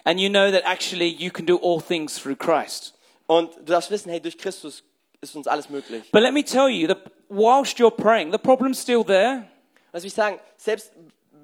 And 0.04 0.20
you 0.20 0.28
know 0.28 0.50
that 0.50 0.62
actually 0.66 1.08
you 1.08 1.30
can 1.30 1.46
do 1.46 1.56
all 1.56 1.80
things 1.80 2.20
through 2.20 2.36
Christ. 2.36 2.92
Und 3.26 3.56
du 3.56 3.62
darfst 3.62 3.90
wissen, 3.90 4.10
hey, 4.10 4.20
durch 4.20 4.36
Christus 4.36 4.84
ist 5.22 5.34
uns 5.34 5.46
alles 5.46 5.70
möglich. 5.70 6.10
But 6.12 6.20
let 6.20 6.34
me 6.34 6.44
tell 6.44 6.68
you, 6.68 6.86
that 6.86 6.98
whilst 7.30 7.78
you're 7.78 7.90
praying, 7.90 8.30
the 8.30 8.36
problem's 8.36 8.78
still 8.78 9.04
there. 9.04 9.48
Lass 9.94 10.02
mich 10.02 10.12
sagen, 10.12 10.38
selbst 10.58 10.92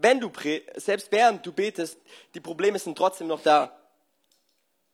wenn 0.03 0.21
du 0.21 0.31
selbst 0.77 1.11
während 1.11 1.47
du 1.47 1.51
betest, 1.51 1.97
die 2.35 2.41
Probleme 2.41 2.79
sind 2.79 2.99
trotzdem 2.99 3.29
noch 3.29 3.41
da. 3.41 3.73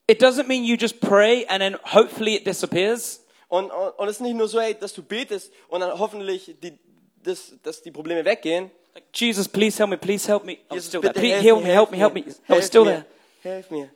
It 0.07 0.23
doesn't 0.23 0.47
mean 0.47 0.63
you 0.63 0.77
just 0.77 1.01
pray 1.01 1.45
and 1.49 1.59
then 1.59 1.77
hopefully 1.83 2.35
it 2.35 2.47
disappears. 2.47 3.25
Und, 3.49 3.71
und, 3.71 3.89
und 3.89 4.07
es 4.07 4.15
ist 4.15 4.21
nicht 4.21 4.37
nur 4.37 4.47
so, 4.47 4.61
hey, 4.61 4.73
dass 4.73 4.93
du 4.93 5.03
betest 5.03 5.51
und 5.67 5.81
dann 5.81 5.99
hoffentlich 5.99 6.55
die, 6.63 6.79
das, 7.21 7.55
dass 7.61 7.81
die 7.81 7.91
Probleme 7.91 8.23
weggehen. 8.23 8.71
Jesus, 9.13 9.47
please 9.47 9.77
help 9.77 9.89
me, 9.89 9.97
please 9.97 10.25
help 10.27 10.43
me. 10.45 10.59
I'm 10.69 10.75
Jesus, 10.77 10.87
still 10.87 11.01
there. 11.01 11.13
bitte 11.13 11.19
Please 11.21 11.33
helf 11.41 11.43
help 11.43 11.61
mir, 11.61 11.67
me, 11.67 11.73
help 11.73 11.91
me, 11.91 11.97
help 11.97 12.13
me. 12.13 12.23
Helf 12.47 12.59
it's 12.59 12.67
still 12.67 12.85
mir. 12.85 13.05
there. 13.43 13.53
Helf 13.53 13.71
mir. 13.71 13.89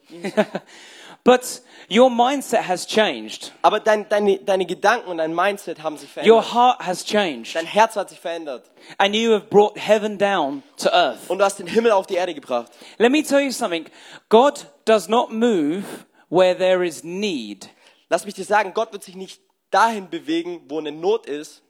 But 1.24 1.62
your 1.90 2.10
mindset 2.10 2.62
has 2.62 2.86
changed. 2.86 3.52
Aber 3.62 3.80
dein, 3.82 4.08
deine, 4.08 4.40
deine 4.40 4.66
Gedanken 4.66 5.10
und 5.10 5.18
dein 5.18 5.36
Mindset 5.36 5.84
haben 5.84 5.98
sich 5.98 6.10
Your 6.16 6.42
verändert. 6.42 6.54
heart 6.54 6.80
has 6.88 7.04
changed. 7.04 7.56
Dein 7.56 7.66
Herz 7.66 7.96
hat 7.98 8.10
sich 8.10 8.20
verändert. 8.20 8.72
And 8.98 9.14
you 9.14 9.34
have 9.34 9.50
brought 9.50 9.78
heaven 9.78 10.18
down 10.18 10.64
to 10.78 10.90
earth. 10.94 11.30
Und 11.30 11.40
du 11.40 11.44
hast 11.46 11.60
den 11.60 11.68
Himmel 11.68 11.92
auf 11.92 12.08
die 12.08 12.16
Erde 12.16 12.34
gebracht. 12.34 12.72
Let 12.98 13.12
me 13.12 13.22
tell 13.22 13.42
you 13.42 13.52
something. 13.52 13.86
God 14.30 14.66
does 14.86 15.10
not 15.10 15.32
move 15.32 15.84
where 16.30 16.56
there 16.58 16.86
is 16.86 17.04
need, 17.04 17.70
Lass 18.10 18.26
mich 18.26 18.34
dir 18.34 18.46
sagen, 18.46 18.74
Gott 18.74 18.92
wird 18.94 19.04
sich 19.04 19.16
nicht 19.16 19.42
dahin 19.72 20.10
bewegen, 20.10 20.62
wo 20.68 20.80
eine 20.80 20.92
Not 20.92 21.28
ist, 21.28 21.62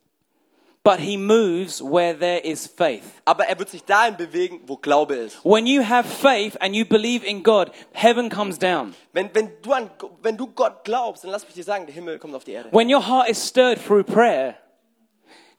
but 0.83 0.99
he 0.99 1.17
moves 1.17 1.81
where 1.81 2.13
there 2.17 2.39
is 2.39 2.65
faith. 2.67 3.03
aber 3.25 3.45
er 3.45 3.59
wird 3.59 3.69
sich 3.69 3.83
dahin 3.83 4.15
bewegen, 4.17 4.61
wo 4.65 4.77
Glaube 4.77 5.15
ist. 5.15 5.43
When 5.43 5.67
you 5.67 5.83
have 5.83 6.07
faith 6.07 6.57
and 6.61 6.75
you 6.75 6.85
believe 6.85 7.25
in 7.25 7.43
God, 7.43 7.71
heaven 7.93 8.29
comes 8.29 8.57
down. 8.57 8.95
Wenn, 9.13 9.33
wenn, 9.33 9.51
du 9.61 9.73
an, 9.73 9.89
wenn 10.21 10.37
du 10.37 10.47
Gott 10.47 10.83
glaubst, 10.83 11.23
dann 11.23 11.31
lass 11.31 11.45
mich 11.45 11.53
dir 11.53 11.63
sagen, 11.63 11.85
der 11.85 11.95
Himmel 11.95 12.19
kommt 12.19 12.35
auf 12.35 12.43
die 12.43 12.53
Erde. 12.53 12.71
When 12.71 12.93
your 12.93 13.05
heart 13.05 13.29
is 13.29 13.45
stirred 13.45 13.79
through 13.85 14.03
prayer, 14.03 14.55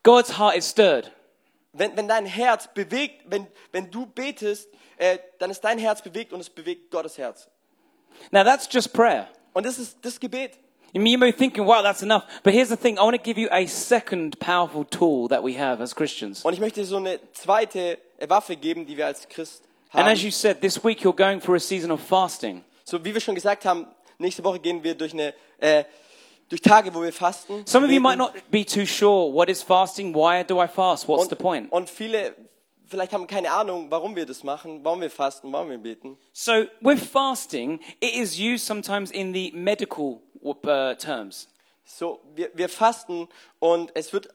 God's 0.03 0.39
heart 0.39 0.57
is 0.57 0.69
stirred. 0.69 1.11
Wenn, 1.73 1.97
wenn 1.97 2.09
dein 2.09 2.27
Herz 2.27 2.69
bewegt, 2.73 3.23
wenn, 3.27 3.47
wenn 3.71 3.91
du 3.91 4.07
betest, 4.07 4.69
äh, 4.97 5.19
dann 5.39 5.51
ist 5.51 5.61
dein 5.61 5.79
Herz 5.79 6.03
bewegt 6.03 6.33
und 6.33 6.41
es 6.41 6.51
bewegt 6.51 6.91
Gottes 6.91 7.17
Herz. 7.17 7.49
Now 8.33 8.43
that's 8.43 8.69
just 8.71 8.93
prayer. 8.93 9.29
Und 9.53 9.67
das 9.67 9.79
ist 9.79 9.99
das 10.03 10.19
Gebet. 10.19 10.59
You 10.93 11.01
may 11.01 11.17
be 11.17 11.33
thinking, 11.33 11.65
wow, 11.65 11.83
that's 11.83 12.03
enough. 12.03 12.25
But 12.43 12.53
here's 12.53 12.69
the 12.69 12.77
thing 12.77 12.99
I 12.99 13.03
want 13.03 13.17
to 13.17 13.23
give 13.23 13.39
you 13.39 13.49
a 13.53 13.67
second 13.67 14.39
powerful 14.41 14.85
tool 14.85 15.29
that 15.29 15.43
we 15.43 15.55
have 15.55 15.81
as 15.81 15.95
Christians. 15.95 16.45
Und 16.45 16.53
ich 16.53 16.61
möchte 16.61 16.81
dir 16.81 16.87
so 16.87 16.97
eine 16.97 17.21
zweite 17.33 17.99
Waffe 18.27 18.57
geben, 18.57 18.87
die 18.87 18.97
wir 18.97 19.07
als 19.07 19.29
Christ 19.29 19.63
And 19.93 20.07
as 20.07 20.19
haben. 20.19 20.25
you 20.25 20.31
said, 20.31 20.61
this 20.61 20.83
week 20.85 21.03
you're 21.03 21.15
going 21.15 21.41
through 21.41 21.57
a 21.57 21.61
season 21.61 21.91
of 21.91 22.01
fasting. 22.01 22.65
So 22.85 23.05
wie 23.05 23.15
wir 23.15 23.21
schon 23.21 23.35
gesagt 23.35 23.65
haben, 23.65 23.87
nächste 24.19 24.43
Woche 24.43 24.59
gehen 24.59 24.83
wir 24.83 24.95
durch 24.95 25.13
eine 25.13 25.35
äh, 25.59 25.85
durch 26.49 26.61
Tage, 26.61 26.93
wo 26.93 27.03
wir 27.03 27.13
fasten. 27.13 27.65
Some 27.67 27.87
of 27.87 27.93
you 27.93 28.01
might 28.01 28.19
not 28.19 28.33
be 28.51 28.65
too 28.65 28.85
sure 28.85 29.33
what 29.33 29.49
is 29.49 29.63
fasting, 29.63 30.13
why 30.13 30.45
do 30.45 30.61
I 30.63 30.67
fast, 30.67 31.07
what's 31.07 31.23
und, 31.25 31.31
the 31.31 31.37
point? 31.37 31.71
Und 31.71 31.89
viele 31.89 32.35
vielleicht 32.87 33.13
haben 33.13 33.27
keine 33.29 33.53
Ahnung, 33.53 33.87
warum 33.89 34.17
wir 34.17 34.27
das 34.27 34.43
machen, 34.43 34.81
warum 34.83 35.01
wir 35.01 35.11
fasten, 35.11 35.53
warum 35.53 35.71
wir 35.71 35.79
beten. 35.79 36.19
So 36.33 36.65
with 36.81 37.01
fasting, 37.01 37.81
it 38.01 38.15
is 38.15 38.39
used 38.39 38.67
sometimes 38.67 39.13
in 39.13 39.33
the 39.33 39.53
medical 39.55 40.21
terms. 40.99 41.49
So 41.85 42.21
wir, 42.35 42.51
wir 42.55 42.69
fasten 42.69 43.29
und 43.59 43.91
es 43.95 44.13
wird 44.13 44.29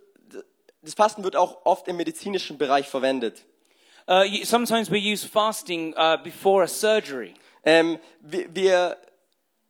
das 0.85 0.93
Fasten 0.93 1.23
wird 1.23 1.35
auch 1.35 1.65
oft 1.65 1.87
im 1.87 1.97
medizinischen 1.97 2.57
Bereich 2.57 2.87
verwendet. 2.87 3.43
Uh, 4.07 4.21
you, 4.21 4.45
sometimes 4.45 4.91
we 4.91 4.99
use 4.99 5.25
fasting 5.27 5.95
uh, 5.97 6.17
before 6.23 6.63
a 6.63 6.67
surgery. 6.67 7.33
Ähm, 7.63 7.97
wir, 8.21 8.53
wir, 8.53 8.97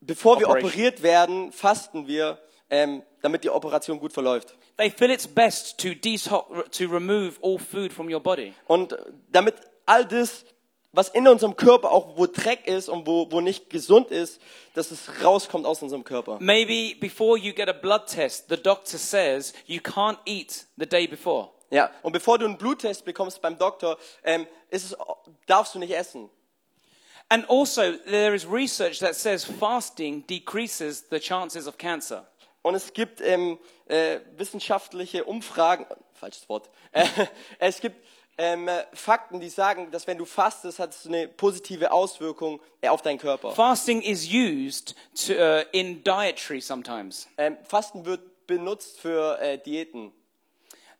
bevor 0.02 0.40
wir 0.40 0.48
Operation. 0.48 0.70
operiert 0.70 1.04
werden, 1.04 1.54
fasten 1.54 2.06
wir, 2.08 2.38
ähm, 2.70 3.02
damit 3.22 3.46
die 3.46 3.50
Operation 3.50 3.98
gut 3.98 4.12
verläuft. 4.12 4.56
They 4.78 4.92
feel 4.92 5.10
it's 5.10 5.26
best 5.26 5.78
to 5.80 5.94
to 5.94 6.92
remove 6.92 7.40
all 7.42 7.58
food 7.58 7.94
from 7.94 8.14
your 8.14 8.20
body. 8.20 8.54
Und 8.68 8.92
äh, 8.92 8.98
damit 9.32 9.56
all 9.86 10.04
das, 10.04 10.44
was 10.96 11.10
in 11.10 11.28
unserem 11.28 11.56
Körper 11.56 11.92
auch 11.92 12.18
wo 12.18 12.26
Dreck 12.26 12.68
ist 12.68 12.90
und 12.90 13.06
wo, 13.06 13.32
wo 13.32 13.42
nicht 13.42 13.70
gesund 13.70 14.12
ist, 14.12 14.42
dass 14.74 14.92
es 14.92 15.24
rauskommt 15.24 15.66
aus 15.66 15.82
unserem 15.82 16.04
Körper. 16.04 16.38
Maybe 16.40 16.96
before 17.00 17.38
you 17.38 17.54
get 17.54 17.68
a 17.68 17.74
blood 17.74 18.08
test, 18.08 18.46
the 18.50 18.58
doctor 18.58 18.98
says 18.98 19.54
you 19.66 19.80
can't 19.80 20.18
eat 20.26 20.66
the 20.78 20.86
day 20.86 21.08
before. 21.08 21.50
Ja. 21.70 21.92
Und 22.04 22.14
bevor 22.14 22.38
du 22.38 22.46
einen 22.46 22.58
Bluttest 22.58 23.04
bekommst 23.06 23.42
beim 23.42 23.58
Doktor, 23.58 23.98
ähm, 24.24 24.48
ist 24.70 24.86
es, 24.86 24.98
darfst 25.46 25.76
du 25.76 25.80
nicht 25.80 25.94
essen. 25.94 26.30
And 27.28 27.50
also, 27.50 27.82
there 28.06 28.36
is 28.36 28.46
research 28.48 29.00
that 29.00 29.16
says 29.16 29.44
fasting 29.44 30.26
decreases 30.28 31.06
the 31.10 31.20
chances 31.20 31.68
of 31.68 31.78
cancer. 31.78 32.28
Und 32.62 32.76
es 32.76 32.94
gibt 32.94 33.20
ähm, 33.22 33.60
äh, 33.88 34.20
wissenschaftliche 34.38 35.24
Umfragen, 35.24 35.86
falsches 36.14 36.48
Wort, 36.50 36.70
äh, 36.92 37.06
es 37.60 37.82
gibt 37.82 37.98
ähm, 38.38 38.68
äh, 38.68 38.84
Fakten, 38.94 39.40
die 39.40 39.50
sagen, 39.50 39.90
dass 39.92 40.08
wenn 40.08 40.18
du 40.18 40.26
fastest, 40.26 40.80
hat 40.80 40.92
es 40.92 41.08
eine 41.08 41.28
positive 41.28 41.92
Auswirkung 41.92 42.60
äh, 42.82 42.90
auf 42.90 43.02
deinen 43.02 43.18
Körper. 43.18 43.52
Fasting 43.52 44.02
is 44.02 44.28
used 44.28 44.96
to, 45.26 45.34
uh, 45.34 45.64
in 45.72 46.04
dietary 46.04 46.60
sometimes. 46.62 47.28
Ähm, 47.38 47.58
Fasten 47.64 48.06
wird 48.06 48.48
benutzt 48.48 49.00
für 49.00 49.40
äh, 49.40 49.58
Diäten. 49.58 50.12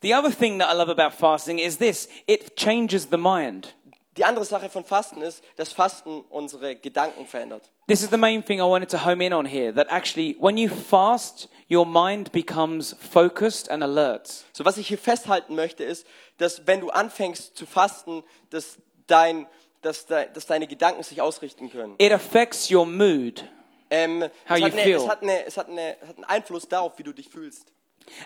The 0.02 0.14
other 0.14 0.32
thing 0.32 0.60
that 0.60 0.72
I 0.72 0.78
love 0.78 0.92
about 0.92 1.16
fasting 1.16 1.60
is 1.60 1.78
this 1.78 2.08
it 2.28 2.56
changes 2.56 3.08
the 3.10 3.18
mind. 3.18 3.76
Die 4.18 4.24
andere 4.24 4.46
Sache 4.46 4.70
von 4.70 4.86
Fasten 4.86 5.22
ist, 5.22 5.44
dass 5.58 5.74
Fasten 5.74 6.22
unsere 6.30 6.78
Gedanken 6.78 7.26
verändert. 7.26 7.70
This 7.88 8.02
is 8.02 8.10
the 8.10 8.18
main 8.18 8.44
thing 8.44 8.60
I 8.60 8.64
wanted 8.64 8.90
to 8.92 9.06
home 9.06 9.22
in 9.22 9.34
on 9.34 9.46
here 9.46 9.74
that 9.74 9.88
actually, 9.90 10.38
when 10.40 10.58
you 10.58 10.70
fast, 10.70 11.50
your 11.70 11.86
mind 11.86 12.32
becomes 12.32 12.96
focused 13.12 13.70
and 13.70 13.84
alert. 13.84 14.46
So 14.54 14.64
was 14.64 14.78
ich 14.78 14.88
hier 14.88 14.98
festhalten 14.98 15.56
möchte 15.56 15.84
ist, 15.84 16.08
dass 16.38 16.68
wenn 16.68 16.82
du 16.82 16.90
anfängst 16.90 17.56
zu 17.56 17.66
fasten, 17.66 18.24
dass 18.50 18.78
dein 19.08 19.48
dass, 19.82 20.08
de, 20.08 20.28
dass 20.34 20.48
deine 20.48 20.68
Gedanken 20.68 21.04
sich 21.04 21.22
ausrichten 21.22 21.70
können. 21.70 21.96
It 22.00 22.12
affects 22.12 22.72
your 22.72 22.86
mood. 22.86 23.48
Ähm, 23.92 24.24
es, 24.24 24.32
How 24.50 24.50
hat 24.50 24.60
you 24.60 24.66
eine, 24.66 24.82
feel. 24.82 24.96
es, 24.98 25.08
hat 25.08 25.22
eine, 25.22 25.46
es 25.46 25.58
hat 25.58 25.70
eine, 25.70 26.02
es 26.02 26.08
hat 26.08 26.16
einen 26.16 26.26
Einfluss 26.26 26.68
darauf, 26.68 26.98
wie 26.98 27.04
du 27.04 27.14
dich 27.14 27.30
fühlst. 27.30 27.72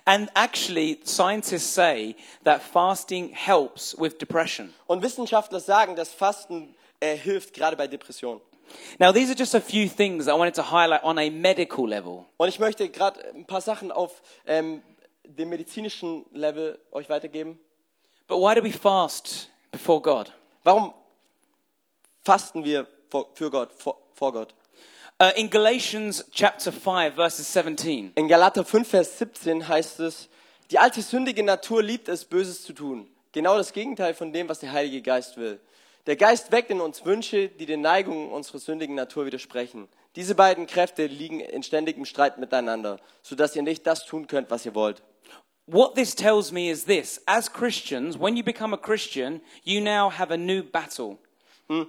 And 0.05 0.29
actually, 0.35 0.99
scientists 1.05 1.73
say 1.73 2.15
that 2.43 2.61
fasting 2.61 3.33
helps 3.33 3.95
with 3.97 4.17
depression. 4.17 4.73
Und 4.87 5.03
Wissenschaftler 5.03 5.59
sagen, 5.59 5.95
dass 5.95 6.13
Fasten 6.13 6.75
äh, 6.99 7.15
hilft, 7.15 7.53
gerade 7.53 7.75
bei 7.75 7.87
Depressionen. 7.87 8.41
Now, 8.99 9.11
these 9.11 9.31
are 9.31 9.37
just 9.37 9.55
a 9.55 9.61
few 9.61 9.87
things 9.87 10.27
I 10.27 10.31
wanted 10.31 10.55
to 10.55 10.71
highlight 10.71 11.03
on 11.03 11.17
a 11.17 11.29
medical 11.29 11.87
level. 11.87 12.25
Und 12.37 12.49
ich 12.49 12.59
möchte 12.59 12.89
gerade 12.89 13.25
ein 13.33 13.45
paar 13.45 13.61
Sachen 13.61 13.91
auf 13.91 14.21
ähm, 14.45 14.83
dem 15.23 15.49
medizinischen 15.49 16.25
Level 16.31 16.79
euch 16.91 17.09
weitergeben. 17.09 17.59
But 18.29 18.39
why 18.39 18.53
do 18.53 18.61
we 18.61 18.71
fast 18.71 19.49
before 19.71 19.99
God? 19.99 20.31
Warum 20.63 20.93
fasten 22.23 22.63
wir 22.63 22.85
vor, 23.09 23.27
für 23.33 23.49
Gott, 23.49 23.73
vor, 23.73 23.97
vor 24.13 24.31
Gott? 24.31 24.53
Uh, 25.19 25.31
in 25.35 25.49
Galatians 25.49 26.23
chapter 26.31 26.71
5, 26.71 27.15
verses 27.15 27.51
17, 27.51 28.11
In 28.15 28.27
Galater 28.27 28.63
5, 28.63 28.87
Vers 28.87 29.17
17 29.17 29.67
heißt 29.67 29.99
es, 30.01 30.29
die 30.69 30.77
alte 30.77 31.01
sündige 31.01 31.41
Natur 31.41 31.81
liebt 31.81 32.07
es, 32.07 32.23
Böses 32.23 32.63
zu 32.63 32.73
tun. 32.73 33.09
Genau 33.31 33.57
das 33.57 33.73
Gegenteil 33.73 34.13
von 34.13 34.31
dem, 34.31 34.47
was 34.47 34.59
der 34.59 34.73
Heilige 34.73 35.01
Geist 35.01 35.37
will. 35.37 35.59
Der 36.05 36.15
Geist 36.15 36.51
weckt 36.51 36.69
in 36.69 36.81
uns 36.81 37.05
Wünsche, 37.05 37.49
die 37.49 37.65
den 37.65 37.81
Neigungen 37.81 38.29
unserer 38.29 38.59
sündigen 38.59 38.95
Natur 38.95 39.25
widersprechen. 39.25 39.87
Diese 40.15 40.35
beiden 40.35 40.67
Kräfte 40.67 41.07
liegen 41.07 41.39
in 41.39 41.63
ständigem 41.63 42.05
Streit 42.05 42.37
miteinander, 42.37 42.99
sodass 43.23 43.55
ihr 43.55 43.63
nicht 43.63 43.87
das 43.87 44.05
tun 44.05 44.27
könnt, 44.27 44.51
was 44.51 44.67
ihr 44.67 44.75
wollt. 44.75 45.01
What 45.71 45.95
this 45.95 46.15
tells 46.15 46.51
me 46.51 46.69
is 46.69 46.85
this 46.85 47.19
as 47.27 47.49
Christians, 47.49 48.17
when 48.17 48.35
you 48.35 48.43
become 48.43 48.73
a 48.73 48.77
Christian, 48.77 49.41
you 49.63 49.81
now 49.81 50.09
have 50.09 50.31
a 50.31 50.37
new 50.37 50.63
battle. 50.63 51.19
Hm? 51.69 51.87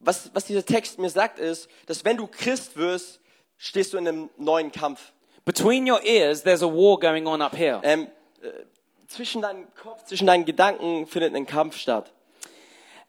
Was, 0.00 0.30
was 0.32 0.44
dieser 0.44 0.64
Text 0.64 0.98
mir 0.98 1.10
sagt, 1.10 1.38
ist, 1.38 1.68
dass 1.86 2.04
wenn 2.04 2.16
du 2.16 2.26
Christ 2.26 2.76
wirst, 2.76 3.20
stehst 3.58 3.92
du 3.92 3.98
in 3.98 4.08
einem 4.08 4.30
neuen 4.38 4.72
Kampf. 4.72 5.12
Between 5.44 5.86
your 5.86 6.02
ears, 6.02 6.42
there's 6.42 6.62
a 6.62 6.68
war 6.68 6.98
going 6.98 7.26
on 7.26 7.42
up 7.42 7.54
here. 7.54 7.80
Ähm, 7.82 8.08
äh, 8.42 8.48
zwischen 9.06 9.42
deinem 9.42 9.66
Kopf, 9.74 10.04
zwischen 10.04 10.26
deinen 10.26 10.44
Gedanken 10.44 11.06
findet 11.06 11.34
ein 11.34 11.46
Kampf 11.46 11.76
statt. 11.76 12.12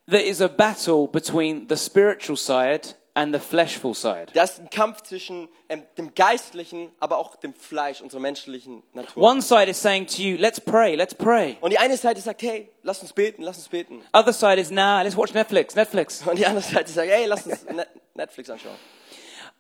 There 0.08 0.24
is 0.24 0.42
a 0.42 0.48
battle 0.48 1.08
between 1.08 1.68
the 1.70 1.78
spiritual 1.78 2.36
side 2.36 2.96
and 3.14 3.34
the 3.34 3.40
fleshful 3.40 3.94
side. 3.94 4.28
Da 4.34 4.44
ist 4.44 4.60
ein 4.60 4.70
Kampf 4.70 5.02
zwischen 5.02 5.50
ähm, 5.70 5.84
dem 5.98 6.14
Geistlichen, 6.16 6.92
aber 7.00 7.18
auch 7.18 7.36
dem 7.36 7.54
Fleisch, 7.54 8.02
unserer 8.02 8.22
menschlichen 8.22 8.84
Natur. 8.94 9.24
One 9.24 9.42
side 9.42 9.70
is 9.70 9.82
saying 9.82 10.08
to 10.08 10.22
you, 10.22 10.38
let's 10.38 10.60
pray, 10.60 10.96
let's 10.96 11.14
pray. 11.14 11.58
Und 11.62 11.72
die 11.72 11.78
eine 11.78 11.98
Seite 11.98 12.22
sagt, 12.22 12.42
hey, 12.42 12.70
lass 12.84 13.02
uns 13.02 13.14
beten, 13.14 13.44
lass 13.44 13.58
uns 13.58 13.68
beten. 13.68 14.02
Other 14.14 14.34
side 14.34 14.60
is, 14.60 14.72
nah, 14.72 15.02
let's 15.02 15.18
watch 15.18 15.34
Netflix, 15.34 15.76
Netflix. 15.76 16.26
Und 16.26 16.38
die 16.40 16.46
andere 16.46 16.64
Seite 16.64 16.92
sagt, 16.92 17.10
hey, 17.10 17.26
lass 17.26 17.46
uns 17.46 17.66
Net- 17.66 17.90
Netflix 18.16 18.50
anschauen. 18.50 18.76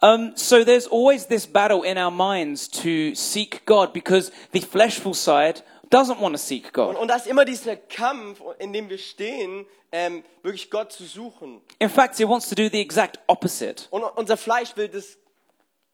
Um, 0.03 0.31
so 0.35 0.63
there's 0.63 0.87
always 0.87 1.27
this 1.27 1.45
battle 1.45 1.83
in 1.83 1.95
our 1.95 2.09
minds 2.09 2.67
to 2.67 3.13
seek 3.13 3.63
God 3.67 3.93
because 3.93 4.31
the 4.51 4.59
fleshful 4.59 5.13
side 5.13 5.61
doesn't 5.91 6.19
want 6.21 6.36
to 6.36 6.41
seek 6.41 6.65
Und, 6.67 6.73
God. 6.73 6.95
und 6.97 7.08
da 7.08 7.15
ist 7.15 7.27
immer 7.27 7.45
dieser 7.45 7.75
Kampf, 7.75 8.41
in 8.60 8.73
dem 8.73 8.89
wir 8.89 8.97
stehen, 8.97 9.65
ähm, 9.91 10.23
wirklich 10.41 10.69
Gott 10.71 10.91
zu 10.91 11.04
suchen. 11.06 11.62
In 11.80 11.89
fact, 11.89 12.19
it 12.19 12.27
wants 12.27 12.47
to 12.49 12.56
do 12.56 12.67
the 12.71 12.80
exact 12.80 13.19
opposite. 13.27 13.86
Und 13.91 14.04
unser 14.04 14.38
Fleisch 14.38 14.75
will 14.77 14.88
das 14.88 15.17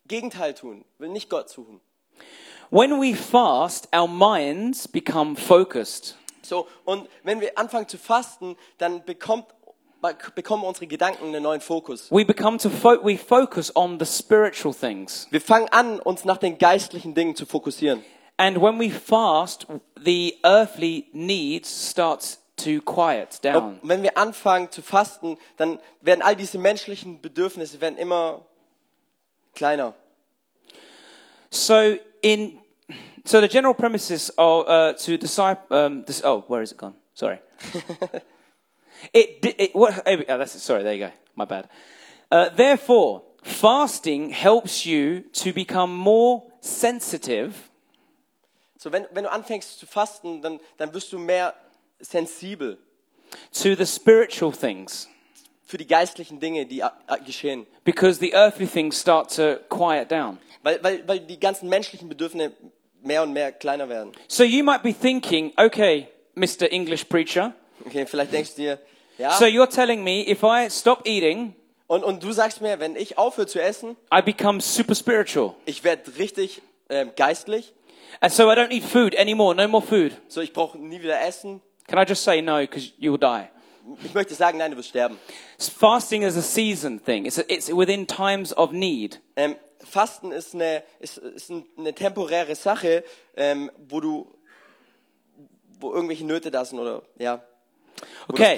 Gegenteil 0.07 0.53
tun, 0.53 0.85
will 0.99 1.09
nicht 1.09 1.29
Gott 1.29 1.49
suchen. 1.49 1.81
When 2.69 2.99
we 3.01 3.15
fast, 3.15 3.87
our 3.95 4.07
minds 4.07 4.87
become 4.87 5.35
focused. 5.35 6.15
So, 6.41 6.67
und 6.85 7.09
wenn 7.23 7.41
wir 7.41 7.57
anfangen 7.57 7.87
zu 7.87 7.97
fasten, 7.97 8.55
dann 8.77 9.03
bekommt, 9.05 9.47
bekommen 10.35 10.63
unsere 10.63 10.87
Gedanken 10.87 11.25
einen 11.25 11.43
neuen 11.43 11.59
Fokus. 11.61 12.11
We 12.11 12.23
become 12.23 12.57
to 12.57 12.69
fo- 12.69 13.03
we 13.03 13.17
focus 13.17 13.75
on 13.75 13.97
the 13.99 14.05
spiritual 14.05 14.73
things. 14.73 15.27
Wir 15.31 15.41
fangen 15.41 15.67
an, 15.69 15.99
uns 15.99 16.23
nach 16.23 16.37
den 16.37 16.57
geistlichen 16.57 17.13
Dingen 17.15 17.35
zu 17.35 17.45
fokussieren. 17.45 18.03
And 18.37 18.57
when 18.57 18.77
we 18.77 18.89
fast, 18.89 19.65
the 19.99 20.37
earthly 20.45 21.07
needs 21.11 21.69
starts 21.69 22.37
to 22.57 22.81
quiet 22.81 23.39
down. 23.41 23.79
Und 23.81 23.89
wenn 23.89 24.03
wir 24.03 24.17
anfangen 24.17 24.71
zu 24.71 24.81
fasten, 24.81 25.37
dann 25.57 25.79
werden 26.01 26.21
all 26.21 26.35
diese 26.35 26.59
menschlichen 26.59 27.19
Bedürfnisse 27.21 27.81
werden 27.81 27.97
immer 27.97 28.45
kleiner. 29.55 29.93
So 31.49 31.97
in 32.21 32.59
so 33.25 33.41
the 33.41 33.47
general 33.47 33.73
premises 33.73 34.31
are 34.37 34.65
uh, 34.67 34.93
to 34.93 35.17
disciple. 35.17 35.75
Um, 35.75 36.03
this, 36.05 36.21
oh, 36.23 36.43
where 36.47 36.61
is 36.61 36.71
it 36.71 36.77
gone? 36.77 36.93
Sorry. 37.13 37.39
it, 39.13 39.43
it 39.43 39.75
what? 39.75 40.03
oh, 40.05 40.37
that's 40.37 40.55
it. 40.55 40.59
Sorry. 40.59 40.83
There 40.83 40.93
you 40.93 41.07
go. 41.07 41.11
My 41.35 41.45
bad. 41.45 41.69
Uh, 42.31 42.49
therefore, 42.49 43.23
fasting 43.43 44.29
helps 44.29 44.85
you 44.85 45.21
to 45.33 45.53
become 45.53 45.95
more 45.95 46.43
sensitive 46.61 47.69
So, 48.77 48.91
wenn, 48.91 49.05
wenn 49.11 49.23
du 49.23 49.31
anfängst 49.31 49.79
zu 49.79 49.85
fasten, 49.87 50.41
dann, 50.41 50.59
dann 50.77 50.93
wirst 50.93 51.11
du 51.11 51.17
mehr 51.19 51.53
sensibel 51.99 52.77
to 53.51 53.75
the 53.75 53.85
spiritual 53.85 54.51
things 54.51 55.09
für 55.65 55.77
die 55.77 55.87
geistlichen 55.87 56.39
Dinge, 56.39 56.65
die 56.65 56.79
äh, 56.79 56.89
geschehen. 57.25 57.65
because 57.83 58.19
the 58.19 58.33
earthly 58.33 58.67
things 58.67 58.99
start 58.99 59.35
to 59.35 59.57
quiet 59.69 60.09
down. 60.11 60.37
Weil, 60.63 60.81
weil, 60.83 61.07
weil 61.07 61.19
die 61.19 61.39
ganzen 61.39 61.69
menschlichen 61.69 62.07
Bedürfnisse 62.07 62.53
mehr 63.01 63.23
und 63.23 63.33
mehr 63.33 63.51
kleiner 63.51 63.89
werden. 63.89 64.11
So 64.27 64.43
you 64.43 64.63
might 64.63 64.83
be 64.83 64.93
thinking, 64.93 65.51
okay, 65.57 66.07
Mr. 66.35 66.71
English 66.71 67.05
preacher. 67.05 67.53
Okay, 67.85 68.05
vielleicht 68.05 68.31
denkst 68.31 68.55
du 68.55 68.61
dir, 68.61 68.79
ja, 69.17 69.31
So 69.31 69.45
you're 69.45 69.69
telling 69.69 70.03
me 70.03 70.27
if 70.29 70.43
I 70.43 70.69
stop 70.69 71.05
eating, 71.05 71.53
und, 71.87 72.03
und 72.03 72.21
du 72.21 72.31
sagst 72.33 72.61
mir, 72.61 72.79
wenn 72.79 72.95
ich 72.95 73.17
aufhöre 73.17 73.47
zu 73.47 73.61
essen, 73.61 73.95
I 74.13 74.21
become 74.21 74.61
super 74.61 74.93
spiritual. 74.93 75.55
ich 75.65 75.83
werde 75.83 76.17
richtig 76.17 76.61
ähm, 76.89 77.11
geistlich, 77.15 77.73
And 78.21 78.31
so 78.31 78.49
I 78.51 78.55
don't 78.55 78.69
need 78.69 78.83
food 78.83 79.15
anymore, 79.15 79.53
no 79.55 79.67
more 79.67 79.81
food. 79.85 80.13
so 80.27 80.41
ich 80.41 80.53
brauche 80.53 80.77
nie 80.77 81.01
wieder 81.01 81.19
essen. 81.21 81.61
Can 81.87 81.99
I 81.99 82.05
just 82.07 82.23
say 82.23 82.41
no 82.41 82.59
because 82.59 82.91
you 82.97 83.11
will 83.11 83.19
die? 83.19 83.49
Ich 84.03 84.13
möchte 84.13 84.33
sagen, 84.35 84.57
nein, 84.57 84.71
du 84.71 84.77
wirst 84.77 84.89
sterben. 84.89 85.17
Fasting 85.57 86.23
is 86.23 86.35
a 86.35 86.41
season 86.41 86.99
thing. 87.01 87.25
It's, 87.25 87.37
it's 87.37 87.69
within 87.69 88.05
times 88.05 88.55
of 88.57 88.71
need. 88.71 89.21
Ähm, 89.37 89.55
Fasten 89.79 90.31
ist 90.33 90.53
eine, 90.53 90.83
ist, 90.99 91.17
ist 91.17 91.49
ein- 91.49 91.65
eine 91.77 91.93
temporäre 91.93 92.55
Sache, 92.55 93.03
ähm, 93.37 93.71
wo 93.87 94.01
du, 94.01 94.27
wo 95.79 95.93
irgendwelche 95.93 96.25
Nöte 96.25 96.51
da 96.51 96.65
sind 96.65 96.79
oder 96.79 97.03
ja, 97.17 97.41
Okay. 98.27 98.57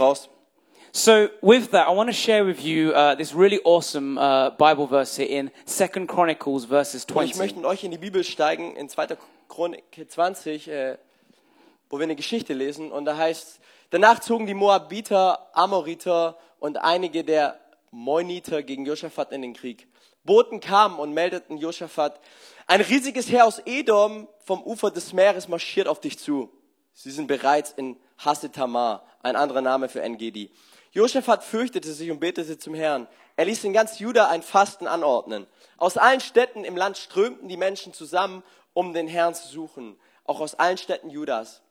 So 0.92 1.30
with 1.42 1.70
that, 1.70 1.88
I 1.88 1.96
want 1.96 2.10
to 2.10 2.16
share 2.16 2.44
with 2.46 2.64
you 2.64 2.92
uh, 2.94 3.14
this 3.16 3.36
really 3.36 3.60
awesome 3.64 4.18
uh, 4.18 4.50
Bible 4.58 4.88
verse 4.88 5.16
here 5.16 5.30
in 5.30 5.52
Second 5.66 6.10
Chronicles 6.10 6.66
verses 6.66 7.06
Und 7.06 7.26
ich 7.26 7.34
20. 7.34 7.38
möchte 7.38 7.56
mit 7.58 7.66
euch 7.66 7.84
in 7.84 7.92
die 7.92 8.00
Bibel 8.00 8.24
steigen, 8.24 8.76
in 8.76 8.90
2. 8.90 9.18
Chronik 9.50 10.06
20, 10.08 10.68
äh, 10.70 10.98
wo 11.90 11.98
wir 11.98 12.04
eine 12.04 12.16
Geschichte 12.16 12.54
lesen. 12.54 12.92
Und 12.92 13.06
da 13.06 13.18
heißt, 13.18 13.60
danach 13.90 14.20
zogen 14.20 14.46
die 14.46 14.54
Moabiter, 14.54 15.50
Amoriter 15.54 16.38
und 16.60 16.78
einige 16.78 17.26
der 17.26 17.60
Moiniter 17.92 18.64
gegen 18.64 18.86
Josaphat 18.86 19.32
in 19.32 19.42
den 19.42 19.54
Krieg. 19.54 19.88
Boten 20.24 20.60
kamen 20.60 21.00
und 21.00 21.14
meldeten 21.14 21.58
Josaphat, 21.58 22.20
ein 22.68 22.82
riesiges 22.82 23.32
Heer 23.32 23.48
aus 23.48 23.60
Edom 23.66 24.28
vom 24.46 24.62
Ufer 24.62 24.92
des 24.92 25.12
Meeres 25.12 25.48
marschiert 25.48 25.88
auf 25.88 26.00
dich 26.00 26.20
zu. 26.20 26.52
Sie 26.94 27.10
sind 27.10 27.28
bereits 27.28 27.72
in 27.72 27.98
Hassetamar, 28.20 29.04
ein 29.24 29.36
anderer 29.36 29.62
Name 29.62 29.90
für 29.90 30.04
Engedi. 30.04 30.52
Josaphat 30.92 31.44
fürchtete 31.44 31.92
sich 31.92 32.12
und 32.12 32.20
betete 32.20 32.60
zum 32.60 32.76
Herrn. 32.76 33.08
Er 33.36 33.46
ließ 33.46 33.64
in 33.64 33.74
ganz 33.74 34.00
Juda 34.00 34.28
ein 34.28 34.44
Fasten 34.44 34.86
anordnen. 34.86 35.48
Aus 35.78 35.98
allen 35.98 36.20
Städten 36.20 36.66
im 36.66 36.76
Land 36.76 36.98
strömten 36.98 37.48
die 37.48 37.58
Menschen 37.58 37.94
zusammen, 37.94 38.44
um 38.80 38.94
den 38.94 39.10
Herrn 39.10 39.36
zu 39.36 39.46
suchen. 39.50 40.00
Auch 40.24 40.40
aus 40.40 40.56
allen 40.56 40.78
Städten 40.78 41.10
Judas. 41.10 41.62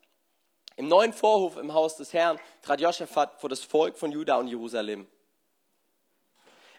Im 0.75 0.87
neuen 0.87 1.11
Vorhof 1.11 1.57
im 1.57 1.73
Haus 1.73 1.97
des 1.97 2.13
Herrn 2.13 2.39
trat 2.61 2.81
Josaphat 2.81 3.41
vor 3.41 3.49
das 3.49 3.61
Volk 3.63 3.97
von 3.97 4.11
Juda 4.11 4.37
und 4.37 4.47
Jerusalem. 4.47 5.07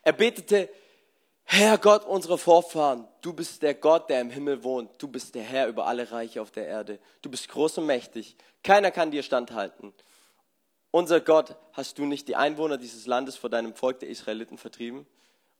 Er 0.02 0.12
betete, 0.12 0.68
Herr 1.42 1.78
Gott 1.78 2.04
unserer 2.04 2.38
Vorfahren, 2.38 3.08
du 3.22 3.32
bist 3.32 3.60
der 3.62 3.74
Gott, 3.74 4.08
der 4.08 4.20
im 4.20 4.30
Himmel 4.30 4.62
wohnt. 4.62 5.02
Du 5.02 5.08
bist 5.08 5.34
der 5.34 5.42
Herr 5.42 5.66
über 5.66 5.88
alle 5.88 6.12
Reiche 6.12 6.40
auf 6.40 6.52
der 6.52 6.68
Erde. 6.68 7.00
Du 7.22 7.28
bist 7.28 7.48
groß 7.48 7.78
und 7.78 7.86
mächtig. 7.86 8.36
Keiner 8.62 8.92
kann 8.92 9.10
dir 9.10 9.24
standhalten. 9.24 9.92
Unser 10.92 11.20
Gott, 11.20 11.56
hast 11.72 11.98
du 11.98 12.04
nicht 12.04 12.28
die 12.28 12.36
Einwohner 12.36 12.78
dieses 12.78 13.06
Landes 13.06 13.36
vor 13.36 13.50
deinem 13.50 13.74
Volk 13.74 13.98
der 13.98 14.08
Israeliten 14.08 14.58
vertrieben? 14.58 15.08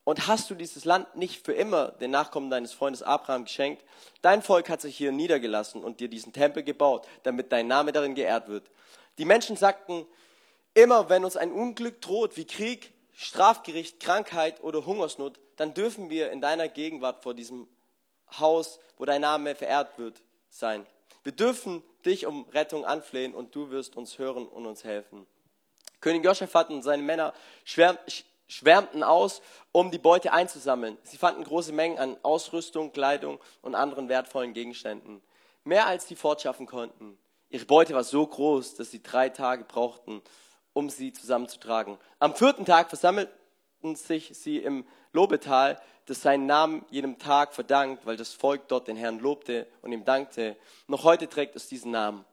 Und 0.03 0.27
hast 0.27 0.49
du 0.49 0.55
dieses 0.55 0.83
Land 0.83 1.15
nicht 1.15 1.45
für 1.45 1.53
immer 1.53 1.89
den 1.89 2.11
Nachkommen 2.11 2.49
deines 2.49 2.73
Freundes 2.73 3.03
Abraham 3.03 3.43
geschenkt? 3.45 3.83
Dein 4.21 4.41
Volk 4.41 4.69
hat 4.69 4.81
sich 4.81 4.97
hier 4.97 5.11
niedergelassen 5.11 5.83
und 5.83 5.99
dir 5.99 6.07
diesen 6.07 6.33
Tempel 6.33 6.63
gebaut, 6.63 7.07
damit 7.23 7.51
dein 7.51 7.67
Name 7.67 7.91
darin 7.91 8.15
geehrt 8.15 8.47
wird. 8.47 8.69
Die 9.19 9.25
Menschen 9.25 9.57
sagten, 9.57 10.05
immer 10.73 11.09
wenn 11.09 11.23
uns 11.23 11.37
ein 11.37 11.51
Unglück 11.51 12.01
droht, 12.01 12.35
wie 12.35 12.45
Krieg, 12.45 12.93
Strafgericht, 13.13 13.99
Krankheit 13.99 14.63
oder 14.63 14.85
Hungersnot, 14.85 15.39
dann 15.57 15.75
dürfen 15.75 16.09
wir 16.09 16.31
in 16.31 16.41
deiner 16.41 16.67
Gegenwart 16.67 17.21
vor 17.21 17.35
diesem 17.35 17.67
Haus, 18.39 18.79
wo 18.97 19.05
dein 19.05 19.21
Name 19.21 19.53
verehrt 19.53 19.99
wird, 19.99 20.21
sein. 20.49 20.87
Wir 21.23 21.33
dürfen 21.33 21.83
dich 22.03 22.25
um 22.25 22.49
Rettung 22.49 22.85
anflehen 22.85 23.35
und 23.35 23.53
du 23.53 23.69
wirst 23.69 23.95
uns 23.95 24.17
hören 24.17 24.47
und 24.47 24.65
uns 24.65 24.83
helfen. 24.83 25.27
König 25.99 26.25
Josaphat 26.25 26.71
und 26.71 26.81
seine 26.81 27.03
Männer 27.03 27.33
schwärm, 27.63 27.97
sch- 28.07 28.23
schwärmten 28.51 29.01
aus, 29.01 29.41
um 29.71 29.91
die 29.91 29.97
Beute 29.97 30.33
einzusammeln. 30.33 30.97
Sie 31.03 31.17
fanden 31.17 31.43
große 31.43 31.71
Mengen 31.71 31.97
an 31.97 32.17
Ausrüstung, 32.21 32.91
Kleidung 32.91 33.39
und 33.61 33.75
anderen 33.75 34.09
wertvollen 34.09 34.53
Gegenständen. 34.53 35.21
Mehr 35.63 35.87
als 35.87 36.07
sie 36.07 36.15
fortschaffen 36.15 36.65
konnten. 36.65 37.17
Ihre 37.49 37.65
Beute 37.65 37.93
war 37.93 38.03
so 38.03 38.27
groß, 38.27 38.75
dass 38.75 38.91
sie 38.91 39.01
drei 39.01 39.29
Tage 39.29 39.63
brauchten, 39.63 40.21
um 40.73 40.89
sie 40.89 41.13
zusammenzutragen. 41.13 41.97
Am 42.19 42.35
vierten 42.35 42.65
Tag 42.65 42.89
versammelten 42.89 43.95
sich 43.95 44.31
sie 44.37 44.57
im 44.57 44.85
Lobetal, 45.13 45.81
das 46.05 46.21
seinen 46.21 46.45
Namen 46.45 46.85
jedem 46.89 47.19
Tag 47.19 47.53
verdankt, 47.53 48.05
weil 48.05 48.17
das 48.17 48.33
Volk 48.33 48.67
dort 48.67 48.87
den 48.87 48.97
Herrn 48.97 49.19
lobte 49.19 49.65
und 49.81 49.93
ihm 49.93 50.03
dankte. 50.03 50.57
Noch 50.87 51.05
heute 51.05 51.29
trägt 51.29 51.55
es 51.55 51.67
diesen 51.67 51.91
Namen. 51.91 52.25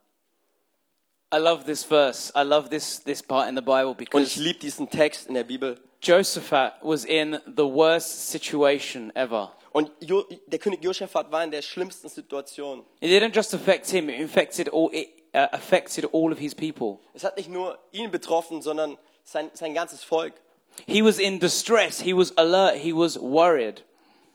I 1.30 1.38
love 1.38 1.64
this 1.66 1.84
verse. 1.84 2.32
I 2.34 2.42
love 2.42 2.70
this, 2.70 3.00
this 3.00 3.22
part 3.22 3.48
in 3.48 3.54
the 3.54 3.60
Bible 3.62 3.90
Und 3.90 4.00
ich 4.00 4.08
because 4.10 4.40
liebe 4.40 4.58
diesen 4.60 4.88
Text 4.88 5.28
in 5.28 5.34
der 5.34 5.44
Bibel. 5.44 5.78
Josaphat 6.00 6.74
was 6.82 7.04
in 7.04 7.38
the 7.44 7.66
worst 7.66 8.30
situation 8.30 9.14
ever. 9.14 9.52
Und 9.72 9.90
jo 10.00 10.24
der 10.46 10.58
König 10.58 10.82
Josaphat 10.82 11.30
war 11.30 11.44
in 11.44 11.50
der 11.50 11.60
schlimmsten 11.60 12.08
Situation. 12.08 12.82
It 13.00 13.10
didn't 13.10 13.34
just 13.34 13.52
affect 13.52 13.90
him, 13.90 14.08
it 14.08 14.22
affected 14.22 14.70
all, 14.70 14.88
it 14.92 15.08
uh, 15.34 15.48
affected 15.52 16.06
all 16.12 16.32
of 16.32 16.38
his 16.38 16.54
people. 16.54 16.98
Es 17.12 17.24
hat 17.24 17.36
nicht 17.36 17.50
nur 17.50 17.78
ihn 17.92 18.10
betroffen, 18.10 18.62
sondern 18.62 18.96
sein, 19.24 19.50
sein 19.52 19.74
ganzes 19.74 20.02
Volk. 20.02 20.32
He 20.86 21.02
was 21.02 21.18
in 21.18 21.38
distress, 21.38 22.00
he 22.00 22.14
was 22.16 22.32
alert, 22.38 22.76
he 22.76 22.94
was 22.94 23.20
worried. 23.20 23.84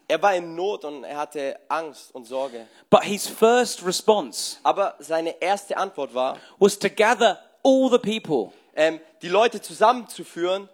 Er 0.08 0.22
war 0.22 0.36
in 0.36 0.56
Not 0.56 0.84
und 0.86 1.04
er 1.04 1.18
hatte 1.18 1.58
Angst 1.70 2.14
und 2.14 2.26
Sorge. 2.26 2.68
But 2.90 3.04
his 3.04 3.28
first 3.28 3.86
response 3.86 4.58
Aber 4.64 4.96
seine 5.00 5.42
erste 5.42 5.78
Antwort 5.78 6.14
war, 6.14 6.38
was 6.60 6.78
to 6.78 6.90
gather 6.90 7.40
all 7.64 7.90
the 7.90 7.98
people. 7.98 8.52
ähm, 8.76 9.00
die 9.22 9.30
Leute 9.30 9.62
zusammenzuführen, 9.62 10.70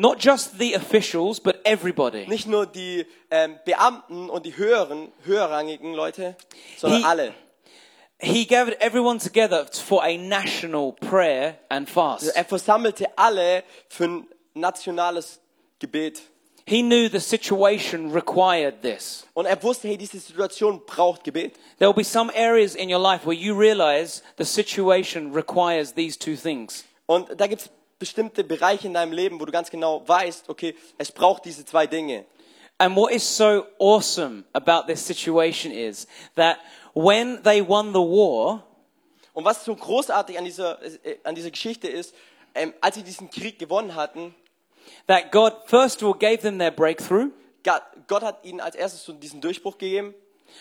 Not 0.00 0.22
just 0.22 0.58
the 0.60 0.76
officials, 0.76 1.40
but 1.40 1.58
everybody. 1.64 2.24
Nicht 2.28 2.46
nur 2.46 2.66
die 2.66 3.04
ähm, 3.32 3.58
Beamten 3.64 4.30
und 4.30 4.46
die 4.46 4.56
höheren, 4.56 5.10
höherrangigen 5.24 5.92
Leute, 5.92 6.36
sondern 6.76 7.00
He- 7.00 7.04
alle. 7.06 7.34
He 8.20 8.46
gathered 8.46 8.80
everyone 8.80 9.18
together 9.18 9.66
for 9.72 10.02
a 10.04 10.16
national 10.16 10.92
prayer 10.92 11.56
and 11.68 11.88
fast. 11.90 12.28
Er 12.36 12.44
versammelte 12.44 13.06
alle 13.16 13.64
für 13.88 14.04
ein 14.04 14.26
nationales 14.54 15.40
Gebet. 15.80 16.22
He 16.68 16.82
knew 16.82 17.08
the 17.08 17.18
situation 17.18 18.12
required 18.12 18.82
this. 18.82 19.26
Und 19.32 19.46
er 19.46 19.62
wusste, 19.62 19.88
hey, 19.88 19.96
diese 19.96 20.18
Situation 20.18 20.82
braucht 20.84 21.24
Gebet. 21.24 21.54
There 21.78 21.88
will 21.88 21.94
be 21.94 22.04
some 22.04 22.30
areas 22.34 22.74
in 22.74 22.92
your 22.92 23.00
life 23.00 23.24
where 23.24 23.34
you 23.34 23.58
realize 23.58 24.22
the 24.36 24.44
situation 24.44 25.32
requires 25.32 25.94
these 25.94 26.18
two 26.18 26.36
things. 26.36 26.84
Und 27.06 27.28
da 27.40 27.46
gibt 27.46 27.62
es 27.62 27.70
bestimmte 27.98 28.44
Bereiche 28.44 28.86
in 28.86 28.92
deinem 28.92 29.12
Leben, 29.12 29.40
wo 29.40 29.46
du 29.46 29.52
ganz 29.52 29.70
genau 29.70 30.06
weißt, 30.06 30.50
okay, 30.50 30.74
es 30.98 31.10
braucht 31.10 31.46
diese 31.46 31.64
zwei 31.64 31.86
Dinge. 31.86 32.26
And 32.76 32.94
what 32.94 33.12
is 33.12 33.24
so 33.24 33.64
awesome 33.78 34.44
about 34.52 34.86
this 34.86 35.04
situation 35.04 35.72
is 35.72 36.06
that 36.36 36.58
when 36.92 37.42
they 37.44 37.66
won 37.66 37.94
the 37.94 37.98
war, 37.98 38.62
Und 39.32 39.44
was 39.44 39.64
so 39.64 39.74
großartig 39.74 40.36
an 40.36 40.44
dieser, 40.44 40.82
äh, 40.82 41.16
an 41.24 41.34
dieser 41.34 41.50
Geschichte 41.50 41.88
ist, 41.88 42.14
ähm, 42.54 42.74
als 42.80 42.96
sie 42.96 43.04
diesen 43.04 43.30
Krieg 43.30 43.58
gewonnen 43.58 43.94
hatten, 43.94 44.34
that 45.06 45.30
God 45.30 45.52
first 45.66 46.02
of 46.02 46.08
all 46.08 46.14
gave 46.14 46.42
them 46.42 46.58
their 46.58 46.70
breakthrough, 46.70 47.30
Gott, 47.64 47.82
Gott 48.06 48.22
hat 48.22 48.44
ihnen 48.44 48.60
als 48.60 48.76
erstes 48.76 49.04
so 49.04 49.12
diesen 49.12 49.40
Durchbruch 49.40 49.78
gegeben. 49.78 50.14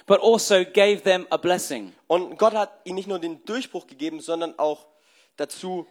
but 0.06 0.20
also 0.22 0.64
gave 0.66 1.04
them 1.04 1.26
a 1.30 1.38
blessing. 1.38 1.94
Und 2.08 2.38
Gott 2.38 2.54
hat 2.54 2.82
ihnen 2.84 2.96
nicht 2.96 3.08
nur 3.08 3.20
den 3.20 3.44
Durchbruch 3.46 3.88
gegeben, 3.88 4.20
sondern 4.20 4.58
auch 4.60 4.86
dazu, 5.38 5.88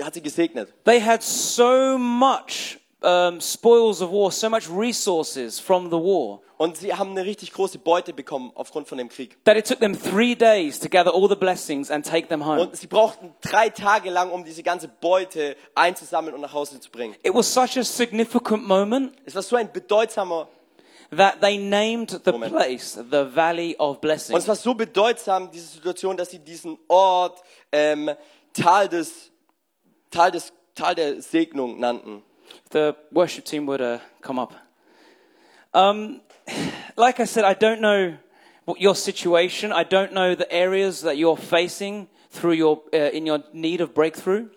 hat 0.00 0.14
sie 0.14 0.22
gesegnet. 0.22 0.72
They 0.84 1.00
had 1.00 1.22
so 1.22 1.98
much 1.98 2.78
um, 3.02 3.40
spoils 3.40 4.00
of 4.02 4.10
war, 4.10 4.30
so 4.32 4.48
much 4.50 4.68
resources 4.70 5.60
from 5.60 5.86
the 5.90 5.96
war, 5.96 6.40
Und 6.56 6.76
sie 6.76 6.92
haben 6.92 7.10
eine 7.12 7.24
richtig 7.24 7.52
große 7.52 7.78
Beute 7.78 8.12
bekommen 8.12 8.50
aufgrund 8.56 8.88
von 8.88 8.98
dem 8.98 9.08
Krieg. 9.08 9.36
that 9.44 9.56
it 9.56 9.64
took 9.66 9.78
them 9.78 9.94
three 9.96 10.34
days 10.34 10.78
to 10.80 10.88
gather 10.88 11.12
all 11.14 11.28
the 11.28 11.36
blessings 11.36 11.90
and 11.90 12.04
take 12.04 12.26
them 12.28 12.44
home. 12.44 12.60
Und 12.60 12.76
sie 12.76 12.88
brauchten 12.88 13.32
drei 13.40 13.68
Tage 13.68 14.10
lang, 14.10 14.30
um 14.32 14.44
diese 14.44 14.64
ganze 14.64 14.88
Beute 14.88 15.56
einzusammeln 15.76 16.34
und 16.34 16.40
nach 16.40 16.52
Hause 16.52 16.80
zu 16.80 16.90
bringen. 16.90 17.14
It 17.22 17.32
was 17.32 17.52
such 17.52 17.76
a 17.78 17.84
significant 17.84 18.66
moment 18.66 19.12
Es 19.24 19.34
war 19.36 19.42
so 19.42 19.54
ein 19.54 19.70
bedeutsamer, 19.72 20.48
that 21.16 21.40
they 21.40 21.56
named 21.56 22.10
the 22.24 22.32
Moment. 22.32 22.52
place 22.52 22.94
the 22.94 23.24
Valley 23.34 23.76
of 23.78 23.90
und 23.96 24.00
Blessing. 24.00 24.36
es 24.36 24.48
war 24.48 24.56
so 24.56 24.74
bedeutsam, 24.74 25.50
diese 25.52 25.68
Situation, 25.68 26.16
dass 26.16 26.30
sie 26.30 26.40
diesen 26.40 26.76
Ort 26.88 27.40
ähm, 27.70 28.10
Tal 28.52 28.88
des, 28.88 29.30
Tal 30.10 30.32
des, 30.32 30.52
Tal 30.74 30.96
der 30.96 31.22
Segnung 31.22 31.78
nannten. 31.78 32.24
The 32.70 32.96
worship 33.12 33.44
team 33.44 33.66
would 33.66 33.80
uh, 33.80 33.98
come 34.20 34.38
up. 34.38 34.52
Um, 35.72 36.20
like 36.96 37.20
I 37.20 37.24
said, 37.24 37.44
I 37.44 37.54
don't 37.54 37.80
know 37.80 38.16
what 38.64 38.80
your 38.80 38.94
situation. 38.94 39.72
I 39.72 39.84
don't 39.84 40.12
know 40.12 40.34
the 40.34 40.50
areas 40.52 41.00
that 41.02 41.16
you're 41.16 41.36
facing 41.36 42.08
through 42.30 42.54
your 42.54 42.82
uh, 42.92 43.10
in 43.12 43.26
your 43.26 43.42
need 43.52 43.80
of 43.80 43.94
breakthrough. 43.94 44.48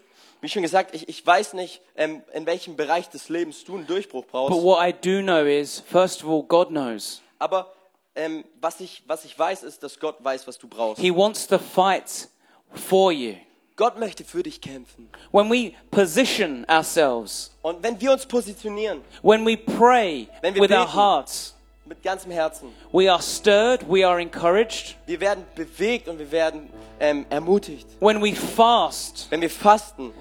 Wie 0.42 0.50
schon 0.50 0.64
gesagt, 0.64 0.96
ich, 0.96 1.08
ich 1.08 1.26
weiß 1.26 1.54
nicht, 1.54 1.82
ähm, 1.96 2.24
in 2.34 2.48
welchem 2.48 2.76
Bereich 2.76 3.10
des 3.10 3.30
Lebens 3.30 3.64
du 3.64 3.76
einen 3.76 3.86
Durchbruch 3.86 4.26
brauchst. 4.26 4.56
But 4.56 4.64
what 4.64 4.80
I 4.84 4.92
do 4.92 5.22
know 5.22 5.46
is, 5.46 5.80
first 5.80 6.24
of 6.24 6.30
all, 6.30 6.42
God 6.42 6.70
knows. 6.70 7.22
Aber 7.38 7.72
ähm, 8.16 8.44
was, 8.60 8.80
ich, 8.80 9.04
was 9.06 9.24
ich 9.24 9.38
weiß, 9.38 9.62
ist, 9.64 9.84
dass 9.84 10.00
Gott 10.00 10.18
weiß, 10.24 10.48
was 10.48 10.58
du 10.58 10.68
brauchst. 10.68 11.00
He 11.00 11.16
wants 11.16 11.46
to 11.48 11.60
fight 11.60 12.28
for 12.74 13.12
you. 13.12 13.36
Gott 13.82 13.98
möchte 13.98 14.24
für 14.24 14.44
dich 14.44 14.62
kämpfen. 14.62 15.10
When 15.32 15.50
we 15.50 15.72
position 15.90 16.64
ourselves, 16.70 17.50
Und 17.64 17.82
wenn 17.82 18.00
wir 18.00 18.12
uns 18.12 18.28
positionieren 18.28 19.02
when 19.24 19.44
we 19.44 19.58
pray 19.58 20.28
Wenn 20.42 20.54
wir 20.54 20.62
with 20.62 20.72
our 20.72 20.86
beten. 20.86 20.94
hearts, 20.96 21.56
mit 21.86 22.04
ganzem 22.04 22.30
Herzen, 22.30 22.70
we 22.92 23.12
are 23.12 23.20
stirred, 23.20 23.82
we 23.90 24.08
are 24.08 24.22
encouraged. 24.22 24.96
wir 25.08 25.20
werden 25.20 25.44
bewegt 25.56 26.08
und 26.08 26.20
wir 26.20 26.32
werden 26.32 26.70
ähm, 27.00 27.26
ermutigt. 27.32 27.88
When 28.00 28.22
we 28.22 28.36
fast, 28.36 29.26
Wenn 29.32 29.42
wir 29.42 29.50
fasten, 29.50 30.14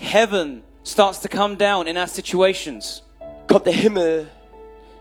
heaven 0.00 0.62
starts 0.84 1.20
to 1.20 1.28
come 1.28 1.56
down 1.56 1.88
in 1.88 1.96
our 1.96 2.06
situations. 2.06 3.02
kommt 3.48 3.66
der 3.66 3.72
Himmel 3.72 4.28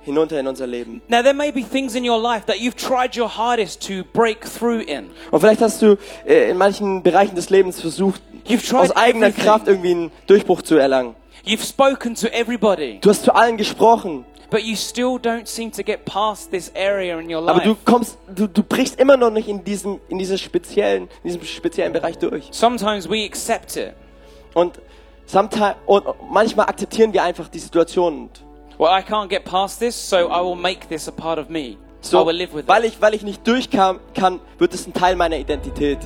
hinunter 0.08 0.40
in 0.40 0.48
unser 0.48 0.66
Leben. 0.66 1.02
Now, 1.08 1.22
there 1.22 1.34
may 1.34 1.52
be 1.52 1.62
things 1.62 1.94
in 1.94 2.10
your 2.10 2.20
life 2.20 2.46
that 2.48 2.58
you've 2.58 2.76
tried 2.76 3.16
your 3.16 3.30
hardest 3.30 3.86
to 3.88 4.04
break 4.14 4.46
through 4.46 4.82
in. 4.82 5.10
Und 5.32 5.40
vielleicht 5.42 5.62
hast 5.62 5.82
du 5.82 5.98
äh, 6.26 6.50
in 6.50 6.58
manchen 6.58 7.04
Bereichen 7.04 7.36
des 7.36 7.50
Lebens 7.50 7.80
versucht, 7.80 8.22
You've 8.48 8.68
tried 8.68 8.80
aus 8.80 8.92
eigener 8.96 9.28
everything. 9.28 9.46
Kraft 9.46 9.68
irgendwie 9.68 9.92
einen 9.92 10.12
Durchbruch 10.26 10.62
zu 10.62 10.78
erlangen. 10.78 11.16
You've 11.46 11.68
spoken 11.68 12.16
to 12.16 12.28
everybody, 12.28 13.00
Du 13.02 13.10
hast 13.10 13.24
zu 13.24 13.36
allen 13.36 13.58
gesprochen, 13.58 14.26
but 14.50 14.62
you 14.62 14.76
still 14.76 15.18
don't 15.18 15.46
seem 15.46 15.72
to 15.72 15.84
get 15.84 16.06
past 16.06 16.52
this 16.52 16.72
area 16.76 17.20
in 17.20 17.34
your 17.34 17.48
aber 17.48 17.60
du 17.60 17.76
kommst, 17.86 18.18
du, 18.34 18.48
du 18.48 18.64
brichst 18.64 19.00
immer 19.00 19.18
noch 19.18 19.30
nicht 19.30 19.48
in 19.48 19.64
diesem, 19.64 20.00
in 20.10 20.18
dieser 20.18 20.38
speziellen, 20.38 21.10
in 21.24 21.32
diesem 21.32 21.44
speziellen 21.44 21.94
Bereich 21.94 22.18
durch. 22.18 22.48
Sometimes 22.52 23.10
we 23.10 23.26
accept 23.26 23.76
it. 23.76 23.94
Und, 24.54 24.80
sometime, 25.26 25.76
und 25.86 26.06
manchmal 26.32 26.68
akzeptieren 26.68 27.14
wir 27.14 27.24
einfach 27.24 27.50
die 27.50 27.60
Situation. 27.60 28.22
Und 28.24 28.44
Well, 28.80 28.92
I 28.92 29.02
can't 29.02 29.28
get 29.30 29.44
past 29.44 29.80
this, 29.80 29.96
so 29.96 30.30
I 30.30 30.42
will 30.42 30.56
make 30.56 30.88
this 30.88 31.08
a 31.08 31.12
part 31.12 31.40
of 31.40 31.50
me. 31.50 31.78
So, 32.02 32.20
I 32.22 32.26
will 32.26 32.36
live 32.36 32.54
with 32.54 32.68
weil 32.68 32.84
it. 32.84 32.94
ich, 32.94 33.02
weil 33.02 33.16
ich 33.16 33.24
nicht 33.24 33.46
durchkam, 33.48 34.00
kann, 34.14 34.40
wird 34.60 34.74
es 34.74 34.86
ein 34.86 34.94
Teil 34.94 35.16
meiner 35.16 35.38
Identität. 35.38 35.98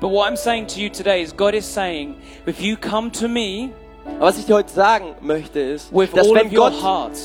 But 0.00 0.10
what 0.10 0.28
I'm 0.30 0.36
saying 0.36 0.66
to 0.68 0.80
you 0.80 0.90
today 0.90 1.22
is 1.22 1.34
God 1.34 1.54
is 1.54 1.64
saying, 1.64 2.16
if 2.46 2.60
you 2.60 2.76
come 2.76 3.10
to 3.12 3.26
me 3.26 3.70
Aber 4.04 4.26
was 4.26 4.38
ich 4.38 4.44
dir 4.44 4.54
heute 4.56 4.70
sagen 4.70 5.14
möchte, 5.22 5.60
ist, 5.60 5.90
with 5.94 6.12
dass 6.12 6.28
all 6.28 6.34
wenn 6.34 6.46
of 6.48 6.52
your 6.52 6.70
Gott... 6.70 6.82
heart, 6.82 7.18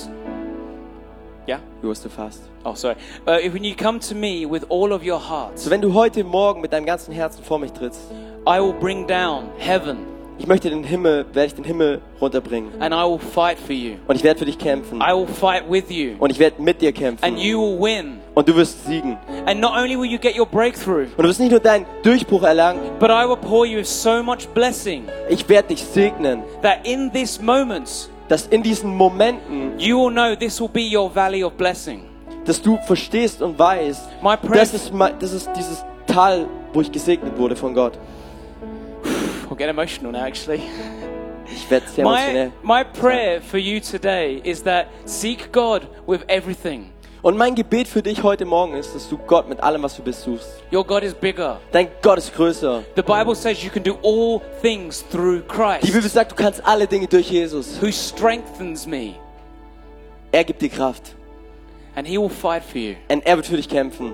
yeah. 1.48 1.60
Du 1.82 1.90
hast 1.90 2.06
du 2.06 2.10
fast. 2.10 2.42
Oh, 2.64 2.74
sorry. 2.74 2.96
Uh, 3.28 3.32
if 3.44 3.54
when 3.54 3.66
you 3.66 3.76
come 3.76 4.00
to 4.00 4.16
me 4.16 4.46
with 4.50 4.64
all 4.70 4.94
of 4.94 5.04
your 5.06 5.20
heart, 5.20 5.60
So, 5.60 5.70
wenn 5.70 5.82
du 5.82 5.94
heute 5.94 6.24
Morgen 6.24 6.62
mit 6.62 6.72
deinem 6.72 6.86
ganzen 6.86 7.12
Herzen 7.14 7.44
vor 7.44 7.60
mich 7.60 7.74
trittst, 7.74 8.00
I 8.48 8.62
will 8.62 8.74
bring 8.74 9.06
down 9.06 9.50
heaven 9.58 10.06
ich 10.40 10.48
möchte 10.48 10.70
den 10.70 10.84
Himmel, 10.84 11.26
werde 11.34 11.48
ich 11.48 11.54
den 11.56 11.66
Himmel 11.66 12.00
runterbringen. 12.22 12.70
and 12.80 12.94
I 12.94 13.04
will 13.04 13.20
fight 13.20 13.58
for 13.60 13.76
you. 13.76 13.96
Und 14.08 14.16
ich 14.16 14.24
werde 14.24 14.40
für 14.40 14.46
dich 14.46 14.58
kämpfen. 14.58 15.02
I 15.02 15.14
will 15.14 15.28
fight 15.28 15.64
with 15.70 15.84
you 15.90 16.12
Und 16.18 16.32
ich 16.32 16.40
werde 16.40 16.62
mit 16.62 16.82
dir 16.82 16.92
kämpfen. 16.92 17.24
and 17.24 17.38
you 17.38 17.60
will 17.60 17.80
win. 17.80 18.20
Und 18.36 18.48
du 18.48 18.56
wirst 18.56 18.86
siegen. 18.86 19.18
And 19.46 19.60
not 19.60 19.74
only 19.78 19.98
will 20.00 20.10
you 20.10 20.18
get 20.18 20.38
your 20.40 20.46
breakthrough, 20.46 21.08
Und 21.18 21.24
du 21.24 21.30
wirst 21.30 21.40
nicht 21.40 21.52
nur 21.52 21.60
deinen 21.60 21.86
Durchbruch 22.04 22.44
erlangen, 22.44 22.80
but 23.00 23.10
I 23.10 23.28
will 23.28 23.36
pour 23.38 23.66
you 23.66 23.80
with 23.80 23.88
so 23.90 24.24
much 24.24 24.48
blessing 24.54 25.04
ich 25.30 25.48
werde 25.50 25.70
dich 25.70 25.84
segnen, 25.84 26.42
that 26.62 26.80
in 26.88 27.12
this 27.12 27.42
moment, 27.42 28.10
dass 28.30 28.48
in 28.48 28.64
diesen 28.64 28.96
Momenten, 28.96 29.78
you 29.78 29.98
will 30.00 30.12
know 30.12 30.36
this 30.36 30.60
will 30.62 30.70
be 30.70 30.82
your 30.98 31.14
valley 31.14 31.44
of 31.44 31.54
blessing. 31.54 32.04
dass 32.46 32.62
du 32.62 32.78
verstehst 32.88 33.42
und 33.42 33.60
weißt, 33.60 34.08
My 34.24 34.38
prayer, 34.38 34.60
das 34.62 34.74
ist, 34.74 34.92
das 35.20 35.34
ist 35.34 35.50
dieses 35.56 35.84
Tal, 36.08 36.48
wo 36.74 36.82
ich 36.82 36.92
gesegnet 36.92 37.38
wurde 37.38 37.56
von 37.56 37.74
Gott. 37.76 37.94
Get 39.60 39.68
emotional 39.70 40.12
now 40.14 40.26
actually. 40.26 40.62
Ich 41.52 41.70
werde 41.70 41.86
sehr 41.90 42.06
My, 42.06 42.12
emotionell. 42.22 42.52
my 42.64 42.84
prayer 42.84 43.42
for 43.42 43.60
you 43.60 43.80
today 43.82 44.40
is 44.44 44.64
that 44.64 44.88
seek 45.06 45.52
God 45.52 45.82
with 46.08 46.22
everything. 46.28 46.92
Und 47.22 47.36
mein 47.38 47.54
Gebet 47.56 47.90
für 47.90 48.02
dich 48.02 48.24
heute 48.24 48.46
Morgen 48.46 48.76
ist, 48.76 48.96
dass 48.96 49.10
du 49.10 49.18
Gott 49.18 49.50
mit 49.50 49.60
allem, 49.62 49.84
was 49.84 49.98
du 49.98 50.02
bist, 50.02 50.22
suchst. 50.22 50.64
Your 50.72 50.86
God 50.86 51.04
is 51.04 51.14
bigger. 51.14 51.60
Dein 51.74 51.90
Gott 52.02 52.20
ist 52.20 52.34
größer. 52.34 52.84
The 52.96 53.02
Bible 53.02 53.36
says 53.36 53.62
you 53.62 53.70
can 53.70 53.84
do 53.84 53.98
all 54.02 54.40
things 54.62 55.04
through 55.12 55.42
Die 55.42 55.88
Bibel 55.88 56.00
Christ 56.02 56.14
sagt, 56.14 56.32
du 56.32 56.36
kannst 56.36 56.66
alle 56.66 56.88
Dinge 56.88 57.08
durch 57.08 57.30
Jesus. 57.30 57.82
who 57.82 57.92
strengthens 57.92 58.88
me, 58.88 59.16
Er 60.32 60.46
gibt 60.46 60.62
dir 60.62 60.70
Kraft. 60.70 61.14
and 61.96 62.08
He 62.08 62.18
will 62.18 62.30
fight 62.30 62.64
for 62.64 62.80
you. 62.80 62.96
Und 63.10 63.26
er 63.26 63.36
wird 63.36 63.48
für 63.48 63.58
dich 63.58 63.68
kämpfen. 63.68 64.14